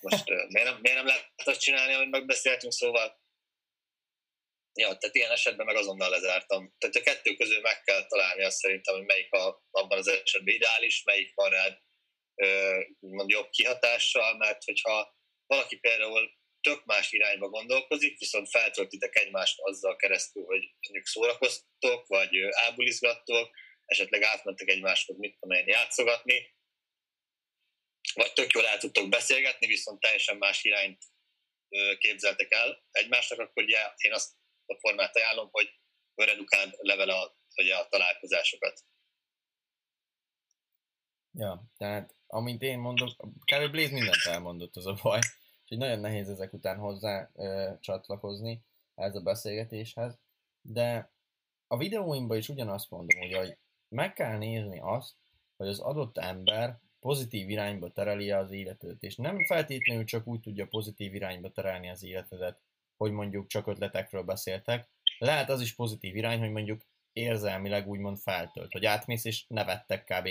most 0.00 0.28
miért 0.28 0.68
nem, 0.68 0.78
miért 0.80 0.96
nem 0.96 1.06
lehet 1.06 1.32
azt 1.44 1.60
csinálni, 1.60 1.92
amit 1.92 2.10
megbeszéltünk, 2.10 2.72
szóval 2.72 3.18
Ja, 4.72 4.96
tehát 4.96 5.14
ilyen 5.14 5.30
esetben 5.30 5.66
meg 5.66 5.76
azonnal 5.76 6.10
lezártam. 6.10 6.74
Tehát 6.78 6.96
a 6.96 7.02
kettő 7.02 7.34
közül 7.34 7.60
meg 7.60 7.82
kell 7.82 8.06
találni 8.06 8.44
azt 8.44 8.58
szerintem, 8.58 8.94
hogy 8.94 9.04
melyik 9.04 9.32
a, 9.32 9.64
abban 9.70 9.98
az 9.98 10.08
esetben 10.08 10.54
ideális, 10.54 11.02
melyik 11.02 11.34
van 11.34 11.50
rád 11.50 11.78
mond, 12.98 13.30
jobb 13.30 13.48
kihatással, 13.50 14.36
mert 14.36 14.64
hogyha 14.64 15.16
valaki 15.46 15.76
például 15.76 16.30
tök 16.60 16.84
más 16.84 17.12
irányba 17.12 17.48
gondolkozik, 17.48 18.18
viszont 18.18 18.50
feltöltitek 18.50 19.18
egymást 19.18 19.60
azzal 19.60 19.96
keresztül, 19.96 20.44
hogy 20.44 20.62
mondjuk 20.80 21.06
szórakoztok, 21.06 22.06
vagy 22.06 22.30
ábulizgattok, 22.50 23.50
esetleg 23.90 24.22
átmentek 24.22 24.68
egymáshoz, 24.68 25.16
mit 25.18 25.38
tudom 25.38 25.56
én, 25.56 25.66
játszogatni, 25.66 26.54
vagy 28.14 28.32
tök 28.32 28.52
jól 28.52 28.66
el 28.66 28.78
tudtok 28.78 29.08
beszélgetni, 29.08 29.66
viszont 29.66 30.00
teljesen 30.00 30.36
más 30.36 30.64
irányt 30.64 31.04
képzeltek 31.98 32.52
el 32.52 32.84
egymásnak, 32.90 33.38
akkor 33.38 33.62
ugye 33.62 33.78
én 33.96 34.12
azt 34.12 34.32
a 34.66 34.78
formát 34.78 35.16
ajánlom, 35.16 35.48
hogy 35.50 35.78
redukál 36.14 36.74
level 36.78 37.08
a, 37.08 37.36
hogy 37.54 37.70
a 37.70 37.86
találkozásokat. 37.88 38.84
Ja, 41.32 41.62
tehát 41.76 42.14
amint 42.26 42.62
én 42.62 42.78
mondok, 42.78 43.16
kb. 43.20 43.70
Blaze 43.70 43.92
mindent 43.92 44.26
elmondott, 44.26 44.76
az 44.76 44.86
a 44.86 44.98
baj. 45.02 45.20
Úgyhogy 45.62 45.78
nagyon 45.78 46.00
nehéz 46.00 46.28
ezek 46.28 46.52
után 46.52 46.78
hozzá 46.78 47.30
ö, 47.34 47.72
csatlakozni 47.80 48.64
ez 48.94 49.14
a 49.14 49.20
beszélgetéshez. 49.20 50.18
De 50.60 51.12
a 51.66 51.76
videóimban 51.76 52.36
is 52.36 52.48
ugyanazt 52.48 52.90
mondom, 52.90 53.20
hogy 53.20 53.58
meg 53.90 54.12
kell 54.12 54.38
nézni 54.38 54.80
azt, 54.82 55.14
hogy 55.56 55.68
az 55.68 55.78
adott 55.78 56.18
ember 56.18 56.78
pozitív 57.00 57.50
irányba 57.50 57.92
tereli 57.92 58.30
az 58.30 58.50
életedet, 58.50 59.02
és 59.02 59.16
nem 59.16 59.44
feltétlenül 59.44 60.04
csak 60.04 60.26
úgy 60.26 60.40
tudja 60.40 60.66
pozitív 60.66 61.14
irányba 61.14 61.50
terelni 61.50 61.90
az 61.90 62.02
életedet, 62.02 62.60
hogy 62.96 63.12
mondjuk 63.12 63.46
csak 63.46 63.66
ötletekről 63.66 64.22
beszéltek. 64.22 64.88
Lehet 65.18 65.50
az 65.50 65.60
is 65.60 65.74
pozitív 65.74 66.16
irány, 66.16 66.38
hogy 66.38 66.50
mondjuk 66.50 66.82
érzelmileg 67.12 67.88
úgymond 67.88 68.18
feltölt, 68.18 68.72
hogy 68.72 68.84
átmész 68.84 69.24
és 69.24 69.44
nevettek 69.48 70.04
kb. 70.04 70.28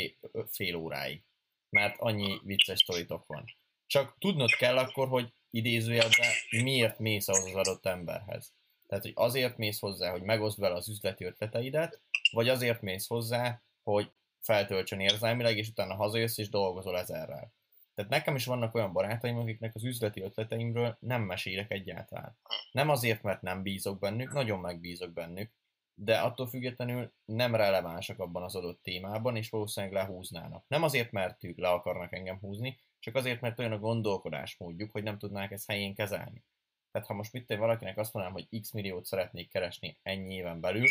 fél 0.51 0.76
óráig, 0.76 1.24
mert 1.70 1.99
annyi 1.99 2.39
vicces 2.43 2.80
sztoritok 2.80 3.26
van. 3.28 3.45
Csak 3.88 4.16
tudnod 4.20 4.49
kell 4.49 4.78
akkor, 4.78 5.07
hogy 5.07 5.34
idézőjelben 5.49 6.30
miért 6.49 6.99
mész 6.99 7.28
ahhoz 7.28 7.45
az 7.45 7.55
adott 7.55 7.86
emberhez. 7.86 8.53
Tehát, 8.90 9.04
hogy 9.04 9.14
azért 9.16 9.58
mész 9.58 9.80
hozzá, 9.80 10.12
hogy 10.12 10.22
megoszd 10.22 10.60
vele 10.60 10.76
az 10.76 10.90
üzleti 10.90 11.26
ötleteidet, 11.26 12.02
vagy 12.32 12.50
azért 12.50 12.82
mész 12.82 13.08
hozzá, 13.08 13.62
hogy 13.84 14.12
feltöltsön 14.40 15.00
érzelmileg, 15.00 15.58
és 15.58 15.68
utána 15.68 15.96
hazajössz 15.96 16.38
és 16.38 16.50
dolgozol 16.50 16.98
ezerrel. 16.98 17.54
Tehát 17.96 18.12
nekem 18.12 18.36
is 18.36 18.46
vannak 18.46 18.76
olyan 18.76 18.94
barátaim, 18.94 19.38
akiknek 19.38 19.76
az 19.76 19.84
üzleti 19.84 20.22
ötleteimről 20.22 20.98
nem 21.00 21.22
mesélek 21.22 21.72
egyáltalán. 21.72 22.38
Nem 22.72 22.90
azért, 22.90 23.24
mert 23.24 23.42
nem 23.42 23.62
bízok 23.62 24.00
bennük, 24.00 24.34
nagyon 24.34 24.60
megbízok 24.60 25.14
bennük, 25.14 25.52
de 25.94 26.20
attól 26.20 26.48
függetlenül 26.48 27.14
nem 27.26 27.56
relevánsak 27.56 28.20
abban 28.20 28.44
az 28.44 28.56
adott 28.56 28.84
témában, 28.84 29.36
és 29.36 29.50
valószínűleg 29.50 29.96
lehúznának. 29.96 30.64
Nem 30.68 30.84
azért, 30.84 31.12
mert 31.12 31.44
ők 31.44 31.58
le 31.58 31.70
akarnak 31.70 32.14
engem 32.14 32.40
húzni, 32.40 32.80
csak 33.00 33.16
azért, 33.16 33.42
mert 33.42 33.60
olyan 33.60 33.72
a 33.72 33.80
gondolkodásmódjuk, 33.80 34.92
hogy 34.92 35.04
nem 35.04 35.18
tudnák 35.18 35.52
ezt 35.52 35.68
helyén 35.68 35.94
kezelni. 35.94 36.44
Tehát 36.92 37.08
ha 37.08 37.14
most 37.14 37.34
mit 37.34 37.56
valakinek 37.56 37.98
azt 37.98 38.14
mondanám, 38.14 38.38
hogy 38.38 38.62
x 38.62 38.72
milliót 38.72 39.06
szeretnék 39.06 39.50
keresni 39.50 40.00
ennyi 40.04 40.36
éven 40.36 40.60
belül, 40.60 40.88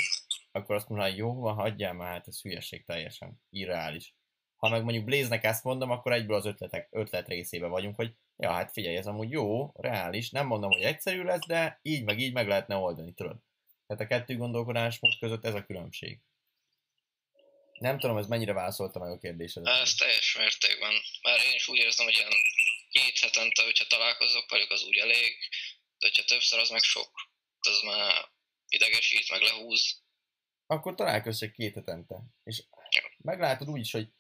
akkor 0.53 0.74
azt 0.74 0.88
mondanám, 0.88 1.12
hogy 1.12 1.20
jó, 1.20 1.34
van, 1.34 1.55
hagyjál 1.55 1.92
már, 1.92 2.12
hát 2.12 2.28
ez 2.28 2.40
hülyeség 2.40 2.84
teljesen, 2.84 3.42
irreális. 3.51 4.14
Ha 4.57 4.68
meg 4.68 4.82
mondjuk 4.82 5.05
Blaze-nek 5.05 5.44
ezt 5.44 5.64
mondom, 5.64 5.90
akkor 5.90 6.12
egyből 6.12 6.36
az 6.36 6.46
ötletek, 6.46 6.88
ötlet 6.90 7.28
részébe 7.28 7.66
vagyunk, 7.66 7.96
hogy 7.96 8.12
ja, 8.36 8.53
hát 8.53 8.72
figyelj, 8.72 8.96
ez 8.96 9.07
amúgy 9.07 9.30
jó, 9.30 9.72
reális, 9.74 10.30
nem 10.30 10.46
mondom, 10.46 10.70
hogy 10.70 10.82
egyszerű 10.82 11.22
lesz, 11.22 11.46
de 11.46 11.78
így 11.82 12.05
meg 12.05 12.18
így 12.18 12.32
meg 12.32 12.49
lehetne 12.49 12.76
oldani, 12.76 13.12
tudod. 13.12 13.36
Tehát 13.86 14.03
a 14.03 14.07
kettő 14.07 14.36
gondolkodásmód 14.36 15.18
között 15.18 15.44
ez 15.44 15.55
a 15.55 15.64
különbség. 15.64 16.20
Nem 17.78 17.99
tudom, 17.99 18.16
ez 18.16 18.26
mennyire 18.26 18.53
válaszolta 18.53 18.99
meg 18.99 19.11
a 19.11 19.18
kérdésedet. 19.18 19.80
Ez 19.80 19.94
teljes 19.94 20.36
mértékben. 20.36 20.92
Már 21.22 21.38
én 21.49 21.55
is 21.55 21.68
úgy 21.68 21.78
érzem, 21.78 22.07
hogy 22.07 22.14
ilyen 22.14 22.32
két 22.90 23.18
hetente, 23.18 23.62
hogyha 23.62 23.84
találkozok 23.88 24.51
velük, 24.51 24.70
az 24.70 24.84
úgy 24.84 24.96
elég, 24.96 25.36
de 25.99 26.07
hogyha 26.07 26.24
többször, 26.24 26.59
az 26.59 26.70
meg 26.70 26.82
sok. 26.82 27.11
Az 27.61 27.82
már 27.84 28.28
idegesít, 28.68 29.30
meg 29.30 29.40
lehúz. 29.40 30.03
Akkor 30.66 30.94
találkozz 30.94 31.44
két 31.44 31.74
hetente. 31.74 32.22
És 32.42 32.64
meglátod 33.18 33.68
úgy 33.68 33.80
is, 33.80 33.92
hogy 33.92 34.12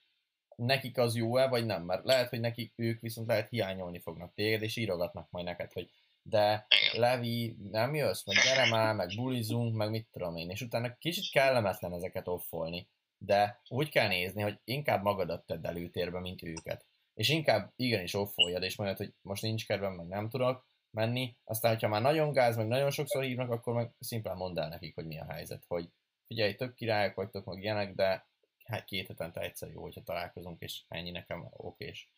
nekik 0.56 0.98
az 0.98 1.16
jó-e, 1.16 1.48
vagy 1.48 1.66
nem, 1.66 1.82
mert 1.82 2.04
lehet, 2.04 2.28
hogy 2.28 2.40
nekik 2.40 2.72
ők 2.76 3.00
viszont 3.00 3.26
lehet 3.26 3.48
hiányolni 3.48 4.00
fognak 4.00 4.34
téged, 4.34 4.62
és 4.62 4.76
írogatnak 4.76 5.30
majd 5.30 5.44
neked, 5.44 5.72
hogy 5.72 5.90
de 6.22 6.66
Levi, 6.92 7.56
nem 7.70 7.94
jössz, 7.94 8.24
meg 8.24 8.36
gyere 8.44 8.68
már, 8.68 8.94
meg 8.94 9.12
bulizunk, 9.16 9.74
meg 9.74 9.90
mit 9.90 10.08
tudom 10.10 10.36
én, 10.36 10.50
és 10.50 10.60
utána 10.60 10.96
kicsit 10.98 11.30
kellemetlen 11.30 11.92
ezeket 11.92 12.28
offolni, 12.28 12.88
de 13.18 13.60
úgy 13.68 13.88
kell 13.88 14.08
nézni, 14.08 14.42
hogy 14.42 14.58
inkább 14.64 15.02
magadat 15.02 15.46
tedd 15.46 15.66
előtérbe, 15.66 16.20
mint 16.20 16.42
őket. 16.42 16.86
És 17.14 17.28
inkább 17.28 17.72
igenis 17.76 18.14
offoljad, 18.14 18.62
és 18.62 18.76
mondjad, 18.76 18.98
hogy 18.98 19.14
most 19.22 19.42
nincs 19.42 19.66
kedvem, 19.66 19.92
meg 19.92 20.06
nem 20.06 20.28
tudok 20.28 20.66
menni, 20.98 21.36
aztán, 21.44 21.72
hogyha 21.72 21.88
már 21.88 22.02
nagyon 22.02 22.32
gáz, 22.32 22.56
meg 22.56 22.66
nagyon 22.66 22.90
sokszor 22.90 23.22
hívnak, 23.22 23.50
akkor 23.50 23.74
meg 23.74 23.90
szimplán 24.00 24.36
mondd 24.36 24.58
el 24.58 24.68
nekik, 24.68 24.94
hogy 24.94 25.06
mi 25.06 25.18
a 25.20 25.32
helyzet, 25.32 25.64
hogy 25.68 25.88
figyelj, 26.26 26.54
tök 26.54 26.74
királyok 26.74 27.14
vagytok, 27.14 27.44
meg 27.44 27.62
ilyenek, 27.62 27.94
de 27.94 28.26
hát 28.64 28.84
két 28.84 29.06
hetente 29.06 29.40
egyszer 29.40 29.68
jó, 29.70 29.82
hogyha 29.82 30.02
találkozunk, 30.02 30.60
és 30.60 30.82
ennyi 30.88 31.10
nekem 31.10 31.48
okés. 31.50 32.08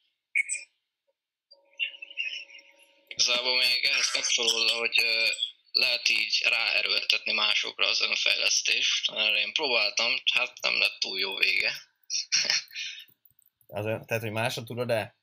Igazából 3.07 3.57
még 3.57 3.85
ehhez 3.85 4.11
kapcsolódva, 4.11 4.79
hogy 4.79 4.97
lehet 5.73 6.09
így 6.09 6.47
ráerőltetni 6.49 7.33
másokra 7.33 7.87
az 7.87 8.03
önfejlesztést. 8.03 9.11
Erre 9.11 9.39
én 9.39 9.53
próbáltam, 9.53 10.13
hát 10.33 10.53
nem 10.61 10.79
lett 10.79 10.99
túl 10.99 11.19
jó 11.19 11.37
vége. 11.37 11.73
az, 13.79 13.85
tehát, 13.85 14.23
hogy 14.23 14.33
másra 14.33 14.63
tudod 14.63 14.87
de 14.87 15.20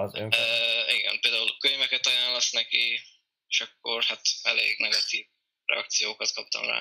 az 0.00 0.14
önfejlesztést? 0.14 0.88
E, 0.88 0.94
igen, 0.94 1.20
például 1.20 1.56
könyveket 1.58 2.06
ajánlasz 2.06 2.52
neki, 2.52 3.00
és 3.46 3.60
akkor 3.60 4.02
hát 4.02 4.20
elég 4.42 4.78
negatív 4.78 5.26
reakciókat 5.64 6.32
kaptam 6.32 6.66
rá. 6.66 6.80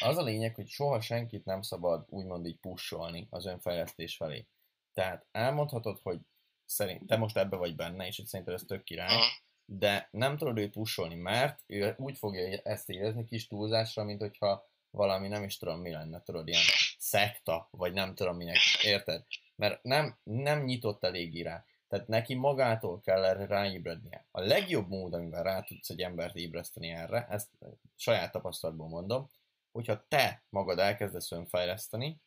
Az 0.00 0.16
a 0.16 0.22
lényeg, 0.22 0.54
hogy 0.54 0.68
soha 0.68 1.00
senkit 1.00 1.44
nem 1.44 1.62
szabad 1.62 2.04
úgymond 2.08 2.46
így 2.46 2.58
pusolni 2.60 3.26
az 3.30 3.46
önfejlesztés 3.46 4.16
felé. 4.16 4.46
Tehát 4.92 5.26
elmondhatod, 5.30 5.98
hogy 6.02 6.18
szerint 6.64 7.06
te 7.06 7.16
most 7.16 7.36
ebbe 7.36 7.56
vagy 7.56 7.74
benne, 7.74 8.06
és 8.06 8.16
hogy 8.16 8.26
szerinted 8.26 8.54
ez 8.54 8.62
tök 8.66 8.84
király, 8.84 9.14
Aha. 9.14 9.26
de 9.64 10.08
nem 10.10 10.36
tudod 10.36 10.58
őt 10.58 10.72
pusolni, 10.72 11.14
mert 11.14 11.62
ő 11.66 11.94
úgy 11.98 12.18
fogja 12.18 12.60
ezt 12.62 12.90
érezni 12.90 13.24
kis 13.24 13.46
túlzásra, 13.46 14.04
mint 14.04 14.20
hogyha 14.20 14.72
valami 14.90 15.28
nem 15.28 15.42
is 15.42 15.56
tudom 15.56 15.80
mi 15.80 15.90
lenne, 15.90 16.22
tudod, 16.22 16.48
ilyen 16.48 16.62
szekta, 16.98 17.68
vagy 17.70 17.92
nem 17.92 18.14
tudom 18.14 18.36
minek, 18.36 18.58
érted? 18.82 19.24
Mert 19.56 19.82
nem, 19.82 20.18
nem 20.22 20.64
nyitott 20.64 21.04
eléggé 21.04 21.42
rá. 21.42 21.64
Tehát 21.94 22.08
neki 22.08 22.34
magától 22.34 23.00
kell 23.00 23.24
erre 23.24 23.46
ráébrednie. 23.46 24.26
A 24.30 24.40
legjobb 24.40 24.88
mód, 24.88 25.14
amivel 25.14 25.42
rá 25.42 25.60
tudsz 25.60 25.90
egy 25.90 26.00
embert 26.00 26.34
ébreszteni 26.36 26.90
erre, 26.90 27.26
ezt 27.30 27.48
saját 27.96 28.32
tapasztalatból 28.32 28.88
mondom, 28.88 29.30
hogyha 29.72 30.04
te 30.08 30.42
magad 30.48 30.78
elkezdesz 30.78 31.32
önfejleszteni, 31.32 32.20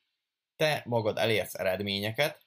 te 0.55 0.81
magad 0.85 1.17
elérsz 1.17 1.55
eredményeket, 1.55 2.45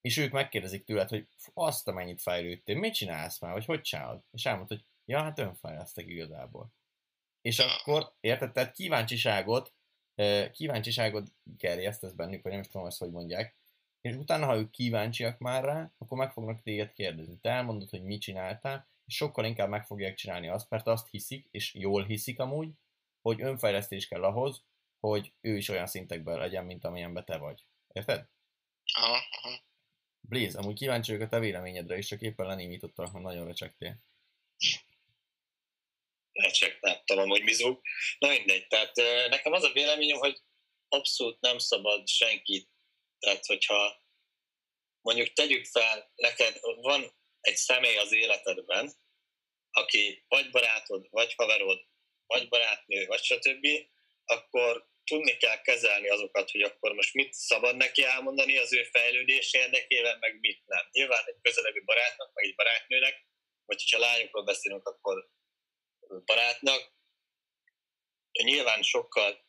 és 0.00 0.16
ők 0.16 0.32
megkérdezik 0.32 0.84
tőled, 0.84 1.08
hogy 1.08 1.28
azt, 1.54 1.88
amennyit 1.88 2.22
fejlődtél, 2.22 2.76
mit 2.76 2.94
csinálsz 2.94 3.40
már, 3.40 3.52
vagy 3.52 3.64
hogy 3.64 3.80
csinálod? 3.80 4.22
És 4.30 4.46
elmond, 4.46 4.68
hogy 4.68 4.84
ja, 5.04 5.22
hát 5.22 5.38
önfejlesztek 5.38 6.06
igazából. 6.06 6.68
És 7.40 7.58
akkor, 7.58 8.12
érted, 8.20 8.52
tehát 8.52 8.72
kíváncsiságot, 8.72 9.72
kíváncsiságot 10.52 11.32
gerjesztesz 11.58 12.12
bennük, 12.12 12.42
vagy 12.42 12.52
nem 12.52 12.60
is 12.60 12.68
tudom 12.68 12.86
azt, 12.86 12.98
hogy 12.98 13.10
mondják, 13.10 13.56
és 14.04 14.14
utána, 14.14 14.46
ha 14.46 14.56
ők 14.56 14.70
kíváncsiak 14.70 15.38
már 15.38 15.64
rá, 15.64 15.92
akkor 15.98 16.18
meg 16.18 16.32
fognak 16.32 16.62
téged 16.62 16.92
kérdezni. 16.92 17.38
Te 17.40 17.50
elmondod, 17.50 17.90
hogy 17.90 18.02
mit 18.02 18.20
csináltál, 18.20 18.88
és 19.06 19.16
sokkal 19.16 19.44
inkább 19.44 19.68
meg 19.68 19.86
fogják 19.86 20.14
csinálni 20.14 20.48
azt, 20.48 20.70
mert 20.70 20.86
azt 20.86 21.10
hiszik, 21.10 21.48
és 21.50 21.74
jól 21.74 22.04
hiszik 22.04 22.38
amúgy, 22.38 22.68
hogy 23.22 23.40
önfejlesztés 23.40 24.08
kell 24.08 24.24
ahhoz, 24.24 24.64
hogy 25.00 25.32
ő 25.40 25.56
is 25.56 25.68
olyan 25.68 25.86
szintekben 25.86 26.38
legyen, 26.38 26.64
mint 26.64 26.84
amilyenben 26.84 27.24
te 27.24 27.36
vagy. 27.36 27.66
Érted? 27.92 28.28
Aha, 28.92 29.18
aha. 29.30 29.62
Blaze, 30.20 30.58
amúgy 30.58 30.78
kíváncsi 30.78 31.12
vagyok 31.12 31.26
a 31.26 31.30
te 31.30 31.38
véleményedre, 31.38 31.96
és 31.96 32.06
csak 32.06 32.20
éppen 32.20 32.46
lenémítottalak, 32.46 33.12
hogy 33.12 33.22
nagyon 33.22 33.46
recsegtél. 33.46 33.98
Recseg, 36.32 36.78
nem 36.80 36.96
tudom, 37.04 37.28
hogy 37.28 37.42
mizog. 37.42 37.80
Na 38.18 38.28
mindegy, 38.28 38.66
tehát 38.66 38.94
nekem 39.28 39.52
az 39.52 39.64
a 39.64 39.72
véleményem, 39.72 40.18
hogy 40.18 40.42
abszolút 40.88 41.40
nem 41.40 41.58
szabad 41.58 42.08
senkit 42.08 42.72
tehát, 43.24 43.46
hogyha 43.46 44.02
mondjuk 45.00 45.32
tegyük 45.32 45.64
fel, 45.64 46.12
neked 46.14 46.58
van 46.60 47.16
egy 47.40 47.56
személy 47.56 47.96
az 47.96 48.12
életedben, 48.12 48.92
aki 49.70 50.24
vagy 50.28 50.50
barátod, 50.50 51.06
vagy 51.10 51.34
haverod, 51.34 51.86
vagy 52.26 52.48
barátnő, 52.48 53.06
vagy 53.06 53.22
stb., 53.22 53.66
akkor 54.24 54.88
tudni 55.04 55.36
kell 55.36 55.60
kezelni 55.60 56.08
azokat, 56.08 56.50
hogy 56.50 56.62
akkor 56.62 56.92
most 56.92 57.14
mit 57.14 57.32
szabad 57.32 57.76
neki 57.76 58.04
elmondani 58.04 58.58
az 58.58 58.72
ő 58.72 58.84
fejlődés 58.84 59.52
érdekében, 59.52 60.18
meg 60.18 60.40
mit 60.40 60.62
nem. 60.66 60.88
Nyilván 60.90 61.24
egy 61.26 61.38
közelebbi 61.42 61.80
barátnak, 61.80 62.30
vagy 62.32 62.44
egy 62.44 62.54
barátnőnek, 62.54 63.26
vagy 63.64 63.90
ha 63.90 63.98
lányokról 63.98 64.44
beszélünk, 64.44 64.86
akkor 64.86 65.28
barátnak, 66.24 66.92
nyilván 68.42 68.82
sokkal 68.82 69.43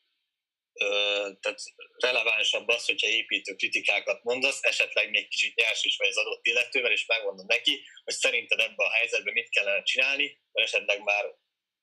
tehát 1.40 1.62
relevánsabb 1.98 2.68
az, 2.68 2.86
hogyha 2.86 3.08
építő 3.08 3.56
kritikákat 3.56 4.24
mondasz, 4.24 4.60
esetleg 4.62 5.10
még 5.10 5.28
kicsit 5.28 5.56
nyers 5.56 5.84
is 5.84 5.98
vagy 5.98 6.08
az 6.08 6.18
adott 6.18 6.46
illetővel, 6.46 6.92
és 6.92 7.06
megmondod 7.06 7.46
neki, 7.46 7.82
hogy 8.04 8.14
szerinted 8.14 8.60
ebben 8.60 8.88
a 8.88 8.94
helyzetben 8.94 9.34
mit 9.34 9.50
kellene 9.50 9.84
csinálni, 9.84 10.40
mert 10.52 10.68
esetleg 10.68 11.04
már 11.04 11.24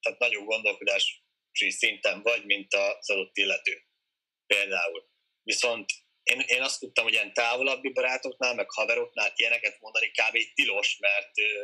tehát 0.01 0.19
nagyobb 0.19 0.47
gondolkodási 0.47 1.21
szinten 1.53 2.23
vagy, 2.23 2.45
mint 2.45 2.75
az 2.75 3.11
adott 3.11 3.37
illető. 3.37 3.87
Például. 4.47 5.11
Viszont 5.43 5.91
én, 6.23 6.41
én 6.47 6.63
azt 6.63 6.81
tudtam, 6.81 7.05
hogy 7.05 7.13
ilyen 7.13 7.33
távolabbi 7.33 7.93
barátoknál, 7.93 8.55
meg 8.55 8.71
haveroknál 8.71 9.33
ilyeneket 9.37 9.81
mondani 9.81 10.11
kb. 10.11 10.39
tilos, 10.55 10.97
mert 10.99 11.39
ö, 11.39 11.63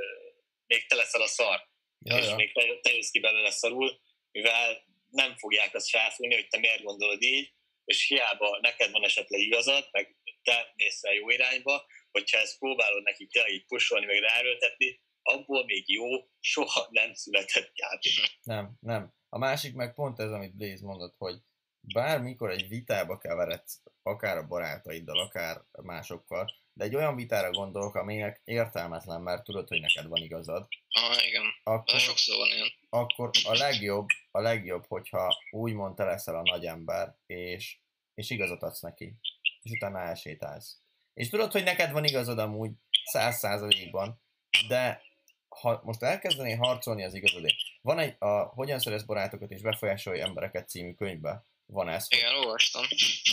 még 0.67 0.87
te 0.87 0.95
leszel 0.95 1.21
a 1.21 1.27
szar. 1.27 1.61
Ja, 1.99 2.19
és 2.19 2.35
még 2.35 2.53
te, 2.53 2.81
te 2.81 2.95
jössz 2.95 3.11
ki 3.11 3.19
belőle 3.19 3.51
szarul, 3.51 4.01
mivel 4.31 4.88
nem 5.11 5.37
fogják 5.37 5.75
azt 5.75 5.91
felfújni, 5.91 6.35
hogy 6.35 6.49
te 6.49 6.59
miért 6.59 6.83
gondolod 6.83 7.23
így, 7.23 7.53
és 7.85 8.07
hiába 8.07 8.59
neked 8.61 8.91
van 8.91 9.05
esetleg 9.05 9.41
igazad, 9.41 9.89
meg 9.93 10.17
te 10.43 10.73
mész 10.75 11.05
el 11.05 11.15
jó 11.15 11.31
irányba, 11.31 11.87
hogyha 12.11 12.39
ezt 12.39 12.59
próbálod 12.59 13.03
nekik 13.03 13.31
tényleg 13.31 13.53
így 13.53 13.67
pusolni, 13.67 14.07
meg 14.07 14.19
ráerőltetni, 14.19 15.01
abból 15.23 15.65
még 15.65 15.91
jó, 15.91 16.05
soha 16.41 16.89
nem 16.91 17.15
született 17.15 17.71
játék. 17.75 18.39
Nem, 18.43 18.77
nem. 18.81 19.13
A 19.29 19.39
másik 19.39 19.75
meg 19.75 19.95
pont 19.95 20.19
ez, 20.19 20.31
amit 20.31 20.57
Blaze 20.57 20.85
mondott, 20.85 21.15
hogy 21.19 21.35
bármikor 21.81 22.51
egy 22.51 22.69
vitába 22.69 23.19
keveredsz, 23.19 23.83
akár 24.03 24.37
a 24.37 24.47
barátaiddal, 24.47 25.19
akár 25.19 25.61
másokkal, 25.83 26.58
de 26.79 26.85
egy 26.85 26.95
olyan 26.95 27.17
vitára 27.17 27.51
gondolok, 27.51 27.95
aminek 27.95 28.41
értelmetlen, 28.45 29.21
mert 29.21 29.45
tudod, 29.45 29.69
hogy 29.69 29.81
neked 29.81 30.07
van 30.07 30.23
igazad. 30.23 30.69
Ah, 30.91 31.27
igen. 31.27 31.45
Akkor, 31.63 32.01
sokszor 32.01 32.37
van 32.37 32.49
ilyen. 32.49 32.73
Akkor 32.91 33.31
a 33.45 33.55
legjobb, 33.55 34.07
a 34.31 34.41
legjobb, 34.41 34.85
hogyha 34.89 35.37
úgymond 35.51 35.95
te 35.95 36.05
leszel 36.05 36.37
a 36.37 36.43
nagy 36.43 36.67
ember, 36.67 37.17
és, 37.27 37.77
és 38.15 38.31
igazat 38.31 38.63
adsz 38.63 38.81
neki, 38.81 39.15
és 39.63 39.71
utána 39.71 40.01
elsétálsz. 40.01 40.77
És 41.15 41.29
tudod, 41.29 41.53
hogy 41.53 41.63
neked 41.63 41.93
van 41.93 42.05
igazad 42.05 42.39
amúgy 42.39 42.71
száz 43.05 43.39
százalékban, 43.39 44.21
de 44.69 45.03
ha 45.49 45.81
most 45.85 46.03
elkezdenél 46.03 46.57
harcolni 46.57 47.05
az 47.05 47.15
igazodért, 47.15 47.57
van 47.81 47.99
egy 47.99 48.17
a 48.19 48.43
Hogyan 48.43 48.79
szerez 48.79 49.05
barátokat 49.05 49.51
és 49.51 49.61
befolyásolja 49.61 50.25
embereket 50.25 50.69
című 50.69 50.95
könyvben, 50.95 51.45
van 51.67 51.89
ez. 51.89 52.07
Igen, 52.09 52.35
olvastam. 52.35 52.83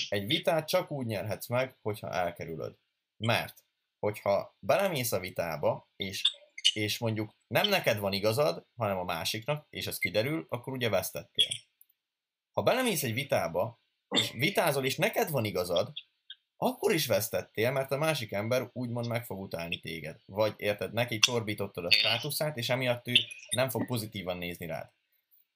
Egy 0.10 0.26
vitát 0.26 0.68
csak 0.68 0.92
úgy 0.92 1.06
nyerhetsz 1.06 1.48
meg, 1.48 1.76
hogyha 1.82 2.12
elkerülöd. 2.12 2.76
Mert, 3.18 3.64
hogyha 4.00 4.56
belemész 4.60 5.12
a 5.12 5.20
vitába, 5.20 5.90
és, 5.96 6.22
és 6.74 6.98
mondjuk 6.98 7.36
nem 7.48 7.70
neked 7.70 7.98
van 7.98 8.14
igazad, 8.14 8.66
hanem 8.76 8.98
a 8.98 9.04
másiknak, 9.04 9.68
és 9.70 9.88
ez 9.88 9.98
kiderül, 9.98 10.46
akkor 10.50 10.74
ugye 10.74 10.90
vesztettél. 10.90 11.50
Ha 12.52 12.64
belemész 12.64 13.04
egy 13.04 13.14
vitába, 13.14 13.80
és 14.10 14.32
vitázol, 14.32 14.86
és 14.86 14.96
neked 14.96 15.30
van 15.30 15.46
igazad, 15.46 15.94
akkor 16.58 16.94
is 16.94 17.06
vesztettél, 17.08 17.72
mert 17.72 17.92
a 17.92 17.98
másik 17.98 18.32
ember 18.32 18.70
úgymond 18.74 19.08
meg 19.08 19.26
fog 19.26 19.40
utálni 19.40 19.80
téged. 19.80 20.20
Vagy 20.26 20.54
érted, 20.58 20.94
neki 20.94 21.20
csorbítottad 21.20 21.86
a 21.86 21.92
státuszát, 21.92 22.58
és 22.58 22.70
emiatt 22.70 23.08
ő 23.08 23.14
nem 23.50 23.70
fog 23.70 23.86
pozitívan 23.86 24.38
nézni 24.38 24.66
rád. 24.66 24.92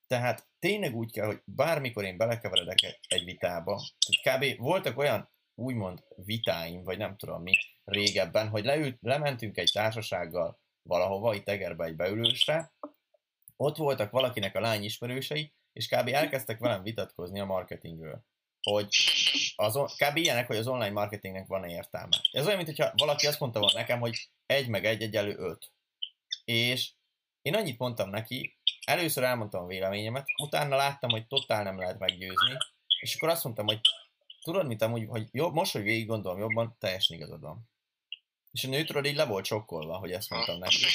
Tehát 0.08 0.48
tényleg 0.60 0.96
úgy 0.96 1.12
kell, 1.12 1.26
hogy 1.26 1.42
bármikor 1.46 2.04
én 2.04 2.18
belekeveredek 2.18 3.00
egy 3.08 3.24
vitába, 3.24 3.82
kb. 4.24 4.58
voltak 4.58 4.98
olyan 4.98 5.30
úgymond 5.60 6.04
vitáim, 6.16 6.84
vagy 6.84 6.98
nem 6.98 7.18
tudom 7.18 7.42
mi, 7.42 7.54
régebben, 7.84 8.50
hogy 8.50 8.66
leült, 8.66 8.98
lementünk 9.02 9.58
egy 9.58 9.70
társasággal 9.74 10.60
valahova, 10.82 11.34
itt 11.34 11.50
Egerbe 11.50 11.86
egy 11.86 11.96
beülősre, 11.96 12.74
ott 13.56 13.78
voltak 13.78 14.12
valakinek 14.12 14.56
a 14.56 14.60
lány 14.60 14.84
ismerősei, 14.84 15.54
és 15.74 15.88
kb. 15.88 16.08
elkezdtek 16.08 16.60
velem 16.60 16.84
vitatkozni 16.84 17.40
a 17.40 17.46
marketingről. 17.46 18.24
Hogy 18.62 18.88
az, 19.56 19.76
kb. 19.76 20.18
ilyenek, 20.18 20.48
hogy 20.48 20.58
az 20.58 20.68
online 20.68 20.92
marketingnek 20.92 21.48
van 21.48 21.64
értelme. 21.64 22.18
Ez 22.32 22.46
olyan, 22.46 22.64
mintha 22.64 22.92
valaki 22.96 23.28
azt 23.28 23.40
mondta 23.40 23.60
volna 23.60 23.80
nekem, 23.80 24.00
hogy 24.00 24.30
egy 24.46 24.68
meg 24.68 24.86
egy 24.86 25.02
egyelő 25.02 25.36
öt. 25.38 25.72
És 26.46 26.92
én 27.42 27.56
annyit 27.56 27.78
mondtam 27.78 28.10
neki, 28.10 28.58
először 28.86 29.24
elmondtam 29.24 29.64
a 29.64 29.68
véleményemet, 29.68 30.26
utána 30.42 30.76
láttam, 30.76 31.10
hogy 31.10 31.28
totál 31.28 31.64
nem 31.64 31.80
lehet 31.80 32.00
meggyőzni, 32.00 32.58
és 33.00 33.16
akkor 33.16 33.30
azt 33.30 33.44
mondtam, 33.44 33.66
hogy 33.66 33.80
tudod, 34.44 34.68
mint 34.68 34.82
amúgy, 34.82 35.06
hogy 35.08 35.28
jobb, 35.32 35.54
most, 35.54 35.72
hogy 35.72 35.82
végig 35.82 36.08
gondolom 36.08 36.40
jobban, 36.40 36.76
teljesen 36.80 37.18
igazad 37.18 37.42
van. 37.42 37.70
És 38.52 38.64
a 38.64 38.68
nő 38.68 38.84
tudod, 38.84 39.06
így 39.06 39.16
le 39.16 39.26
volt 39.26 39.46
sokkolva, 39.46 39.98
hogy 39.98 40.12
ezt 40.12 40.30
mondtam 40.30 40.58
neki. 40.58 40.86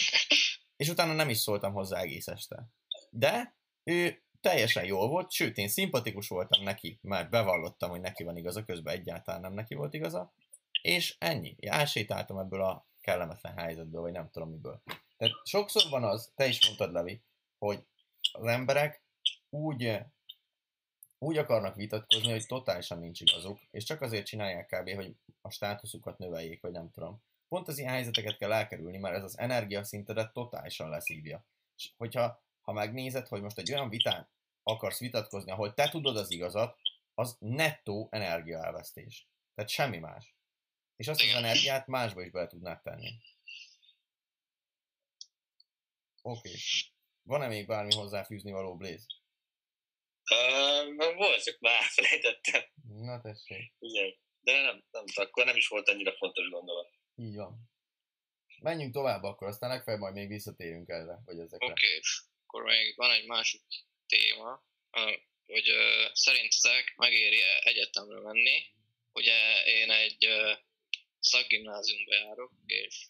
És 0.77 0.89
utána 0.89 1.13
nem 1.13 1.29
is 1.29 1.39
szóltam 1.39 1.73
hozzá 1.73 2.01
egész 2.01 2.27
este. 2.27 2.69
De 3.11 3.57
ő 3.83 4.23
teljesen 4.41 4.85
jól 4.85 5.09
volt, 5.09 5.31
sőt, 5.31 5.57
én 5.57 5.69
szimpatikus 5.69 6.29
voltam 6.29 6.63
neki, 6.63 6.99
mert 7.03 7.31
bevallottam, 7.31 7.91
hogy 7.91 8.01
neki 8.01 8.23
van 8.23 8.37
igaza, 8.37 8.65
közben 8.65 8.95
egyáltalán 8.95 9.41
nem 9.41 9.53
neki 9.53 9.75
volt 9.75 9.95
igaza, 9.95 10.35
és 10.83 11.17
ennyi. 11.19 11.57
Elsétáltam 11.61 12.39
ebből 12.39 12.63
a 12.63 12.89
kellemetlen 13.01 13.57
helyzetből, 13.59 14.01
vagy 14.01 14.13
nem 14.13 14.31
tudom 14.31 14.51
miből. 14.51 14.83
Tehát 15.17 15.35
sokszor 15.45 15.83
van 15.91 16.05
az, 16.05 16.33
te 16.35 16.47
is 16.47 16.67
mondtad, 16.67 16.93
Levi, 16.93 17.23
hogy 17.59 17.87
az 18.33 18.47
emberek 18.47 19.03
úgy, 19.51 19.99
úgy 21.25 21.37
akarnak 21.39 21.75
vitatkozni, 21.75 22.31
hogy 22.31 22.47
totálisan 22.47 22.99
nincs 22.99 23.20
igazuk, 23.20 23.61
és 23.70 23.85
csak 23.85 24.01
azért 24.01 24.27
csinálják 24.27 24.66
kb., 24.66 24.95
hogy 24.95 25.16
a 25.41 25.51
státuszukat 25.51 26.18
növeljék, 26.18 26.61
vagy 26.61 26.72
nem 26.72 26.91
tudom. 26.91 27.22
Pont 27.49 27.68
az 27.68 27.79
ilyen 27.79 27.93
helyzeteket 27.93 28.37
kell 28.37 28.53
elkerülni, 28.53 28.99
mert 28.99 29.16
ez 29.16 29.22
az 29.22 29.39
energiaszintedet 29.39 30.33
totálisan 30.33 30.89
leszívja. 30.89 31.47
És 31.77 31.93
hogyha 31.97 32.43
ha 32.61 32.72
megnézed, 32.72 33.29
hogy 33.29 33.43
most 33.43 33.59
egy 33.59 33.72
olyan 33.72 33.89
vitán 33.89 34.29
akarsz 34.62 34.99
vitatkozni, 34.99 35.51
ahol 35.51 35.75
te 35.75 35.89
tudod 35.89 36.16
az 36.16 36.31
igazat, 36.31 36.79
az 37.14 37.37
nettó 37.39 38.09
energiaelvesztés. 38.11 39.29
Tehát 39.55 39.70
semmi 39.70 39.99
más. 39.99 40.35
És 40.97 41.09
azt 41.09 41.22
az 41.22 41.35
energiát 41.35 41.87
másba 41.87 42.22
is 42.22 42.31
bele 42.31 42.47
tudnád 42.47 42.83
tenni. 42.83 43.11
Oké. 46.22 46.49
Okay. 46.49 46.61
Van-e 47.22 47.47
még 47.47 47.66
bármi 47.66 47.95
hozzáfűzni 47.95 48.51
való 48.53 48.77
Blaze? 48.77 49.07
Uh, 50.31 51.14
volt, 51.16 51.43
csak 51.43 51.59
már 51.61 51.81
elfelejtettem. 51.83 52.62
Na 52.83 53.20
tessék. 53.20 53.75
Igen. 53.79 54.14
De 54.41 54.53
nem, 54.62 54.85
nem, 54.91 55.05
akkor 55.14 55.45
nem 55.45 55.57
is 55.57 55.68
volt 55.68 55.89
annyira 55.89 56.12
fontos 56.12 56.49
gondolat. 56.49 56.91
Így 57.16 57.37
van. 57.37 57.72
Menjünk 58.62 58.93
tovább 58.93 59.22
akkor, 59.22 59.49
aztán 59.49 59.70
legfeljebb 59.70 60.03
majd 60.03 60.14
még 60.14 60.29
visszatérünk 60.29 60.89
erre, 60.89 61.22
vagy 61.25 61.39
ezekre. 61.39 61.66
Oké, 61.66 61.87
okay. 61.87 62.01
akkor 62.47 62.62
még 62.62 62.97
van 62.97 63.11
egy 63.11 63.27
másik 63.27 63.62
téma, 64.07 64.64
hogy 65.47 65.70
uh, 65.70 66.11
szerintetek 66.12 66.95
megéri 66.97 67.41
-e 67.43 67.61
egyetemre 67.62 68.20
menni. 68.20 68.72
Ugye 69.12 69.64
én 69.64 69.91
egy 69.91 70.27
uh, 70.27 70.59
szakgimnáziumba 71.18 72.14
járok, 72.14 72.53
és 72.66 73.07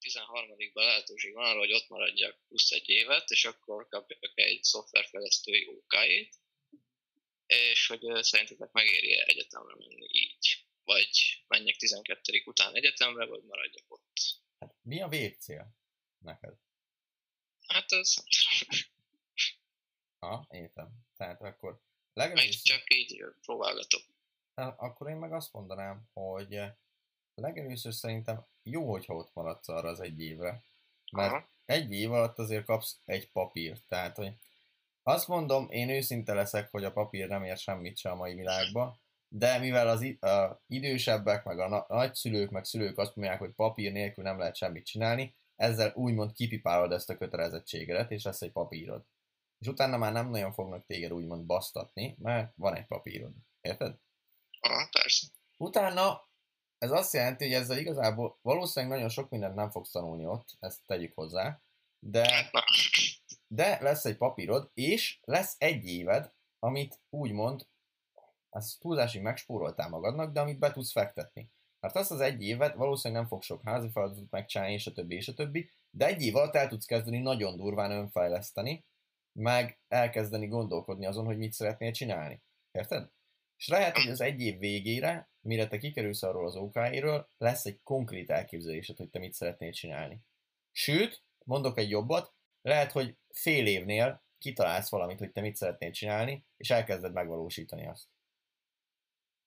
13-ban 0.00 0.84
lehetőség 0.84 1.34
van 1.34 1.44
arra, 1.44 1.58
hogy 1.58 1.72
ott 1.72 1.88
maradjak 1.88 2.38
plusz 2.48 2.70
egy 2.70 2.88
évet, 2.88 3.30
és 3.30 3.44
akkor 3.44 3.88
kapjak 3.88 4.32
egy 4.34 4.62
szoftverfejlesztői 4.62 5.66
OK-t, 5.66 6.38
és 7.46 7.86
hogy 7.86 8.24
szerintetek 8.24 8.72
megéri 8.72 9.12
-e 9.12 9.24
egyetemre 9.26 9.74
menni 9.76 10.06
így, 10.10 10.64
vagy 10.84 11.42
menjek 11.48 11.76
12. 11.76 12.42
után 12.44 12.74
egyetemre, 12.74 13.24
vagy 13.24 13.42
maradjak 13.42 13.84
ott. 13.88 14.12
Hát 14.58 14.74
mi 14.82 15.00
a 15.00 15.08
végcél 15.08 15.76
neked? 16.18 16.54
Hát 17.66 17.92
ez... 17.92 18.14
Ha, 20.18 20.46
értem. 20.50 20.88
Tehát 21.16 21.42
akkor 21.42 21.82
legalább... 22.12 22.44
Meg 22.44 22.54
csak 22.54 22.94
így 22.94 23.24
próbálgatok. 23.40 24.02
Akkor 24.54 25.08
én 25.08 25.16
meg 25.16 25.32
azt 25.32 25.52
mondanám, 25.52 26.10
hogy 26.12 26.58
legelőször 27.40 27.94
szerintem 27.94 28.46
jó, 28.62 28.90
hogyha 28.90 29.14
ott 29.14 29.30
maradsz 29.34 29.68
arra 29.68 29.88
az 29.88 30.00
egy 30.00 30.20
évre. 30.20 30.62
Mert 31.12 31.32
Aha. 31.32 31.46
egy 31.64 31.92
év 31.92 32.12
alatt 32.12 32.38
azért 32.38 32.64
kapsz 32.64 32.98
egy 33.04 33.30
papírt. 33.32 33.82
Tehát, 33.88 34.16
hogy 34.16 34.32
azt 35.02 35.28
mondom, 35.28 35.66
én 35.70 35.88
őszinte 35.88 36.34
leszek, 36.34 36.70
hogy 36.70 36.84
a 36.84 36.92
papír 36.92 37.28
nem 37.28 37.44
ér 37.44 37.56
semmit 37.56 37.98
sem 37.98 38.12
a 38.12 38.16
mai 38.16 38.34
világban, 38.34 39.00
de 39.28 39.58
mivel 39.58 39.88
az 39.88 40.02
a 40.20 40.60
idősebbek, 40.66 41.44
meg 41.44 41.58
a 41.58 41.86
nagyszülők, 41.88 42.50
meg 42.50 42.64
szülők 42.64 42.98
azt 42.98 43.16
mondják, 43.16 43.38
hogy 43.38 43.50
papír 43.50 43.92
nélkül 43.92 44.24
nem 44.24 44.38
lehet 44.38 44.56
semmit 44.56 44.86
csinálni, 44.86 45.34
ezzel 45.56 45.92
úgymond 45.94 46.32
kipipálod 46.32 46.92
ezt 46.92 47.10
a 47.10 47.16
kötelezettséget, 47.16 48.10
és 48.10 48.22
lesz 48.22 48.42
egy 48.42 48.52
papírod. 48.52 49.04
És 49.58 49.66
utána 49.66 49.96
már 49.96 50.12
nem 50.12 50.30
nagyon 50.30 50.52
fognak 50.52 50.86
téged 50.86 51.12
úgymond 51.12 51.46
basztatni, 51.46 52.16
mert 52.18 52.52
van 52.56 52.74
egy 52.74 52.86
papírod. 52.86 53.32
Érted? 53.60 53.96
Ah, 54.60 54.90
persze. 54.90 55.26
Utána 55.56 56.28
ez 56.80 56.90
azt 56.90 57.12
jelenti, 57.12 57.44
hogy 57.44 57.54
ezzel 57.54 57.78
igazából 57.78 58.38
valószínűleg 58.42 58.94
nagyon 58.94 59.10
sok 59.10 59.30
mindent 59.30 59.54
nem 59.54 59.70
fogsz 59.70 59.90
tanulni 59.90 60.26
ott, 60.26 60.56
ezt 60.60 60.80
tegyük 60.86 61.14
hozzá, 61.14 61.60
de, 61.98 62.50
de 63.46 63.78
lesz 63.80 64.04
egy 64.04 64.16
papírod, 64.16 64.70
és 64.74 65.18
lesz 65.24 65.54
egy 65.58 65.84
éved, 65.84 66.32
amit 66.58 67.00
úgymond, 67.10 67.66
ezt 68.50 68.80
túlzásig 68.80 69.22
megspóroltál 69.22 69.88
magadnak, 69.88 70.32
de 70.32 70.40
amit 70.40 70.58
be 70.58 70.72
tudsz 70.72 70.92
fektetni. 70.92 71.50
Mert 71.80 71.96
azt 71.96 72.10
az 72.10 72.20
egy 72.20 72.42
évet 72.42 72.74
valószínűleg 72.74 73.22
nem 73.22 73.30
fog 73.30 73.42
sok 73.42 73.62
házi 73.64 73.90
feladatot 73.90 74.30
megcsinálni, 74.30 74.72
és 74.72 74.86
a 74.86 74.92
többi, 74.92 75.14
és 75.14 75.28
a 75.28 75.34
többi, 75.34 75.70
de 75.90 76.06
egy 76.06 76.22
év 76.22 76.36
alatt 76.36 76.54
el 76.54 76.68
tudsz 76.68 76.84
kezdeni 76.84 77.18
nagyon 77.18 77.56
durván 77.56 77.90
önfejleszteni, 77.90 78.84
meg 79.38 79.80
elkezdeni 79.88 80.46
gondolkodni 80.46 81.06
azon, 81.06 81.24
hogy 81.24 81.38
mit 81.38 81.52
szeretnél 81.52 81.90
csinálni. 81.90 82.42
Érted? 82.70 83.10
És 83.56 83.68
lehet, 83.68 83.96
hogy 83.96 84.10
az 84.10 84.20
egy 84.20 84.40
év 84.40 84.58
végére 84.58 85.29
mire 85.40 85.68
te 85.68 85.78
kikerülsz 85.78 86.22
arról 86.22 86.46
az 86.46 86.56
ok 86.56 86.74
lesz 87.38 87.64
egy 87.64 87.80
konkrét 87.82 88.30
elképzelésed, 88.30 88.96
hogy 88.96 89.10
te 89.10 89.18
mit 89.18 89.32
szeretnél 89.32 89.72
csinálni. 89.72 90.20
Sőt, 90.70 91.22
mondok 91.44 91.78
egy 91.78 91.90
jobbat, 91.90 92.32
lehet, 92.62 92.92
hogy 92.92 93.16
fél 93.28 93.66
évnél 93.66 94.22
kitalálsz 94.38 94.90
valamit, 94.90 95.18
hogy 95.18 95.32
te 95.32 95.40
mit 95.40 95.56
szeretnél 95.56 95.90
csinálni, 95.90 96.44
és 96.56 96.70
elkezded 96.70 97.12
megvalósítani 97.12 97.86
azt. 97.86 98.08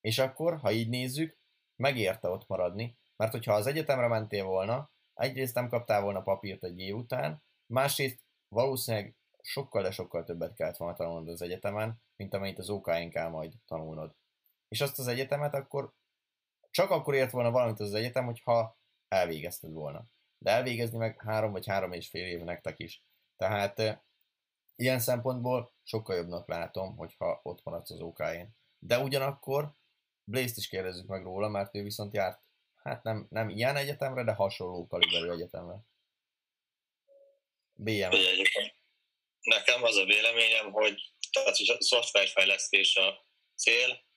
És 0.01 0.19
akkor, 0.19 0.57
ha 0.57 0.71
így 0.71 0.89
nézzük, 0.89 1.37
megérte 1.75 2.29
ott 2.29 2.47
maradni, 2.47 2.97
mert 3.15 3.31
hogyha 3.31 3.53
az 3.53 3.67
egyetemre 3.67 4.07
mentél 4.07 4.43
volna, 4.43 4.91
egyrészt 5.13 5.55
nem 5.55 5.67
kaptál 5.67 6.01
volna 6.01 6.21
papírt 6.21 6.63
egy 6.63 6.79
év 6.79 6.95
után, 6.95 7.43
másrészt 7.65 8.19
valószínűleg 8.47 9.15
sokkal, 9.41 9.81
de 9.81 9.91
sokkal 9.91 10.23
többet 10.23 10.53
kellett 10.53 10.77
volna 10.77 10.95
tanulnod 10.95 11.27
az 11.27 11.41
egyetemen, 11.41 12.01
mint 12.15 12.33
amennyit 12.33 12.59
az 12.59 12.69
OK-n 12.69 13.09
kell 13.09 13.29
majd 13.29 13.53
tanulnod 13.65 14.15
és 14.73 14.81
azt 14.81 14.99
az 14.99 15.07
egyetemet 15.07 15.53
akkor 15.53 15.93
csak 16.71 16.89
akkor 16.89 17.13
ért 17.13 17.31
volna 17.31 17.51
valamit 17.51 17.79
az 17.79 17.93
egyetem, 17.93 18.25
hogyha 18.25 18.77
elvégezted 19.07 19.71
volna. 19.71 20.05
de 20.37 20.51
elvégezni 20.51 20.97
meg 20.97 21.21
három 21.21 21.51
vagy 21.51 21.67
három 21.67 21.91
és 21.91 22.09
fél 22.09 22.25
év 22.27 22.39
nektek 22.39 22.79
is. 22.79 23.01
Tehát 23.37 24.03
ilyen 24.75 24.99
szempontból 24.99 25.71
sokkal 25.83 26.15
jobbnak 26.15 26.47
látom, 26.47 26.95
hogyha 26.95 27.39
ott 27.43 27.63
maradsz 27.63 27.91
az 27.91 27.99
ok 28.01 28.19
-én. 28.19 28.49
De 28.79 28.99
ugyanakkor 28.99 29.71
Blaze-t 30.23 30.57
is 30.57 30.67
kérdezzük 30.67 31.07
meg 31.07 31.23
róla, 31.23 31.47
mert 31.47 31.75
ő 31.75 31.83
viszont 31.83 32.13
járt, 32.13 32.41
hát 32.83 33.03
nem, 33.03 33.27
nem 33.29 33.49
ilyen 33.49 33.75
egyetemre, 33.75 34.23
de 34.23 34.33
hasonló 34.33 34.87
kaliberű 34.87 35.29
egyetemre. 35.29 35.77
BM. 37.73 38.15
Nekem 39.41 39.83
az 39.83 39.95
a 39.95 40.05
véleményem, 40.05 40.71
hogy 40.71 41.13
tehát, 41.31 41.55
a 41.57 41.83
szoftverfejlesztés 41.83 42.95
a 42.95 43.25
cél, 43.55 44.11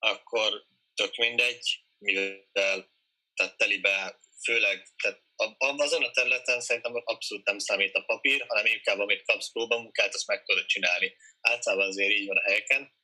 akkor 0.00 0.66
tök 0.94 1.16
mindegy, 1.16 1.84
mivel 1.98 2.90
tehát 3.34 3.56
telibe, 3.56 4.18
főleg 4.44 4.86
tehát 5.02 5.22
azon 5.58 6.04
a 6.04 6.10
területen 6.10 6.60
szerintem 6.60 6.92
abszolút 7.04 7.46
nem 7.46 7.58
számít 7.58 7.94
a 7.94 8.04
papír, 8.04 8.44
hanem 8.48 8.66
inkább 8.66 8.98
amit 8.98 9.24
kapsz 9.24 9.52
próbamunkát, 9.52 10.14
azt 10.14 10.26
meg 10.26 10.44
tudod 10.44 10.66
csinálni. 10.66 11.16
Általában 11.40 11.86
azért 11.86 12.12
így 12.12 12.26
van 12.26 12.36
a 12.36 12.42
helyeken. 12.42 12.94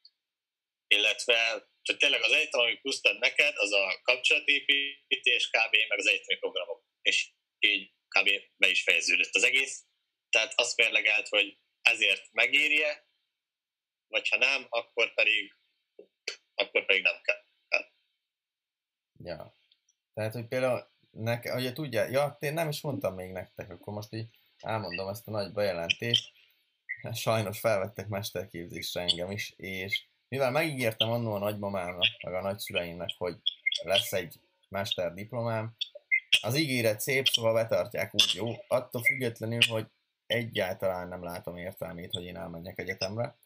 Illetve 0.87 1.35
tehát 1.87 2.01
tényleg 2.01 2.23
az 2.23 2.33
egyetem, 2.33 2.61
ami 2.61 2.77
pusztad 2.77 3.19
neked, 3.19 3.57
az 3.57 3.73
a 3.73 4.01
kapcsolatépítés 4.03 5.49
kb. 5.51 5.77
meg 5.89 5.99
az 5.99 6.07
egyetemi 6.07 6.39
programok. 6.39 6.85
És 7.03 7.31
így 7.59 7.93
kb. 8.09 8.31
be 8.57 8.69
is 8.69 8.83
fejeződött 8.83 9.35
az 9.35 9.45
egész. 9.45 9.85
Tehát 10.31 10.53
azt 10.57 10.77
mérlegelt, 10.77 11.29
hogy 11.29 11.59
ezért 11.83 12.33
megérje, 12.33 13.09
vagy 14.07 14.29
ha 14.29 14.37
nem, 14.37 14.67
akkor 14.69 15.15
pedig, 15.15 15.53
akkor 16.57 16.87
pedig 16.87 17.03
nem 17.03 17.15
kell. 17.23 17.45
Ja. 19.19 19.55
Tehát, 20.15 20.33
hogy 20.33 20.47
például 20.47 20.95
Neke, 21.11 21.55
ugye 21.55 21.73
tudja, 21.73 22.05
ja, 22.05 22.37
én 22.41 22.53
nem 22.53 22.69
is 22.69 22.81
mondtam 22.81 23.15
még 23.15 23.31
nektek, 23.31 23.71
akkor 23.71 23.95
most 23.95 24.13
így 24.13 24.29
elmondom 24.61 25.09
ezt 25.09 25.29
a 25.29 25.31
nagy 25.31 25.53
bejelentést. 25.53 26.33
Sajnos 27.13 27.61
felvettek 27.61 28.09
mesterképzésre 28.09 29.01
engem 29.01 29.31
is, 29.31 29.51
és 29.57 30.07
mivel 30.29 30.51
megígértem 30.51 31.11
annó 31.11 31.35
a 31.35 31.39
nagymamámnak, 31.39 32.07
meg 32.23 32.35
a 32.35 32.41
nagyszüleimnek, 32.41 33.11
hogy 33.19 33.37
lesz 33.83 34.13
egy 34.13 34.41
mesterdiplomám, 34.69 35.77
az 36.43 36.57
ígéret 36.57 37.01
szép, 37.01 37.27
szóval 37.27 37.55
betartják 37.55 38.15
úgy 38.15 38.33
jó, 38.35 38.53
attól 38.69 39.03
függetlenül, 39.03 39.61
hogy 39.69 39.87
egyáltalán 40.27 41.09
nem 41.09 41.25
látom 41.25 41.57
értelmét, 41.57 42.13
hogy 42.13 42.25
én 42.25 42.37
elmenjek 42.37 42.79
egyetemre. 42.79 43.37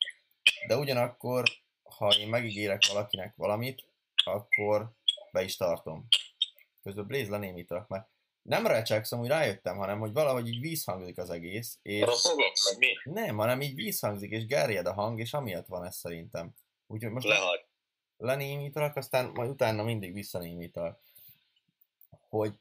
De 0.66 0.76
ugyanakkor, 0.76 1.44
ha 1.90 2.08
én 2.18 2.28
megígérek 2.28 2.86
valakinek 2.86 3.36
valamit, 3.36 3.84
akkor 4.24 4.92
be 5.32 5.42
is 5.42 5.56
tartom. 5.56 6.06
Közben 6.82 7.06
Blaze 7.06 7.30
lenémítalak, 7.30 7.88
mert 7.88 8.08
nem 8.42 8.66
recsekszem, 8.66 9.18
hogy 9.18 9.28
rájöttem, 9.28 9.76
hanem 9.76 9.98
hogy 9.98 10.12
valahogy 10.12 10.48
így 10.48 10.60
vízhangzik 10.60 11.18
az 11.18 11.30
egész. 11.30 11.78
És... 11.82 12.04
mi? 12.78 13.12
Nem, 13.12 13.36
hanem 13.36 13.60
így 13.60 13.74
vízhangzik, 13.74 14.30
és 14.30 14.46
gerjed 14.46 14.86
a 14.86 14.92
hang, 14.92 15.20
és 15.20 15.32
amiatt 15.32 15.66
van 15.66 15.84
ez 15.84 15.96
szerintem. 15.96 16.54
Úgyhogy 16.86 17.12
most 17.12 17.26
Lehagy. 17.26 17.64
lenémítalak, 18.16 18.96
aztán 18.96 19.30
majd 19.34 19.50
utána 19.50 19.82
mindig 19.82 20.12
visszanémítal. 20.12 21.00
Hogy 22.28 22.54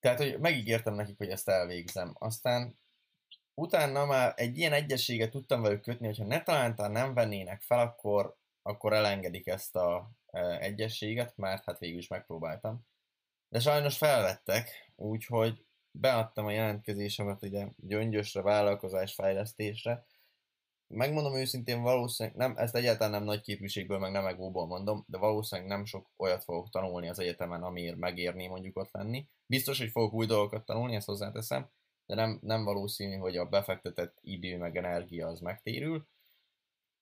tehát, 0.00 0.18
hogy 0.18 0.38
megígértem 0.38 0.94
nekik, 0.94 1.18
hogy 1.18 1.28
ezt 1.28 1.48
elvégzem. 1.48 2.14
Aztán 2.18 2.78
utána 3.54 4.04
már 4.06 4.32
egy 4.36 4.58
ilyen 4.58 4.72
egyességet 4.72 5.30
tudtam 5.30 5.62
velük 5.62 5.82
kötni, 5.82 6.06
hogyha 6.06 6.24
ne 6.24 6.42
talántán 6.42 6.90
nem 6.92 7.14
vennének 7.14 7.60
fel, 7.60 7.78
akkor, 7.78 8.36
akkor 8.62 8.92
elengedik 8.92 9.46
ezt 9.46 9.76
a 9.76 10.10
e, 10.26 10.58
egyességet, 10.58 11.36
mert 11.36 11.64
hát 11.64 11.78
végül 11.78 11.98
is 11.98 12.08
megpróbáltam 12.08 12.84
de 13.52 13.60
sajnos 13.60 13.96
felvettek, 13.96 14.92
úgyhogy 14.96 15.64
beadtam 15.90 16.46
a 16.46 16.50
jelentkezésemet 16.50 17.42
ugye 17.42 17.68
gyöngyösre, 17.76 18.42
vállalkozás 18.42 19.14
fejlesztésre. 19.14 20.06
Megmondom 20.86 21.36
őszintén, 21.36 21.82
valószínűleg 21.82 22.38
nem, 22.38 22.56
ezt 22.56 22.74
egyáltalán 22.74 23.10
nem 23.10 23.24
nagy 23.24 23.40
képviségből, 23.40 23.98
meg 23.98 24.12
nem 24.12 24.26
egóból 24.26 24.66
mondom, 24.66 25.04
de 25.08 25.18
valószínűleg 25.18 25.70
nem 25.70 25.84
sok 25.84 26.10
olyat 26.16 26.44
fogok 26.44 26.70
tanulni 26.70 27.08
az 27.08 27.18
egyetemen, 27.18 27.62
amiért 27.62 27.96
megérni 27.96 28.46
mondjuk 28.46 28.76
ott 28.76 28.90
lenni. 28.92 29.28
Biztos, 29.46 29.78
hogy 29.78 29.90
fogok 29.90 30.12
új 30.12 30.26
dolgokat 30.26 30.64
tanulni, 30.64 30.94
ezt 30.94 31.06
hozzáteszem, 31.06 31.70
de 32.06 32.14
nem, 32.14 32.38
nem 32.42 32.64
valószínű, 32.64 33.16
hogy 33.16 33.36
a 33.36 33.48
befektetett 33.48 34.18
idő 34.20 34.58
meg 34.58 34.76
energia 34.76 35.26
az 35.26 35.40
megtérül. 35.40 36.08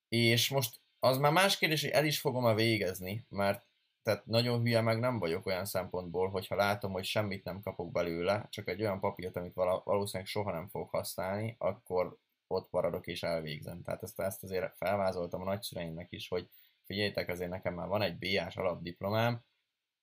És 0.08 0.48
most 0.48 0.80
az 0.98 1.18
már 1.18 1.32
más 1.32 1.58
kérdés, 1.58 1.82
hogy 1.82 1.90
el 1.90 2.04
is 2.04 2.20
fogom-e 2.20 2.54
végezni, 2.54 3.26
mert 3.28 3.68
tehát 4.02 4.26
nagyon 4.26 4.60
hülye 4.60 4.80
meg 4.80 4.98
nem 4.98 5.18
vagyok 5.18 5.46
olyan 5.46 5.64
szempontból, 5.64 6.28
hogyha 6.30 6.54
látom, 6.54 6.92
hogy 6.92 7.04
semmit 7.04 7.44
nem 7.44 7.60
kapok 7.62 7.92
belőle, 7.92 8.46
csak 8.50 8.68
egy 8.68 8.80
olyan 8.80 9.00
papírt, 9.00 9.36
amit 9.36 9.54
valószínűleg 9.84 10.26
soha 10.26 10.52
nem 10.52 10.68
fogok 10.68 10.90
használni, 10.90 11.54
akkor 11.58 12.18
ott 12.46 12.70
maradok 12.70 13.06
és 13.06 13.22
elvégzem. 13.22 13.82
Tehát 13.82 14.02
ezt, 14.02 14.20
ezt 14.20 14.42
azért 14.42 14.76
felvázoltam 14.76 15.40
a 15.40 15.44
nagyszüleimnek 15.44 16.12
is, 16.12 16.28
hogy 16.28 16.48
figyeljétek, 16.84 17.28
azért 17.28 17.50
nekem 17.50 17.74
már 17.74 17.88
van 17.88 18.02
egy 18.02 18.18
BA-s 18.18 18.56
alapdiplomám, 18.56 19.44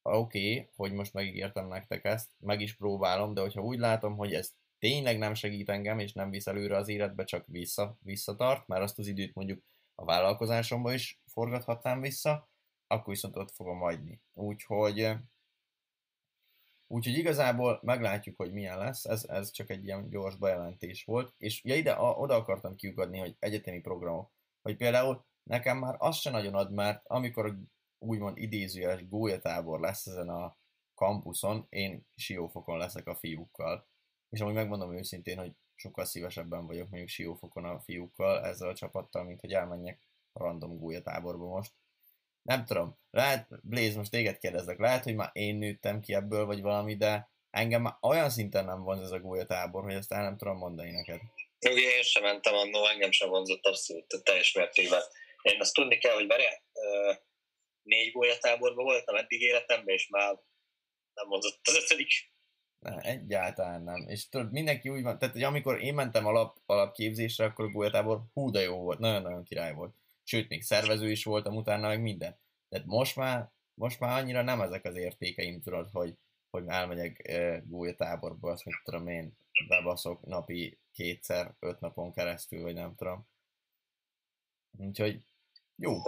oké, 0.02 0.52
okay, 0.52 0.70
hogy 0.76 0.94
most 0.94 1.14
megígértem 1.14 1.68
nektek 1.68 2.06
ezt, 2.06 2.30
meg 2.40 2.62
is 2.62 2.76
próbálom, 2.76 3.34
de 3.34 3.42
hogyha 3.42 3.62
úgy 3.62 3.80
látom, 3.80 4.16
hogy 4.16 4.34
ez 4.34 4.54
tényleg 4.80 5.18
nem 5.18 5.34
segít 5.34 5.70
engem, 5.70 6.00
és 6.00 6.14
nem 6.14 6.30
visz 6.30 6.48
előre 6.48 6.76
az 6.76 6.88
életbe, 6.88 7.24
csak 7.24 7.46
vissza, 7.48 7.98
visszatart, 8.02 8.68
mert 8.68 8.82
azt 8.82 9.00
az 9.00 9.08
időt 9.08 9.34
mondjuk 9.34 9.64
a 9.96 10.06
vállalkozásomba 10.06 10.94
is 10.94 11.20
forgathatnám 11.26 12.02
vissza, 12.02 12.50
akkor 12.88 13.14
viszont 13.14 13.36
ott 13.36 13.52
fogom 13.52 13.80
hagyni. 13.80 14.22
Úgyhogy, 14.34 15.12
úgyhogy 16.88 17.18
igazából 17.18 17.80
meglátjuk, 17.84 18.38
hogy 18.38 18.54
milyen 18.54 18.78
lesz, 18.78 19.06
ez, 19.06 19.24
ez 19.24 19.52
csak 19.52 19.70
egy 19.70 19.84
ilyen 19.84 20.10
gyors 20.10 20.36
bejelentés 20.36 21.04
volt, 21.04 21.34
és 21.38 21.64
ja, 21.64 21.76
ide, 21.76 21.92
a, 21.92 22.12
oda 22.12 22.36
akartam 22.36 22.76
kiugadni, 22.76 23.18
hogy 23.18 23.36
egyetemi 23.40 23.80
programok, 23.80 24.32
hogy 24.62 24.76
például 24.76 25.26
nekem 25.44 25.78
már 25.78 25.96
az 25.98 26.18
se 26.18 26.30
nagyon 26.30 26.54
ad, 26.54 26.72
mert 26.72 27.02
amikor 27.08 27.58
úgymond 28.00 28.38
idézőjeles 28.38 29.08
gólyatábor 29.08 29.80
lesz 29.80 30.06
ezen 30.06 30.30
a 30.30 30.58
kampuszon, 30.94 31.66
én 31.70 32.08
siófokon 32.16 32.78
leszek 32.78 33.08
a 33.08 33.16
fiúkkal. 33.16 33.88
És 34.30 34.40
amúgy 34.40 34.54
megmondom 34.54 34.98
őszintén, 34.98 35.38
hogy 35.38 35.52
sokkal 35.76 36.06
szívesebben 36.06 36.66
vagyok 36.66 36.90
mondjuk 36.90 37.10
siófokon 37.10 37.66
a 37.66 37.80
fiúkkal 37.80 38.46
ezzel 38.46 38.70
a 38.70 38.76
csapattal, 38.76 39.24
mint 39.24 39.42
hogy 39.42 39.54
elmenjek 39.54 40.08
a 40.32 40.40
random 40.40 40.78
gólyatáborba 40.78 41.46
most 41.46 41.72
nem 42.48 42.66
tudom, 42.66 42.98
lehet, 43.12 43.48
Blaze, 43.62 43.98
most 43.98 44.12
téged 44.12 44.38
kérdezek, 44.38 44.80
lehet, 44.80 45.04
hogy 45.04 45.16
már 45.16 45.30
én 45.34 45.56
nőttem 45.56 46.00
ki 46.00 46.14
ebből, 46.14 46.46
vagy 46.46 46.62
valami, 46.62 46.96
de 46.96 47.30
engem 47.50 47.82
már 47.82 47.98
olyan 48.02 48.30
szinten 48.30 48.66
nem 48.66 48.84
vonz 48.84 49.02
ez 49.02 49.12
a 49.12 49.20
gólyatábor, 49.20 49.84
hogy 49.84 49.94
ezt 49.94 50.12
el 50.12 50.24
nem 50.24 50.38
tudom 50.38 50.58
mondani 50.58 50.92
neked. 50.92 51.20
Jó, 51.60 51.72
én 51.72 52.04
sem 52.04 52.24
mentem 52.24 52.54
annó, 52.54 52.86
engem 52.86 53.12
sem 53.12 53.30
vonzott 53.30 53.66
abszolút 53.66 54.24
teljes 54.24 54.54
mértékben. 54.54 55.02
Én 55.42 55.60
azt 55.60 55.74
tudni 55.74 55.98
kell, 55.98 56.14
hogy 56.14 56.28
várjál, 56.28 56.62
négy 57.82 58.12
gólyatáborban 58.12 58.86
voltam 58.86 59.16
eddig 59.16 59.42
életemben, 59.42 59.96
és 59.96 60.08
már 60.08 60.34
nem 61.14 61.28
vonzott 61.28 61.60
az 61.64 61.76
ötödik. 61.76 62.12
Ne, 62.80 62.98
egyáltalán 62.98 63.82
nem. 63.82 64.08
És 64.08 64.30
tudod, 64.30 64.52
mindenki 64.52 64.90
úgy 64.90 65.02
van, 65.04 65.20
tehát 65.20 65.34
hogy 65.34 65.44
amikor 65.44 65.82
én 65.82 65.94
mentem 65.94 66.26
alap, 66.26 66.58
alapképzésre, 66.66 67.46
akkor 67.46 67.66
a 67.66 67.72
gólyatábor 67.72 68.22
hú 68.34 68.50
de 68.50 68.62
jó 68.62 68.78
volt, 68.78 69.00
nagyon-nagyon 69.00 69.44
király 69.44 69.74
volt 69.74 69.96
sőt, 70.28 70.50
még 70.50 70.62
szervező 70.62 71.12
is 71.12 71.24
voltam 71.24 71.56
utána, 71.56 71.88
meg 71.88 72.02
minden. 72.02 72.38
Tehát 72.70 72.86
most 72.86 73.16
már, 73.16 73.52
most 73.74 74.00
már 74.00 74.22
annyira 74.22 74.42
nem 74.42 74.62
ezek 74.62 74.86
az 74.86 74.96
értékeim, 74.96 75.62
tudod, 75.62 75.90
hogy, 75.92 76.18
hogy 76.50 76.64
elmegyek 76.68 77.28
e, 77.28 77.64
gólyatáborba, 77.66 78.52
azt 78.52 78.66
mit 78.66 78.76
tudom 78.84 79.08
én, 79.08 79.38
bebaszok 79.68 80.26
napi 80.26 80.80
kétszer, 80.92 81.56
öt 81.60 81.80
napon 81.80 82.12
keresztül, 82.12 82.62
vagy 82.62 82.74
nem 82.74 82.96
tudom. 82.96 83.28
Úgyhogy 84.78 85.24
jó. 85.76 86.02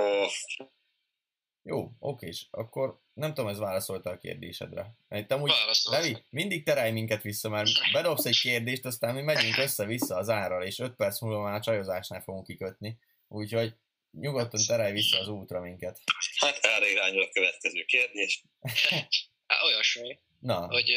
Jó, 1.69 1.91
okés. 1.99 2.47
Akkor 2.51 2.99
nem 3.13 3.33
tudom, 3.33 3.49
ez 3.49 3.57
válaszolta 3.57 4.09
a 4.09 4.17
kérdésedre. 4.17 4.95
Mert 5.07 5.31
amúgy, 5.31 5.51
Levi, 5.89 6.17
mindig 6.29 6.63
terelj 6.63 6.91
minket 6.91 7.21
vissza, 7.21 7.49
mert 7.49 7.69
bedobsz 7.91 8.25
egy 8.25 8.39
kérdést, 8.39 8.85
aztán 8.85 9.15
mi 9.15 9.21
megyünk 9.21 9.57
össze-vissza 9.57 10.15
az 10.15 10.29
árral, 10.29 10.63
és 10.63 10.79
5 10.79 10.95
perc 10.95 11.21
múlva 11.21 11.41
már 11.41 11.53
a 11.53 11.61
csajozásnál 11.61 12.21
fogunk 12.21 12.45
kikötni. 12.45 12.99
Úgyhogy 13.27 13.73
nyugodtan 14.11 14.61
terelj 14.67 14.91
vissza 14.91 15.19
az 15.19 15.27
útra 15.27 15.59
minket. 15.59 16.01
Hát 16.35 16.57
erre 16.57 16.91
irányul 16.91 17.23
a 17.23 17.29
következő 17.29 17.83
kérdés. 17.83 18.43
hát, 18.89 19.09
olyasmi, 19.67 20.19
Na. 20.39 20.67
hogy 20.67 20.91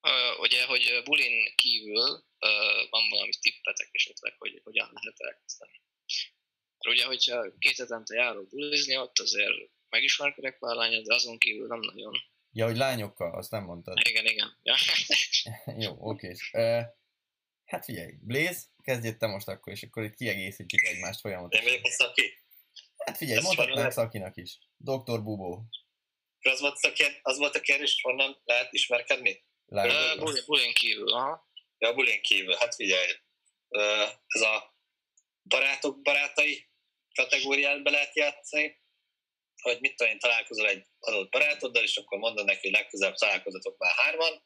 uh, 0.00 0.40
ugye, 0.40 0.64
hogy 0.64 1.00
bulin 1.04 1.54
kívül 1.54 2.24
uh, 2.40 2.90
van 2.90 3.08
valami 3.10 3.32
tippetek 3.40 3.88
esetleg, 3.92 4.34
hogy 4.38 4.60
hogyan 4.64 4.90
lehet 4.92 5.20
elkezdeni. 5.20 5.82
Mert 6.84 6.96
ugye, 6.96 7.06
hogyha 7.06 7.58
két 7.58 7.76
hetente 7.76 8.14
járok 8.14 8.48
bulizni, 8.48 8.96
ott 8.96 9.18
azért 9.18 9.70
megismerkedek 9.88 10.58
pár 10.58 10.76
lányot, 10.76 11.04
de 11.04 11.14
azon 11.14 11.38
kívül 11.38 11.66
nem 11.66 11.80
nagyon. 11.80 12.12
Ja, 12.52 12.64
hogy 12.64 12.76
lányokkal, 12.76 13.34
azt 13.34 13.50
nem 13.50 13.64
mondtad. 13.64 13.98
Igen, 14.08 14.26
igen. 14.26 14.58
Ja. 14.62 14.74
Jó, 15.84 15.96
oké. 15.98 16.34
Uh, 16.52 16.82
hát 17.64 17.84
figyelj, 17.84 18.12
Blaze, 18.20 18.60
kezdjél 18.82 19.16
te 19.16 19.26
most 19.26 19.48
akkor, 19.48 19.72
és 19.72 19.82
akkor 19.82 20.02
itt 20.02 20.14
kiegészítjük 20.14 20.82
egymást 20.82 21.20
folyamatosan. 21.20 21.66
Én 21.66 21.72
vagyok 21.72 21.84
a 21.84 21.90
szaki? 21.90 22.42
Hát 22.96 23.16
figyelj, 23.16 23.38
Ezt 23.38 23.46
mondhatnánk 23.46 23.92
szakinak 23.92 24.36
is. 24.36 24.58
Doktor 24.76 25.22
Bubó. 25.22 25.64
Az 26.40 26.60
volt, 26.60 26.78
a 26.80 26.92
kérdés, 26.92 27.20
az 27.22 27.38
volt 27.38 27.54
a 27.54 27.60
kérdés, 27.60 28.00
hogy 28.00 28.12
honnan 28.12 28.40
lehet 28.44 28.72
ismerkedni? 28.72 29.44
Bulin 30.46 30.72
kívül, 30.72 31.12
aha. 31.12 31.50
Ja, 31.78 31.94
bulin 31.94 32.22
kívül, 32.22 32.54
hát 32.54 32.74
figyelj, 32.74 33.12
ez 34.26 34.40
a 34.40 34.76
barátok 35.42 36.02
barátai 36.02 36.68
kategóriát 37.14 37.82
be 37.82 37.90
lehet 37.90 38.16
játszani, 38.16 38.82
hogy 39.62 39.80
mit 39.80 39.96
tudom 39.96 40.12
én, 40.12 40.18
találkozol 40.18 40.68
egy 40.68 40.86
adott 40.98 41.30
barátoddal, 41.30 41.82
és 41.82 41.96
akkor 41.96 42.18
mondod 42.18 42.44
neki, 42.44 42.60
hogy 42.60 42.78
legközelebb 42.78 43.14
találkozatok 43.14 43.78
már 43.78 43.92
hárman, 43.94 44.44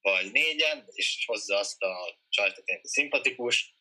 vagy 0.00 0.32
négyen, 0.32 0.84
és 0.90 1.24
hozza 1.26 1.58
azt 1.58 1.82
a 1.82 2.18
csajt, 2.28 2.58
akinek 2.58 2.84
szimpatikus. 2.84 3.76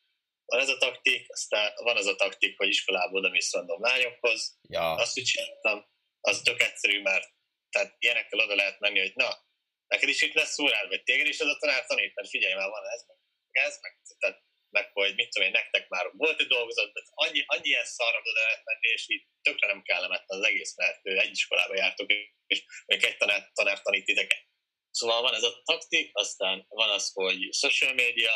Van 0.46 0.60
ez 0.60 0.70
a 0.70 0.78
taktik, 0.78 1.26
aztán 1.32 1.74
van 1.76 1.98
az 1.98 2.06
a 2.06 2.16
taktik, 2.16 2.58
hogy 2.58 2.68
iskolából 2.68 3.20
oda 3.20 3.30
mész 3.30 3.54
random 3.54 3.82
lányokhoz. 3.82 4.60
Ja. 4.70 4.94
Azt 4.94 5.18
úgy 5.18 5.24
csináltam, 5.24 5.86
az 6.20 6.42
tök 6.42 6.62
egyszerű, 6.62 7.02
mert 7.02 7.36
tehát 7.70 7.96
ilyenekkel 8.00 8.40
oda 8.40 8.56
lehet 8.56 8.80
menni, 8.80 9.00
hogy 9.00 9.12
na, 9.16 9.46
neked 9.88 10.10
is 10.10 10.22
itt 10.22 10.34
lesz 10.34 10.54
szórád, 10.54 10.88
vagy 10.88 11.04
téged 11.04 11.28
is 11.28 11.40
az 11.40 11.48
a 11.48 11.58
tanár 11.58 11.86
tanít, 11.86 12.16
mert 12.16 12.30
figyelj 12.30 12.54
már, 12.54 12.70
van 12.70 12.84
ez, 12.94 13.06
meg 13.08 13.18
ez, 13.52 13.80
meg, 13.82 13.98
tehát, 14.20 14.44
meg 14.78 14.90
hogy 14.94 15.16
mit 15.16 15.30
tudom 15.30 15.48
én, 15.48 15.54
nektek 15.60 15.86
már 15.88 16.06
volt 16.24 16.40
egy 16.40 16.48
dolgozat, 16.48 16.94
de 16.94 17.02
annyi, 17.24 17.42
annyi 17.46 17.68
ilyen 17.74 17.86
szarra 17.86 18.20
oda 18.20 18.34
lehet 18.42 18.62
menni, 18.64 18.88
és 18.98 19.04
így 19.14 19.24
tökre 19.42 19.68
nem 19.68 19.82
kellemetlen 19.82 20.40
az 20.40 20.46
egész, 20.46 20.74
mert 20.76 21.00
egy 21.06 21.32
iskolába 21.32 21.76
jártok, 21.76 22.10
és 22.48 22.60
még 22.86 23.04
egy 23.04 23.18
tanár, 23.18 23.52
tanár 23.54 23.82
tanít 23.82 24.06
titeket. 24.06 24.44
Szóval 24.92 25.22
van 25.22 25.34
ez 25.34 25.44
a 25.44 25.62
taktik, 25.64 26.10
aztán 26.14 26.66
van 26.68 26.90
az, 26.90 27.12
hogy 27.14 27.40
social 27.54 27.94
media, 27.94 28.34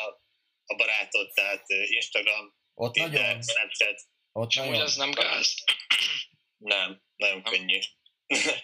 a 0.65 0.75
barátod, 0.75 1.31
tehát 1.33 1.65
Instagram, 1.69 2.55
Ott 2.73 2.93
Tinder, 2.93 3.21
nagyon... 3.21 3.41
Snapchat. 3.41 4.01
Ott 4.31 4.53
nagyon... 4.53 4.81
ez 4.81 4.95
nem 4.95 5.11
gáz. 5.11 5.53
Nem, 6.57 7.01
nagyon 7.15 7.43
könnyű. 7.43 7.79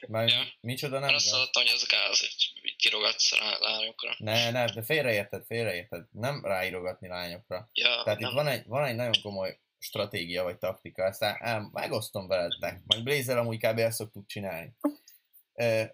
Már 0.07 0.27
ja. 0.27 0.43
micsoda 0.61 0.99
nem? 0.99 1.13
Azt 1.13 1.29
hallottam, 1.29 1.63
hogy 1.63 1.71
ez 1.75 1.87
gáz, 1.87 2.19
hogy 2.19 2.75
kirogatsz 2.75 3.35
rá 3.35 3.57
lányokra. 3.59 4.15
Ne, 4.17 4.51
ne, 4.51 4.65
de 4.65 4.83
félreérted, 4.83 5.45
félreérted. 5.45 6.05
Nem 6.11 6.45
ráírogatni 6.45 7.07
lányokra. 7.07 7.69
Ja, 7.73 8.03
Tehát 8.03 8.19
nem. 8.19 8.29
itt 8.29 8.35
van 8.35 8.47
egy, 8.47 8.65
van 8.65 8.85
egy 8.85 8.95
nagyon 8.95 9.21
komoly 9.21 9.59
stratégia 9.79 10.43
vagy 10.43 10.57
taktika, 10.57 11.03
aztán 11.03 11.37
ám, 11.39 11.69
megosztom 11.73 12.27
veletek. 12.27 12.81
Meg 12.85 13.03
Blazer 13.03 13.37
amúgy 13.37 13.57
kb. 13.57 13.77
ezt 13.77 13.97
szoktuk 13.97 14.27
csinálni. 14.27 14.75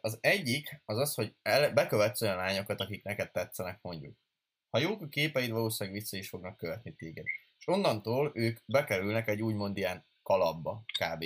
Az 0.01 0.17
egyik 0.21 0.81
az 0.85 0.97
az, 0.97 1.13
hogy 1.13 1.35
el, 1.41 1.71
bekövetsz 1.71 2.21
olyan 2.21 2.35
lányokat, 2.35 2.81
akik 2.81 3.03
neked 3.03 3.31
tetszenek 3.31 3.79
mondjuk. 3.81 4.17
Ha 4.69 4.79
jók 4.79 5.01
a 5.01 5.07
képeid, 5.07 5.49
valószínűleg 5.49 5.99
vissza 5.99 6.17
is 6.17 6.29
fognak 6.29 6.57
követni 6.57 6.95
téged. 6.95 7.25
És 7.59 7.67
onnantól 7.67 8.31
ők 8.33 8.59
bekerülnek 8.65 9.27
egy 9.27 9.41
úgymond 9.41 9.77
ilyen 9.77 10.07
kalapba, 10.23 10.83
kb. 10.99 11.25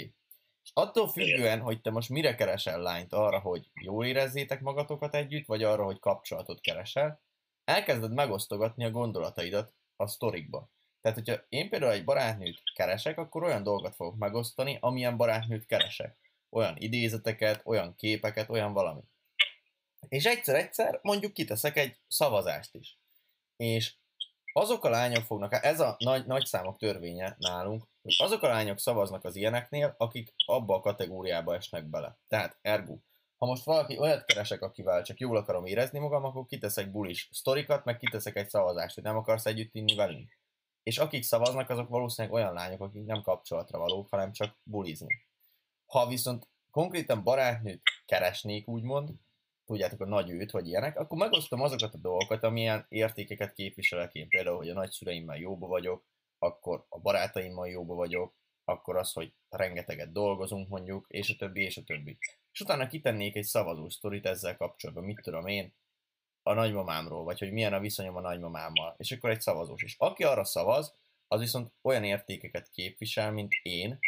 Attól 0.78 1.07
függően, 1.07 1.59
hogy 1.59 1.82
te 1.82 1.89
most 1.91 2.09
mire 2.09 2.36
keresel 2.36 2.82
lányt, 2.82 3.13
arra, 3.13 3.39
hogy 3.39 3.69
jól 3.73 4.05
érezzétek 4.05 4.61
magatokat 4.61 5.15
együtt, 5.15 5.45
vagy 5.45 5.63
arra, 5.63 5.84
hogy 5.84 5.99
kapcsolatot 5.99 6.59
keresel, 6.59 7.21
elkezded 7.63 8.13
megosztogatni 8.13 8.86
a 8.86 8.91
gondolataidat 8.91 9.73
a 9.95 10.07
sztorikba. 10.07 10.69
Tehát, 11.01 11.17
hogyha 11.17 11.45
én 11.49 11.69
például 11.69 11.91
egy 11.91 12.03
barátnőt 12.03 12.61
keresek, 12.75 13.17
akkor 13.17 13.43
olyan 13.43 13.63
dolgot 13.63 13.95
fogok 13.95 14.17
megosztani, 14.17 14.78
amilyen 14.82 15.17
barátnőt 15.17 15.65
keresek 15.65 16.17
olyan 16.49 16.75
idézeteket, 16.78 17.61
olyan 17.65 17.95
képeket, 17.95 18.49
olyan 18.49 18.73
valami. 18.73 19.01
És 20.07 20.25
egyszer-egyszer 20.25 20.99
mondjuk 21.01 21.34
kiteszek 21.34 21.78
egy 21.78 21.97
szavazást 22.07 22.75
is. 22.75 22.97
És 23.55 23.95
azok 24.58 24.84
a 24.84 24.89
lányok 24.89 25.24
fognak, 25.24 25.64
ez 25.64 25.80
a 25.80 25.95
nagy, 25.99 26.26
nagy 26.26 26.45
számok 26.45 26.78
törvénye 26.78 27.36
nálunk, 27.39 27.88
hogy 28.01 28.16
azok 28.18 28.41
a 28.41 28.47
lányok 28.47 28.80
szavaznak 28.80 29.24
az 29.24 29.36
ilyeneknél, 29.36 29.95
akik 29.97 30.34
abba 30.45 30.76
a 30.76 30.80
kategóriába 30.80 31.55
esnek 31.55 31.86
bele. 31.86 32.18
Tehát 32.28 32.58
ergo, 32.62 32.97
ha 33.38 33.45
most 33.45 33.64
valaki 33.64 33.97
olyat 33.97 34.26
keresek, 34.26 34.62
akivel 34.62 35.03
csak 35.03 35.20
jól 35.20 35.38
akarom 35.38 35.66
érezni 35.66 35.99
magam, 35.99 36.24
akkor 36.24 36.45
kiteszek 36.45 36.91
bulis 36.91 37.30
sztorikat, 37.32 37.86
meg 37.86 37.97
kiteszek 37.97 38.36
egy 38.36 38.49
szavazást, 38.49 38.95
hogy 38.95 39.03
nem 39.03 39.18
akarsz 39.18 39.45
együtt 39.45 39.74
inni 39.74 39.95
velünk. 39.95 40.38
És 40.84 40.97
akik 40.97 41.24
szavaznak, 41.24 41.70
azok 41.70 41.89
valószínűleg 41.89 42.38
olyan 42.38 42.53
lányok, 42.53 42.82
akik 42.82 43.05
nem 43.05 43.22
kapcsolatra 43.22 43.80
valók, 43.80 44.10
hanem 44.10 44.32
csak 44.32 44.58
bulizni. 44.64 45.26
Ha 45.86 46.08
viszont 46.08 46.47
konkrétan 46.72 47.24
barátnőt 47.24 47.82
keresnék, 48.05 48.68
úgymond, 48.68 49.10
tudjátok 49.68 50.01
a 50.01 50.05
nagy 50.05 50.30
őt, 50.30 50.51
vagy 50.51 50.68
ilyenek, 50.68 50.99
akkor 50.99 51.18
megosztom 51.18 51.61
azokat 51.61 51.93
a 51.93 51.97
dolgokat, 51.97 52.43
amilyen 52.43 52.86
értékeket 52.89 53.53
képviselek 53.53 54.13
én. 54.13 54.28
Például, 54.28 54.57
hogy 54.57 54.70
a 54.70 54.74
nagyszüleimmel 54.74 55.38
jóba 55.38 55.68
vagyok, 55.68 56.05
akkor 56.39 56.86
a 56.89 56.99
barátaimmal 56.99 57.68
jóba 57.68 57.93
vagyok, 57.93 58.36
akkor 58.63 58.97
az, 58.97 59.11
hogy 59.11 59.34
rengeteget 59.49 60.11
dolgozunk 60.11 60.70
mondjuk, 60.70 61.05
és 61.09 61.30
a 61.30 61.36
többi, 61.36 61.61
és 61.61 61.78
a 61.78 61.84
többi. 61.84 62.18
És 62.51 62.61
utána 62.61 62.88
kitennék 62.88 63.36
egy 63.36 63.43
szavazó 63.43 63.89
sztorit 63.89 64.26
ezzel 64.26 64.57
kapcsolatban, 64.57 65.03
mit 65.03 65.22
tudom 65.22 65.47
én, 65.47 65.76
a 66.43 66.53
nagymamámról, 66.53 67.24
vagy 67.24 67.39
hogy 67.39 67.51
milyen 67.51 67.74
a 67.74 67.80
viszonyom 67.80 68.15
a 68.15 68.22
nagymamámmal, 68.22 68.95
és 68.97 69.11
akkor 69.11 69.30
egy 69.30 69.41
szavazós. 69.41 69.84
És 69.84 69.95
aki 69.97 70.24
arra 70.24 70.43
szavaz, 70.43 70.95
az 71.28 71.39
viszont 71.39 71.72
olyan 71.82 72.03
értékeket 72.03 72.70
képvisel, 72.70 73.32
mint 73.32 73.53
én, 73.61 73.99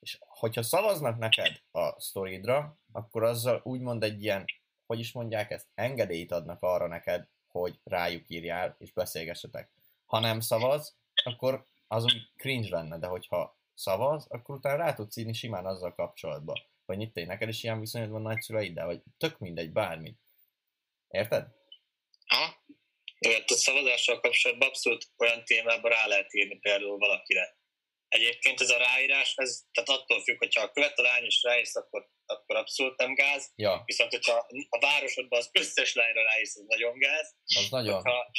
és 0.00 0.18
hogyha 0.20 0.62
szavaznak 0.62 1.18
neked 1.18 1.60
a 1.70 2.00
sztoridra, 2.00 2.78
akkor 2.92 3.22
azzal 3.22 3.60
úgymond 3.64 4.02
egy 4.02 4.22
ilyen, 4.22 4.44
hogy 4.86 4.98
is 4.98 5.12
mondják 5.12 5.50
ezt, 5.50 5.68
engedélyt 5.74 6.32
adnak 6.32 6.62
arra 6.62 6.86
neked, 6.86 7.28
hogy 7.46 7.80
rájuk 7.84 8.28
írjál 8.28 8.76
és 8.78 8.92
beszélgessetek. 8.92 9.72
Ha 10.06 10.18
nem 10.18 10.40
szavaz, 10.40 10.96
akkor 11.24 11.66
az 11.86 12.04
úgy 12.04 12.32
cringe 12.36 12.68
lenne, 12.68 12.98
de 12.98 13.06
hogyha 13.06 13.60
szavaz, 13.74 14.26
akkor 14.28 14.54
utána 14.54 14.76
rá 14.76 14.94
tudsz 14.94 15.16
írni 15.16 15.32
simán 15.32 15.66
azzal 15.66 15.94
kapcsolatba. 15.94 16.60
Vagy 16.84 17.00
itt 17.00 17.16
én 17.16 17.26
neked 17.26 17.48
is 17.48 17.62
ilyen 17.62 17.80
viszonyod 17.80 18.10
van 18.10 18.22
nagyszüleiddel, 18.22 18.86
vagy 18.86 19.02
tök 19.18 19.38
mindegy, 19.38 19.72
bármi. 19.72 20.16
Érted? 21.08 21.46
Ha. 22.26 22.64
Igen, 23.18 23.42
a 23.46 23.52
szavazással 23.52 24.20
kapcsolatban 24.20 24.68
abszolút 24.68 25.10
olyan 25.16 25.44
témában 25.44 25.90
rá 25.90 26.06
lehet 26.06 26.34
írni 26.34 26.58
például 26.58 26.98
valakire 26.98 27.56
Egyébként 28.12 28.60
ez 28.60 28.70
a 28.70 28.78
ráírás, 28.78 29.34
ez, 29.36 29.62
tehát 29.72 30.00
attól 30.00 30.22
függ, 30.22 30.38
hogyha 30.38 30.62
a 30.62 30.70
követ 30.70 30.98
a 30.98 31.02
lány 31.02 31.24
is 31.24 31.42
ráírsz, 31.42 31.76
akkor, 31.76 32.08
akkor 32.26 32.56
abszolút 32.56 32.98
nem 32.98 33.14
gáz. 33.14 33.52
Ja. 33.56 33.82
Viszont, 33.84 34.10
hogyha 34.10 34.46
a 34.68 34.78
városodban 34.78 35.38
az 35.38 35.50
összes 35.52 35.94
lányra 35.94 36.22
ráírsz, 36.22 36.56
az 36.56 36.64
nagyon 36.66 36.98
gáz. 36.98 37.34
Az 37.44 37.70
nagyon. 37.70 38.02
Ha 38.02 38.30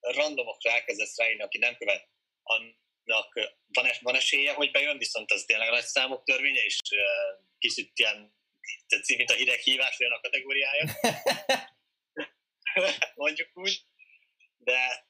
randomok 0.00 0.64
rákezdesz 0.64 1.16
ráírni, 1.16 1.42
aki 1.42 1.58
nem 1.58 1.76
követ, 1.76 2.08
annak 2.42 3.32
van, 3.68 3.86
es, 3.86 4.00
van 4.00 4.14
esélye, 4.14 4.52
hogy 4.52 4.70
bejön, 4.70 4.98
viszont 4.98 5.30
az 5.30 5.44
tényleg 5.44 5.68
a 5.68 5.72
nagy 5.72 5.84
számok 5.84 6.24
törvénye, 6.24 6.62
és 6.62 6.78
uh, 6.90 7.44
kicsit 7.58 7.92
ilyen, 7.94 8.34
tetszik, 8.86 9.16
mint 9.16 9.30
a 9.30 9.34
hideg 9.34 9.58
hívás 9.58 9.98
olyan 10.00 10.12
a 10.12 10.20
kategóriája. 10.20 10.84
Mondjuk 13.14 13.48
úgy. 13.52 13.84
De 14.58 15.08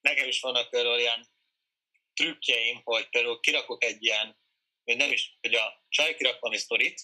nekem 0.00 0.28
is 0.28 0.40
vannak 0.40 0.70
például 0.70 0.98
ilyen 0.98 1.26
trükkjeim, 2.18 2.80
hogy 2.84 3.08
például 3.08 3.40
kirakok 3.40 3.84
egy 3.84 4.02
ilyen, 4.04 4.38
hogy 4.84 4.96
nem 4.96 5.12
is, 5.12 5.38
hogy 5.40 5.54
a 5.54 5.84
csaj 5.88 6.14
kirak 6.14 6.40
valami 6.40 6.60
sztorit, 6.60 7.00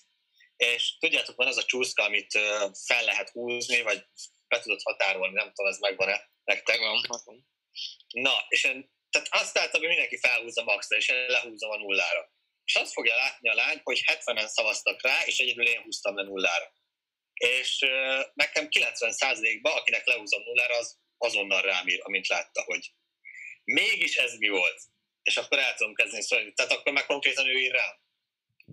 és 0.56 0.98
tudjátok, 0.98 1.36
van 1.36 1.46
az 1.46 1.56
a 1.56 1.64
csúszka, 1.64 2.02
amit 2.02 2.32
fel 2.86 3.04
lehet 3.04 3.30
húzni, 3.30 3.82
vagy 3.82 4.06
be 4.48 4.60
tudod 4.60 4.82
határolni, 4.82 5.34
nem 5.34 5.52
tudom, 5.52 5.70
ez 5.70 5.78
megvan-e 5.78 6.30
nektek. 6.44 6.78
Van. 6.78 7.46
Na, 8.08 8.44
és 8.48 8.64
én, 8.64 8.92
tehát 9.10 9.28
azt 9.30 9.54
láttam, 9.54 9.80
hogy 9.80 9.88
mindenki 9.88 10.18
felhúzza 10.18 10.62
maxra, 10.62 10.96
és 10.96 11.08
én 11.08 11.26
lehúzom 11.26 11.70
a 11.70 11.76
nullára. 11.76 12.32
És 12.64 12.74
azt 12.74 12.92
fogja 12.92 13.14
látni 13.14 13.48
a 13.48 13.54
lány, 13.54 13.80
hogy 13.82 14.02
70-en 14.06 14.46
szavaztak 14.46 15.02
rá, 15.02 15.24
és 15.24 15.38
egyedül 15.38 15.66
én 15.66 15.82
húztam 15.82 16.16
le 16.16 16.22
nullára. 16.22 16.72
És 17.34 17.78
uh, 17.80 18.24
nekem 18.34 18.68
90%-ban, 18.70 19.76
akinek 19.76 20.06
lehúzom 20.06 20.42
nullára, 20.42 20.76
az 20.76 20.98
azonnal 21.16 21.62
rám 21.62 21.88
ír, 21.88 22.00
amint 22.02 22.28
látta, 22.28 22.62
hogy 22.62 22.92
mégis 23.64 24.16
ez 24.16 24.34
mi 24.34 24.48
volt 24.48 24.82
és 25.24 25.36
akkor 25.36 25.58
el 25.58 25.74
tudom 25.74 25.94
kezdeni 25.94 26.22
szólni. 26.22 26.52
Tehát 26.52 26.72
akkor 26.72 26.92
már 26.92 27.06
konkrétan 27.06 27.46
ő 27.46 27.58
ír 27.58 27.72
rám. 27.72 28.02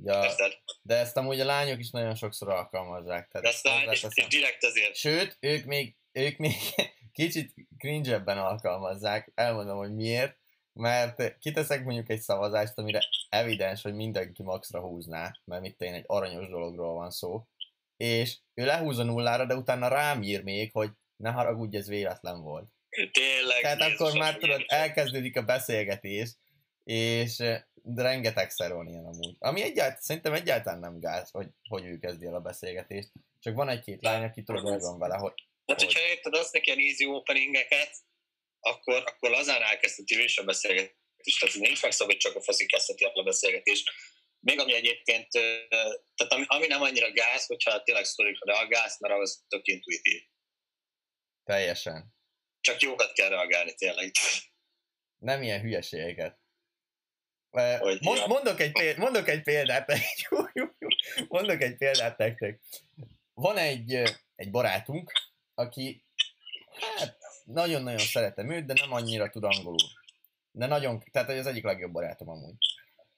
Ja, 0.03 0.33
de 0.81 0.95
ezt 0.95 1.17
amúgy 1.17 1.39
a 1.39 1.45
lányok 1.45 1.79
is 1.79 1.89
nagyon 1.89 2.15
sokszor 2.15 2.49
alkalmazzák. 2.49 3.27
Tehát 3.27 3.47
de 3.47 3.53
ezt 3.53 3.63
lány 3.63 3.91
is, 3.91 4.27
direkt 4.27 4.63
ezért. 4.63 4.95
Sőt, 4.95 5.37
ők 5.39 5.65
még, 5.65 5.95
ők 6.11 6.37
még 6.37 6.55
kicsit 7.13 7.53
cringe 7.77 8.21
alkalmazzák. 8.25 9.31
Elmondom, 9.35 9.77
hogy 9.77 9.95
miért. 9.95 10.39
Mert 10.73 11.37
kiteszek 11.37 11.83
mondjuk 11.83 12.09
egy 12.09 12.19
szavazást, 12.19 12.77
amire 12.77 12.99
evidens, 13.29 13.81
hogy 13.81 13.93
mindenki 13.93 14.43
maxra 14.43 14.79
húzná, 14.79 15.39
mert 15.45 15.61
mit 15.61 15.81
én 15.81 15.93
egy 15.93 16.03
aranyos 16.07 16.47
dologról 16.47 16.93
van 16.93 17.11
szó. 17.11 17.47
És 17.97 18.37
ő 18.53 18.65
lehúz 18.65 18.97
a 18.97 19.03
nullára, 19.03 19.45
de 19.45 19.55
utána 19.55 19.87
rám 19.87 20.21
ír 20.21 20.43
még, 20.43 20.71
hogy 20.71 20.89
ne 21.15 21.31
haragudj, 21.31 21.77
ez 21.77 21.87
véletlen 21.87 22.41
volt. 22.41 22.69
Tényleg. 23.11 23.61
Tehát 23.61 23.81
akkor 23.81 24.13
már 24.17 24.37
tudod, 24.37 24.63
elkezdődik 24.67 25.37
a 25.37 25.43
beszélgetés, 25.43 26.29
és 26.83 27.35
de 27.83 28.01
rengetegszer 28.01 28.73
van 28.73 28.87
ilyen 28.87 29.05
amúgy. 29.05 29.35
Ami 29.39 29.61
egyáltalán, 29.61 30.01
szerintem 30.01 30.33
egyáltalán 30.33 30.79
nem 30.79 30.99
gáz, 30.99 31.31
hogy, 31.31 31.47
hogy 31.69 31.85
ő 31.85 31.97
kezdi 31.97 32.25
el 32.25 32.35
a 32.35 32.39
beszélgetést. 32.39 33.11
Csak 33.39 33.55
van 33.55 33.69
egy-két 33.69 34.01
lány, 34.01 34.23
aki 34.23 34.43
tudod, 34.43 34.67
hogy 34.67 34.79
van 34.79 34.99
vele, 34.99 35.15
hogy... 35.15 35.33
Hát, 35.65 35.79
hogy... 35.79 35.85
hogyha 35.85 36.09
érted 36.09 36.33
azt 36.33 36.53
neki 36.53 36.71
ilyen 36.71 36.89
easy 36.89 37.05
openingeket, 37.05 37.95
akkor, 38.59 39.03
akkor 39.05 39.29
lazán 39.29 39.61
elkezdheti 39.61 40.17
ő 40.17 40.23
is 40.23 40.37
a 40.37 40.43
beszélgetést. 40.43 40.99
Tehát 41.39 41.55
nincs 41.55 41.81
meg 41.81 41.93
hogy 41.93 42.17
csak 42.17 42.35
a 42.35 42.41
faszi 42.41 42.65
kezdheti 42.65 43.03
el 43.03 43.11
a 43.13 43.23
beszélgetést. 43.23 43.91
Még 44.39 44.59
ami 44.59 44.73
egyébként, 44.73 45.27
tehát 46.15 46.33
ami, 46.33 46.43
ami 46.47 46.67
nem 46.67 46.81
annyira 46.81 47.11
gáz, 47.11 47.45
hogyha 47.45 47.83
tényleg 47.83 48.05
sztorikra 48.05 48.53
reagálsz, 48.53 48.99
mert 48.99 49.13
az 49.13 49.43
tök 49.47 49.67
intuitív. 49.67 50.21
Teljesen. 51.43 52.13
Csak 52.61 52.81
jókat 52.81 53.11
kell 53.13 53.29
reagálni 53.29 53.73
tényleg. 53.73 54.11
Nem 55.17 55.41
ilyen 55.41 55.61
hülyeségeket. 55.61 56.39
Mond, 57.99 58.27
mondok, 58.27 58.59
egy 58.59 58.71
példát, 58.71 58.97
mondok 58.97 59.27
egy 59.27 59.41
példát, 59.51 59.91
mondok 61.27 61.61
egy 61.61 61.77
példát 61.77 62.17
nektek. 62.17 62.59
Van 63.33 63.57
egy, 63.57 64.01
egy 64.35 64.51
barátunk, 64.51 65.11
aki 65.55 66.05
hát, 66.97 67.17
nagyon-nagyon 67.43 67.99
szeretem 67.99 68.49
őt, 68.49 68.65
de 68.65 68.73
nem 68.73 68.91
annyira 68.91 69.29
tud 69.29 69.43
angolul. 69.43 69.89
De 70.51 70.65
nagyon, 70.65 71.03
tehát 71.11 71.29
az 71.29 71.45
egyik 71.45 71.63
legjobb 71.63 71.91
barátom 71.91 72.29
amúgy. 72.29 72.55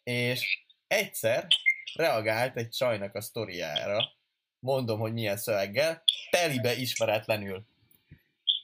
És 0.04 0.64
egyszer 0.88 1.48
reagált 1.94 2.58
egy 2.58 2.70
csajnak 2.70 3.16
a 3.16 3.22
sztoriára, 3.22 4.14
mondom, 4.60 5.00
hogy 5.00 5.14
milyen 5.14 5.38
szöveggel, 5.38 6.04
telibe 6.30 6.76
ismeretlenül. 6.76 7.66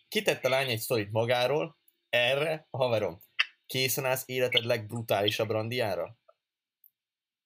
Kitett 0.10 0.46
a 0.46 0.50
lány 0.50 0.70
egy 0.70 0.80
sztorit 0.80 1.12
magáról, 1.12 1.78
erre 2.10 2.68
a 2.70 2.78
haverom, 2.78 3.22
készen 3.66 4.06
állsz 4.06 4.24
életed 4.26 4.64
legbrutálisabb 4.64 5.50
randiára? 5.50 6.18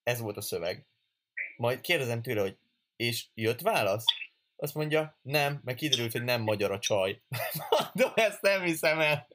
Ez 0.03 0.19
volt 0.19 0.37
a 0.37 0.41
szöveg. 0.41 0.85
Majd 1.57 1.81
kérdezem 1.81 2.21
tőle, 2.21 2.41
hogy 2.41 2.57
és 2.95 3.25
jött 3.33 3.61
válasz? 3.61 4.03
Azt 4.55 4.73
mondja, 4.73 5.17
nem, 5.21 5.61
meg 5.63 5.75
kiderült, 5.75 6.11
hogy 6.11 6.23
nem 6.23 6.41
magyar 6.41 6.71
a 6.71 6.79
csaj. 6.79 7.21
Mondom, 7.69 8.11
ezt 8.15 8.41
nem 8.41 8.63
hiszem 8.63 8.99
el. 8.99 9.27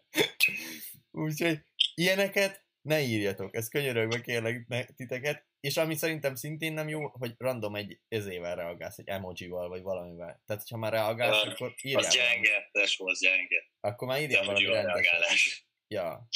Úgyhogy 1.11 1.65
ilyeneket 1.95 2.65
ne 2.81 3.01
írjatok, 3.01 3.55
ez 3.55 3.69
könyörögve 3.69 4.21
kérlek 4.21 4.93
titeket. 4.97 5.47
És 5.61 5.77
ami 5.77 5.95
szerintem 5.95 6.35
szintén 6.35 6.73
nem 6.73 6.89
jó, 6.89 7.09
hogy 7.09 7.35
random 7.39 7.75
egy 7.75 8.01
ezével 8.09 8.57
reagálsz, 8.57 8.99
egy 8.99 9.09
emojival, 9.09 9.69
vagy 9.69 9.83
valamivel. 9.83 10.43
Tehát, 10.47 10.69
ha 10.69 10.77
már 10.77 10.93
reagálsz, 10.93 11.43
uh, 11.43 11.51
akkor 11.51 11.75
írjál. 11.83 12.05
Az 12.05 12.15
gyenge, 12.15 12.69
tesó, 12.73 13.09
az 13.09 13.21
gyenge. 13.21 13.71
Akkor 13.81 14.09
már 14.09 14.21
írjál 14.21 14.45
valami 14.45 14.65
rendes. 14.65 15.67
Ja. 15.89 16.29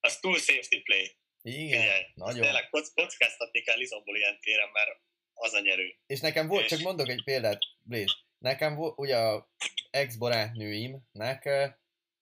Az 0.00 0.18
túl 0.18 0.38
safety 0.38 0.82
play. 0.82 1.16
Igen, 1.42 1.80
Figyelj, 1.80 2.02
nagyon. 2.14 2.40
Tényleg 2.40 2.68
kockáztatni 2.94 3.60
kell 3.60 3.76
Lizomból 3.76 4.16
ilyen 4.16 4.38
téren, 4.40 4.70
mert 4.72 5.00
az 5.32 5.52
a 5.52 5.60
nyerő. 5.60 5.98
És 6.06 6.20
nekem 6.20 6.46
volt, 6.46 6.64
és... 6.64 6.70
csak 6.70 6.80
mondok 6.80 7.08
egy 7.08 7.24
példát, 7.24 7.58
Blaze. 7.80 8.14
Nekem 8.38 8.74
volt, 8.74 8.98
ugye 8.98 9.16
a 9.16 9.50
ex-barátnőimnek 9.90 11.48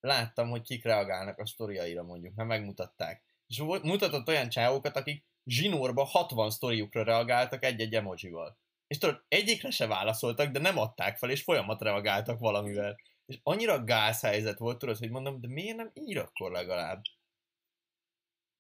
láttam, 0.00 0.50
hogy 0.50 0.62
kik 0.62 0.84
reagálnak 0.84 1.38
a 1.38 1.46
sztoriaira 1.46 2.02
mondjuk, 2.02 2.34
mert 2.34 2.48
megmutatták. 2.48 3.24
És 3.46 3.58
mutatott 3.82 4.28
olyan 4.28 4.48
csávokat, 4.48 4.96
akik 4.96 5.24
zsinórba 5.50 6.04
60 6.04 6.50
sztoriukra 6.50 7.02
reagáltak 7.02 7.64
egy-egy 7.64 7.94
emojival. 7.94 8.58
És 8.86 8.98
tudod, 8.98 9.24
egyikre 9.28 9.70
se 9.70 9.86
válaszoltak, 9.86 10.50
de 10.50 10.58
nem 10.58 10.78
adták 10.78 11.18
fel, 11.18 11.30
és 11.30 11.42
folyamat 11.42 11.82
reagáltak 11.82 12.38
valamivel. 12.38 12.96
És 13.26 13.38
annyira 13.42 13.84
gáz 13.84 14.20
helyzet 14.20 14.58
volt, 14.58 14.78
tudod, 14.78 14.98
hogy 14.98 15.10
mondom, 15.10 15.40
de 15.40 15.48
miért 15.48 15.76
nem 15.76 15.90
ír 15.94 16.18
akkor 16.18 16.50
legalább? 16.50 17.02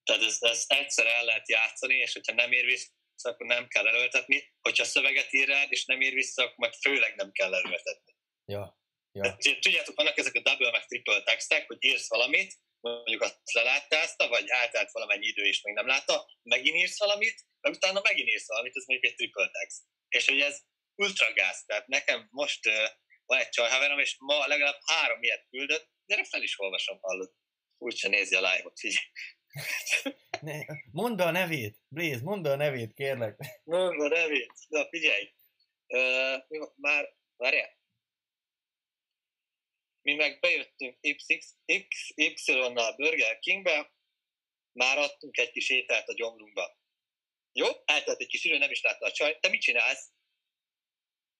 Tehát 0.02 0.22
ezt, 0.22 0.44
ezt 0.44 0.72
egyszer 0.72 1.06
el 1.06 1.24
lehet 1.24 1.48
játszani, 1.48 1.94
és 1.94 2.12
hogyha 2.12 2.34
nem 2.34 2.52
ér 2.52 2.64
vissza, 2.64 2.90
akkor 3.22 3.46
nem 3.46 3.68
kell 3.68 3.86
erőltetni. 3.86 4.52
Hogyha 4.60 4.84
szöveget 4.84 5.32
ír 5.32 5.48
rád, 5.48 5.72
és 5.72 5.84
nem 5.84 6.00
ér 6.00 6.12
vissza, 6.12 6.42
akkor 6.42 6.56
meg 6.56 6.72
főleg 6.72 7.14
nem 7.14 7.32
kell 7.32 7.54
erőltetni. 7.54 8.16
Ja. 8.44 8.78
ja. 9.12 9.22
Tehát, 9.22 9.60
tudjátok, 9.60 9.96
vannak 9.96 10.18
ezek 10.18 10.34
a 10.34 10.40
double 10.40 10.70
meg 10.70 10.86
triple 10.86 11.22
textek, 11.22 11.66
hogy 11.66 11.76
írsz 11.80 12.08
valamit, 12.08 12.54
mondjuk 12.90 13.22
azt 13.22 13.52
leláttázta, 13.52 14.28
vagy 14.28 14.50
átállt 14.50 14.92
valamennyi 14.92 15.26
idő, 15.26 15.42
és 15.42 15.62
még 15.62 15.74
nem 15.74 15.86
látta, 15.86 16.26
megint 16.42 16.76
írsz 16.76 16.98
valamit, 16.98 17.44
meg 17.60 17.72
utána 17.72 18.00
megint 18.02 18.28
írsz 18.28 18.48
valamit, 18.48 18.76
ez 18.76 18.84
mondjuk 18.86 19.10
egy 19.12 19.16
triple 19.16 19.50
text. 19.50 19.82
És 20.08 20.26
hogy 20.28 20.40
ez 20.40 20.60
ultra 20.94 21.32
gáz, 21.32 21.64
tehát 21.64 21.86
nekem 21.86 22.28
most 22.30 22.66
uh, 22.66 22.72
van 23.24 23.38
egy 23.38 23.48
csajhaverom, 23.48 23.98
és 23.98 24.16
ma 24.18 24.46
legalább 24.46 24.78
három 24.84 25.22
ilyet 25.22 25.46
küldött, 25.50 25.90
gyere 26.06 26.24
fel 26.24 26.42
is 26.42 26.58
olvasom, 26.58 26.98
hallod. 27.00 27.32
Úgyse 27.78 28.08
nézi 28.08 28.34
a 28.34 28.40
live-ot, 28.40 28.78
figyelj. 28.78 29.06
Ne, 30.40 30.60
mondd 30.90 31.16
be 31.16 31.24
a 31.24 31.30
nevét, 31.30 31.78
Blaze, 31.88 32.22
mondd 32.22 32.42
be 32.42 32.50
a 32.50 32.56
nevét, 32.56 32.94
kérlek. 32.94 33.36
Mondd 33.64 33.98
be 33.98 34.04
a 34.04 34.08
nevét. 34.08 34.52
Na, 34.68 34.88
figyelj. 34.88 35.34
Uh, 35.86 36.70
már, 36.76 37.14
várjál. 37.36 37.75
Mi 40.06 40.14
meg 40.14 40.38
bejöttünk 40.40 40.98
XY-nal 42.34 42.94
Burger 42.96 43.38
Kingbe, 43.38 43.92
már 44.72 44.98
adtunk 44.98 45.38
egy 45.38 45.50
kis 45.50 45.70
ételt 45.70 46.08
a 46.08 46.14
gyomrunkba. 46.14 46.78
Jó? 47.52 47.66
Eltelt 47.84 48.20
egy 48.20 48.26
kis 48.26 48.44
idő, 48.44 48.58
nem 48.58 48.70
is 48.70 48.82
látta 48.82 49.06
a 49.06 49.12
csaj. 49.12 49.38
Te 49.40 49.48
mit 49.48 49.60
csinálsz? 49.60 50.10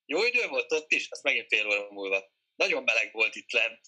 Jó 0.05 0.25
idő 0.25 0.49
volt 0.49 0.73
ott 0.73 0.93
is, 0.93 1.11
azt 1.11 1.23
megint 1.23 1.49
fél 1.49 1.67
óra 1.67 1.91
múlva. 1.91 2.33
Nagyon 2.55 2.83
meleg 2.83 3.13
volt 3.13 3.35
itt 3.35 3.51
lent. 3.51 3.81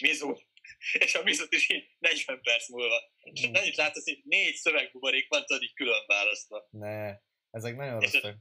Mizu. 0.00 0.36
És 1.04 1.14
a 1.14 1.22
mizut 1.22 1.52
is 1.52 1.68
így 1.68 1.96
40 1.98 2.40
perc 2.42 2.68
múlva. 2.68 3.12
És 3.32 3.46
mm. 3.46 3.54
annyit 3.54 3.76
látsz, 3.76 4.04
hogy 4.04 4.20
négy 4.24 4.54
szövegbuborék 4.54 5.28
van, 5.28 5.44
tudod, 5.44 5.62
így 5.62 5.74
külön 5.74 6.06
választva. 6.06 6.68
Ne, 6.70 7.16
ezek 7.50 7.76
nagyon 7.76 8.00
rosszak. 8.00 8.36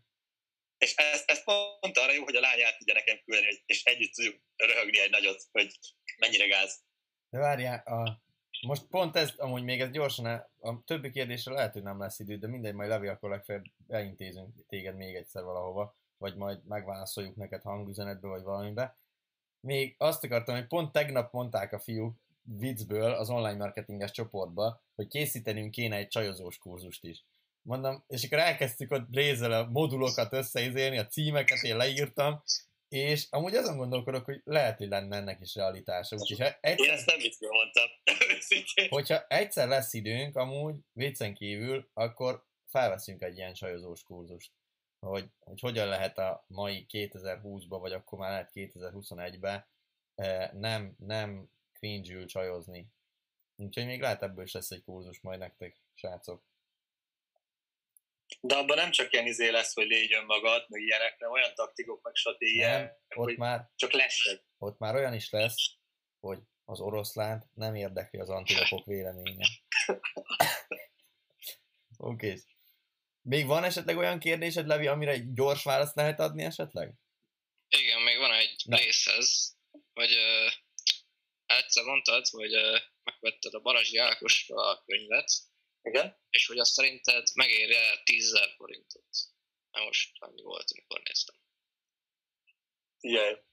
És 0.80 0.96
ezt, 0.96 1.30
ezt 1.30 1.44
pont 1.44 1.98
arra 1.98 2.14
jó, 2.14 2.24
hogy 2.24 2.36
a 2.36 2.40
lány 2.40 2.64
át 2.64 2.78
tudja 2.78 2.94
nekem 2.94 3.20
küldeni, 3.26 3.64
és 3.66 3.84
együtt 3.84 4.14
tudjuk 4.14 4.42
röhögni 4.56 5.00
egy 5.00 5.10
nagyot, 5.10 5.44
hogy 5.52 5.80
mennyire 6.18 6.48
gáz. 6.48 6.82
De 7.30 7.40
várjál, 7.40 7.80
a, 7.86 8.22
most 8.68 8.88
pont 8.88 9.16
ez, 9.16 9.34
amúgy 9.38 9.64
még 9.64 9.82
ez 9.82 9.92
gyorsan, 9.92 10.26
a 10.60 10.84
többi 10.86 11.10
kérdésre 11.10 11.54
lehet, 11.54 11.74
hogy 11.74 11.84
nem 11.84 12.00
lesz 12.00 12.20
idő, 12.20 12.38
de 12.38 12.48
mindegy, 12.48 12.74
majd 12.74 12.90
Levi, 12.90 13.08
akkor 13.08 13.30
legfeljebb 13.30 13.66
elintézünk 13.88 14.66
téged 14.68 14.96
még 14.96 15.16
egyszer 15.16 15.44
valahova, 15.44 15.96
vagy 16.18 16.36
majd 16.36 16.66
megválaszoljuk 16.66 17.36
neked 17.36 17.62
hangüzenetbe, 17.62 18.28
vagy 18.28 18.44
valamibe. 18.44 18.98
Még 19.60 19.96
azt 19.98 20.24
akartam, 20.24 20.56
hogy 20.56 20.68
pont 20.68 20.92
tegnap 20.92 21.34
mondták 21.34 21.74
a 21.74 21.80
fiúk 21.80 22.18
viccből 22.58 23.12
az 23.12 23.30
online 23.30 23.58
marketinges 23.58 24.12
csoportba, 24.12 24.84
hogy 24.96 25.08
készítenünk 25.08 25.72
kéne 25.72 25.96
egy 25.96 26.08
csajozós 26.08 26.58
kurzust 26.58 27.04
is. 27.04 27.26
Mondom, 27.70 28.04
és 28.08 28.24
akkor 28.24 28.38
elkezdtük 28.38 28.92
ott 28.92 29.10
Brézel 29.10 29.52
a 29.52 29.70
modulokat 29.70 30.34
összeizélni, 30.34 30.98
a 30.98 31.08
címeket 31.08 31.62
én 31.62 31.78
leírtam, 31.78 32.44
és 32.88 33.28
amúgy 33.30 33.56
azon 33.56 33.78
gondolkodok, 33.78 34.26
hogy 34.26 34.42
lehet, 34.44 34.78
hogy 34.78 34.88
lenne 34.88 35.16
ennek 35.16 35.42
is 35.42 35.56
realitása. 35.56 36.16
Úgyhogy 36.16 36.56
egyszer, 36.62 36.88
Én 36.88 36.94
ezt 36.94 37.06
nem 37.06 37.18
viccből 37.18 37.50
mondtam. 37.50 37.88
hogyha 38.90 39.26
egyszer 39.28 39.68
lesz 39.68 39.94
időnk, 39.94 40.36
amúgy 40.36 40.76
viccen 40.94 41.34
kívül, 41.34 41.90
akkor 41.94 42.46
felveszünk 42.66 43.22
egy 43.22 43.38
ilyen 43.38 43.54
sajozós 43.54 44.04
kurzust. 44.04 44.52
Hogy, 45.00 45.30
hogy 45.40 45.60
hogyan 45.60 45.88
lehet 45.88 46.18
a 46.18 46.46
mai 46.48 46.86
2020-ba, 46.90 47.78
vagy 47.80 47.92
akkor 47.92 48.20
már 48.20 48.30
lehet 48.30 48.52
2021-ben 48.54 49.68
eh, 50.16 50.50
nem, 50.52 50.96
nem 50.98 51.50
cringe 51.74 52.26
csajozni. 52.26 52.88
Úgyhogy 53.56 53.86
még 53.86 54.02
lehet 54.02 54.24
ebből 54.24 54.44
is 54.44 54.54
lesz 54.54 54.72
egy 54.72 54.84
kurzus 54.84 55.22
majd 55.22 55.40
nektek, 55.40 55.78
srácok. 55.94 56.49
De 58.42 58.56
abban 58.56 58.78
nem 58.78 58.92
csak 58.92 59.14
ilyen 59.14 59.26
izé 59.26 59.50
lesz, 59.50 59.74
hogy 59.74 59.88
légy 59.88 60.14
önmagad, 60.14 60.66
meg 60.68 60.82
ilyenek, 60.82 61.16
hanem 61.18 61.32
olyan 61.32 61.54
taktikok, 61.54 62.02
meg 62.02 62.16
stratégiák, 62.16 62.82
nem, 63.08 63.24
ott 63.26 63.38
már, 63.38 63.70
csak 63.76 63.92
lesz. 63.92 64.24
Ott 64.58 64.78
már 64.78 64.96
olyan 64.96 65.14
is 65.14 65.30
lesz, 65.30 65.56
hogy 66.20 66.40
az 66.66 66.80
oroszlánt 66.80 67.46
nem 67.54 67.76
érdekli 67.76 68.20
az 68.20 68.30
antilopok 68.30 68.86
véleménye. 68.86 69.48
Oké. 71.98 72.28
Okay. 72.28 72.42
Még 73.22 73.46
van 73.46 73.64
esetleg 73.64 73.98
olyan 73.98 74.20
kérdésed, 74.20 74.68
Levi, 74.68 74.88
amire 74.88 75.12
egy 75.12 75.34
gyors 75.34 75.64
választ 75.64 75.96
lehet 75.96 76.20
adni 76.20 76.44
esetleg? 76.44 76.94
Igen, 77.70 78.02
még 78.02 78.18
van 78.18 78.32
egy 78.32 78.64
részhez, 78.66 79.58
hogy 79.94 80.12
uh, 80.12 80.52
egyszer 81.46 81.84
mondtad, 81.84 82.28
hogy 82.28 82.56
uh, 82.56 82.80
megvetted 83.04 83.54
a 83.54 83.60
Barazsi 83.60 83.98
Ákosra 83.98 84.70
a 84.70 84.84
könyvet, 84.86 85.32
igen. 85.82 86.18
És 86.30 86.48
hogy 86.48 86.58
azt 86.58 86.72
szerinted 86.72 87.28
megérje 87.34 88.02
10 88.04 88.34
forintot. 88.58 89.08
Na 89.72 89.84
most 89.84 90.16
annyi 90.20 90.42
volt, 90.42 90.72
amikor 90.72 91.02
néztem. 91.04 91.36
Igen. 93.00 93.48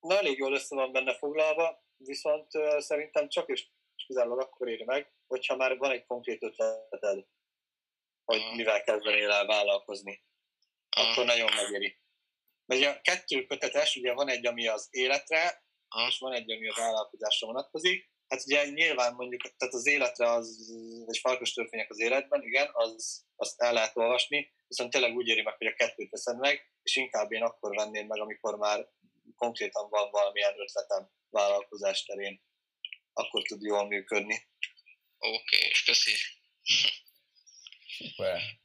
Na, 0.00 0.16
elég 0.16 0.38
jól 0.38 0.52
össze 0.52 0.74
van 0.74 0.92
benne 0.92 1.18
foglalva, 1.18 1.84
viszont 1.96 2.54
uh, 2.54 2.78
szerintem 2.78 3.28
csak 3.28 3.48
és 3.48 3.68
kizárólag 4.06 4.40
akkor 4.40 4.68
éri 4.68 4.84
meg, 4.84 5.12
hogyha 5.26 5.56
már 5.56 5.76
van 5.76 5.90
egy 5.90 6.06
konkrét 6.06 6.42
ötleted, 6.42 7.26
hogy 8.24 8.40
Aha. 8.40 8.54
mivel 8.54 8.82
kezdenél 8.82 9.30
el 9.30 9.46
vállalkozni. 9.46 10.24
Aha. 10.88 11.10
Akkor 11.10 11.24
nagyon 11.24 11.54
megéri. 11.54 11.98
Mert 12.64 12.96
a 12.96 13.00
kettő 13.00 13.46
kötetes, 13.46 13.96
ugye 13.96 14.12
van 14.12 14.28
egy, 14.28 14.46
ami 14.46 14.66
az 14.66 14.88
életre, 14.90 15.64
Aha. 15.88 16.08
és 16.08 16.18
van 16.18 16.32
egy, 16.32 16.50
ami 16.50 16.68
a 16.68 16.74
vállalkozásra 16.76 17.46
vonatkozik, 17.46 18.09
Hát 18.30 18.42
ugye 18.46 18.64
nyilván 18.64 19.14
mondjuk, 19.14 19.42
tehát 19.56 19.74
az 19.74 19.86
életre 19.86 20.30
az, 20.30 20.72
egy 21.06 21.18
farkas 21.18 21.52
törvények 21.52 21.90
az 21.90 22.00
életben, 22.00 22.42
igen, 22.42 22.68
az, 22.72 23.24
azt 23.36 23.60
el 23.60 23.72
lehet 23.72 23.96
olvasni, 23.96 24.52
viszont 24.66 24.90
tényleg 24.90 25.14
úgy 25.14 25.28
éri 25.28 25.42
meg, 25.42 25.56
hogy 25.56 25.66
a 25.66 25.74
kettőt 25.74 26.10
veszem 26.10 26.36
meg, 26.36 26.72
és 26.82 26.96
inkább 26.96 27.32
én 27.32 27.42
akkor 27.42 27.74
venném 27.74 28.06
meg, 28.06 28.20
amikor 28.20 28.56
már 28.56 28.88
konkrétan 29.36 29.88
van 29.88 30.10
valamilyen 30.10 30.60
ötletem 30.60 31.10
vállalkozás 31.30 32.04
terén. 32.04 32.42
Akkor 33.12 33.42
tud 33.42 33.62
jól 33.62 33.86
működni. 33.86 34.46
Oké, 35.18 35.56
okay, 35.56 35.68
és 35.68 35.84
köszi. 35.84 36.12
Szuper. 37.96 38.59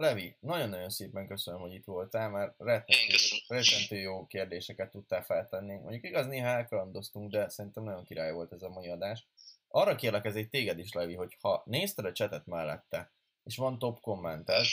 Levi, 0.00 0.36
nagyon-nagyon 0.40 0.90
szépen 0.90 1.26
köszönöm, 1.26 1.60
hogy 1.60 1.74
itt 1.74 1.84
voltál, 1.84 2.30
mert 2.30 2.54
rettentő, 2.58 3.16
rettentő 3.48 3.96
jó 3.96 4.26
kérdéseket 4.26 4.90
tudtál 4.90 5.22
feltenni. 5.22 5.74
Mondjuk 5.74 6.04
igaz, 6.04 6.26
néha 6.26 6.48
elkalandoztunk, 6.48 7.30
de 7.30 7.48
szerintem 7.48 7.82
nagyon 7.82 8.04
király 8.04 8.32
volt 8.32 8.52
ez 8.52 8.62
a 8.62 8.68
mai 8.68 8.88
adás. 8.88 9.26
Arra 9.68 9.94
kérlek 9.94 10.24
ez 10.24 10.34
egy 10.34 10.48
téged 10.48 10.78
is, 10.78 10.92
Levi, 10.92 11.14
hogy 11.14 11.36
ha 11.40 11.62
nézted 11.66 12.04
a 12.04 12.12
csetet 12.12 12.46
mellette, 12.46 13.12
és 13.42 13.56
van 13.56 13.78
top 13.78 14.00
kommentet, 14.00 14.64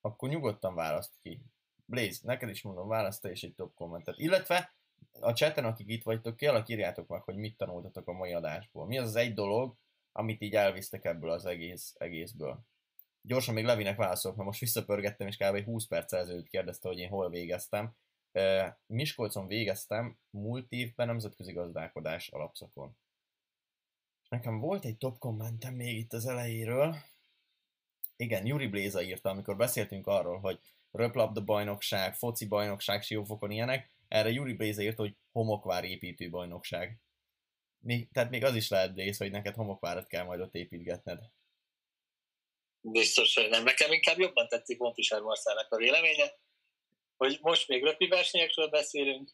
akkor 0.00 0.28
nyugodtan 0.28 0.74
választ 0.74 1.14
ki. 1.22 1.40
Blaze, 1.84 2.20
neked 2.22 2.48
is 2.48 2.62
mondom, 2.62 2.88
választ 2.88 3.24
és 3.24 3.42
egy 3.42 3.54
top 3.54 3.74
kommentet. 3.74 4.18
Illetve 4.18 4.74
a 5.20 5.32
chaten, 5.32 5.64
akik 5.64 5.88
itt 5.88 6.02
vagytok, 6.02 6.36
kérlek 6.36 6.68
írjátok 6.68 7.06
meg, 7.06 7.22
hogy 7.22 7.36
mit 7.36 7.56
tanultatok 7.56 8.08
a 8.08 8.12
mai 8.12 8.32
adásból. 8.32 8.86
Mi 8.86 8.98
az 8.98 9.08
az 9.08 9.16
egy 9.16 9.34
dolog, 9.34 9.76
amit 10.12 10.42
így 10.42 10.54
elvisztek 10.54 11.04
ebből 11.04 11.30
az 11.30 11.46
egész, 11.46 11.94
egészből. 11.98 12.66
Gyorsan 13.28 13.54
még 13.54 13.64
Levinek 13.64 13.96
válaszolok, 13.96 14.36
mert 14.36 14.48
most 14.48 14.60
visszapörgettem, 14.60 15.26
és 15.26 15.36
kb. 15.36 15.64
20 15.64 15.86
perc 15.86 16.12
ezelőtt 16.12 16.48
kérdezte, 16.48 16.88
hogy 16.88 16.98
én 16.98 17.08
hol 17.08 17.30
végeztem. 17.30 17.94
Miskolcon 18.86 19.46
végeztem 19.46 20.18
múlt 20.30 20.66
évben 20.68 21.06
nemzetközi 21.06 21.52
gazdálkodás 21.52 22.28
alapszakon. 22.28 22.96
Nekem 24.28 24.58
volt 24.58 24.84
egy 24.84 24.96
top 24.96 25.18
kommentem 25.18 25.74
még 25.74 25.96
itt 25.96 26.12
az 26.12 26.26
elejéről. 26.26 26.96
Igen, 28.16 28.46
Juri 28.46 28.66
Bléza 28.66 29.02
írta, 29.02 29.30
amikor 29.30 29.56
beszéltünk 29.56 30.06
arról, 30.06 30.38
hogy 30.38 30.60
röplabda 30.90 31.44
bajnokság, 31.44 32.14
foci 32.14 32.46
bajnokság, 32.46 33.02
siófokon 33.02 33.50
ilyenek, 33.50 33.90
erre 34.08 34.30
Juri 34.30 34.54
Bléza 34.54 34.82
írta, 34.82 35.02
hogy 35.02 35.16
homokvár 35.32 35.84
építő 35.84 36.30
bajnokság. 36.30 37.00
Még, 37.78 38.10
tehát 38.12 38.30
még 38.30 38.44
az 38.44 38.54
is 38.54 38.68
lehet 38.68 38.96
rész, 38.96 39.18
hogy 39.18 39.30
neked 39.30 39.54
homokvárat 39.54 40.06
kell 40.06 40.24
majd 40.24 40.40
ott 40.40 40.54
építgetned. 40.54 41.30
Biztos, 42.90 43.34
hogy 43.34 43.48
nem. 43.48 43.64
Nekem 43.64 43.92
inkább 43.92 44.18
jobban 44.18 44.48
tetszik 44.48 44.78
Bonfisár 44.78 45.20
Marszának 45.20 45.72
a 45.72 45.76
véleménye, 45.76 46.32
hogy 47.16 47.38
most 47.40 47.68
még 47.68 47.82
röpi 47.82 48.06
versenyekről 48.06 48.68
beszélünk, 48.68 49.30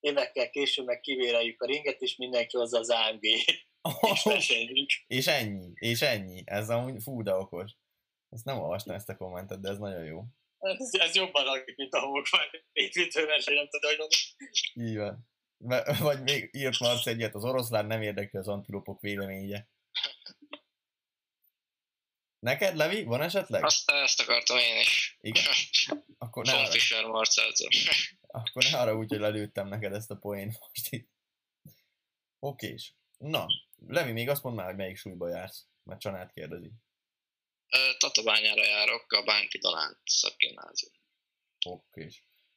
évekkel 0.00 0.50
később 0.50 0.86
meg 0.86 1.00
kivéreljük 1.00 1.62
a 1.62 1.66
ringet, 1.66 2.00
és 2.00 2.16
mindenki 2.16 2.56
hozza 2.56 2.78
az 2.78 2.90
amg 2.90 3.24
és 4.36 5.04
És 5.06 5.26
ennyi, 5.26 5.72
és 5.74 6.00
ennyi. 6.02 6.42
Ez 6.44 6.70
amúgy 6.70 7.02
fú, 7.02 7.22
de 7.22 7.34
okos. 7.34 7.72
Ezt 8.28 8.44
nem 8.44 8.58
olvastam 8.58 8.94
ezt 8.94 9.08
a 9.08 9.16
kommentet, 9.16 9.60
de 9.60 9.68
ez 9.68 9.78
nagyon 9.78 10.04
jó. 10.04 10.24
Ez, 10.58 10.88
ez 10.92 11.14
jobban 11.14 11.44
lakik, 11.44 11.76
mint 11.76 11.94
a 11.94 12.00
homokvár 12.00 12.50
építőverseny, 12.72 13.54
nem 13.54 13.68
tudom, 13.68 13.90
hogy 13.90 13.98
mondom. 13.98 14.18
Így 14.88 14.96
van. 14.96 15.28
Vagy 15.98 16.22
még 16.22 16.50
írt 16.52 16.80
Marc 16.80 17.06
egyet, 17.06 17.34
az 17.34 17.44
oroszlán 17.44 17.86
nem 17.86 18.02
érdekli 18.02 18.38
az 18.38 18.48
antilopok 18.48 19.00
véleménye. 19.00 19.68
Neked, 22.40 22.76
Levi, 22.76 23.02
van 23.02 23.22
esetleg? 23.22 23.64
Azt, 23.64 23.90
ezt 23.90 24.20
akartam 24.20 24.58
én 24.58 24.80
is. 24.80 25.16
Igen? 25.20 25.44
Akkor 26.18 26.46
ne 26.46 26.52
arra... 26.52 26.70
Fischer 26.70 27.04
Akkor 28.26 28.62
ne 28.70 28.78
arra 28.78 28.96
úgy, 28.96 29.08
hogy 29.08 29.18
lelőttem 29.18 29.68
neked 29.68 29.92
ezt 29.92 30.10
a 30.10 30.16
poént 30.16 30.58
most 30.60 30.92
itt. 30.92 31.10
Okés. 32.38 32.94
Na, 33.18 33.46
Levi, 33.86 34.12
még 34.12 34.28
azt 34.28 34.42
mondd 34.42 34.56
már, 34.56 34.66
hogy 34.66 34.76
melyik 34.76 34.96
súlyba 34.96 35.28
jársz, 35.28 35.66
mert 35.82 36.00
Csanát 36.00 36.32
kérdezi. 36.32 36.70
Tatabányára 37.98 38.64
járok, 38.64 39.12
a 39.12 39.22
Bánki 39.22 39.58
Dalánt 39.58 39.98
szakgimnázium. 40.04 40.92
Oké. 41.66 42.08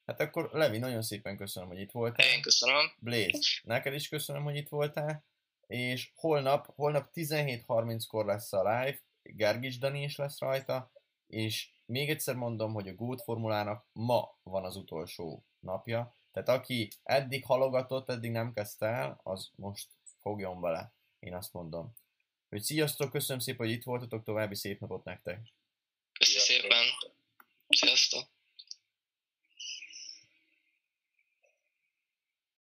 Hát 0.05 0.19
akkor 0.19 0.49
Levi, 0.51 0.77
nagyon 0.77 1.01
szépen 1.01 1.37
köszönöm, 1.37 1.69
hogy 1.69 1.79
itt 1.79 1.91
voltál. 1.91 2.27
Én 2.27 2.41
köszönöm. 2.41 2.93
Blaze, 2.97 3.61
neked 3.63 3.93
is 3.93 4.07
köszönöm, 4.07 4.43
hogy 4.43 4.55
itt 4.55 4.69
voltál. 4.69 5.25
És 5.67 6.11
holnap, 6.15 6.65
holnap 6.75 7.09
17.30-kor 7.13 8.25
lesz 8.25 8.53
a 8.53 8.57
live, 8.57 8.99
Gergis 9.23 9.77
Dani 9.77 10.03
is 10.03 10.15
lesz 10.15 10.39
rajta, 10.39 10.91
és 11.27 11.71
még 11.85 12.09
egyszer 12.09 12.35
mondom, 12.35 12.73
hogy 12.73 12.87
a 12.87 12.95
Goat 12.95 13.21
formulának 13.21 13.85
ma 13.93 14.37
van 14.43 14.65
az 14.65 14.75
utolsó 14.75 15.45
napja, 15.59 16.15
tehát 16.31 16.49
aki 16.49 16.87
eddig 17.03 17.45
halogatott, 17.45 18.09
eddig 18.09 18.31
nem 18.31 18.53
kezdte 18.53 18.85
el, 18.85 19.19
az 19.23 19.51
most 19.55 19.89
fogjon 20.19 20.61
bele, 20.61 20.93
én 21.19 21.35
azt 21.35 21.53
mondom. 21.53 21.93
Hogy 22.49 22.61
sziasztok, 22.61 23.11
köszönöm 23.11 23.41
szépen, 23.41 23.65
hogy 23.65 23.75
itt 23.75 23.83
voltatok, 23.83 24.23
további 24.23 24.55
szép 24.55 24.79
napot 24.79 25.03
nektek! 25.03 25.53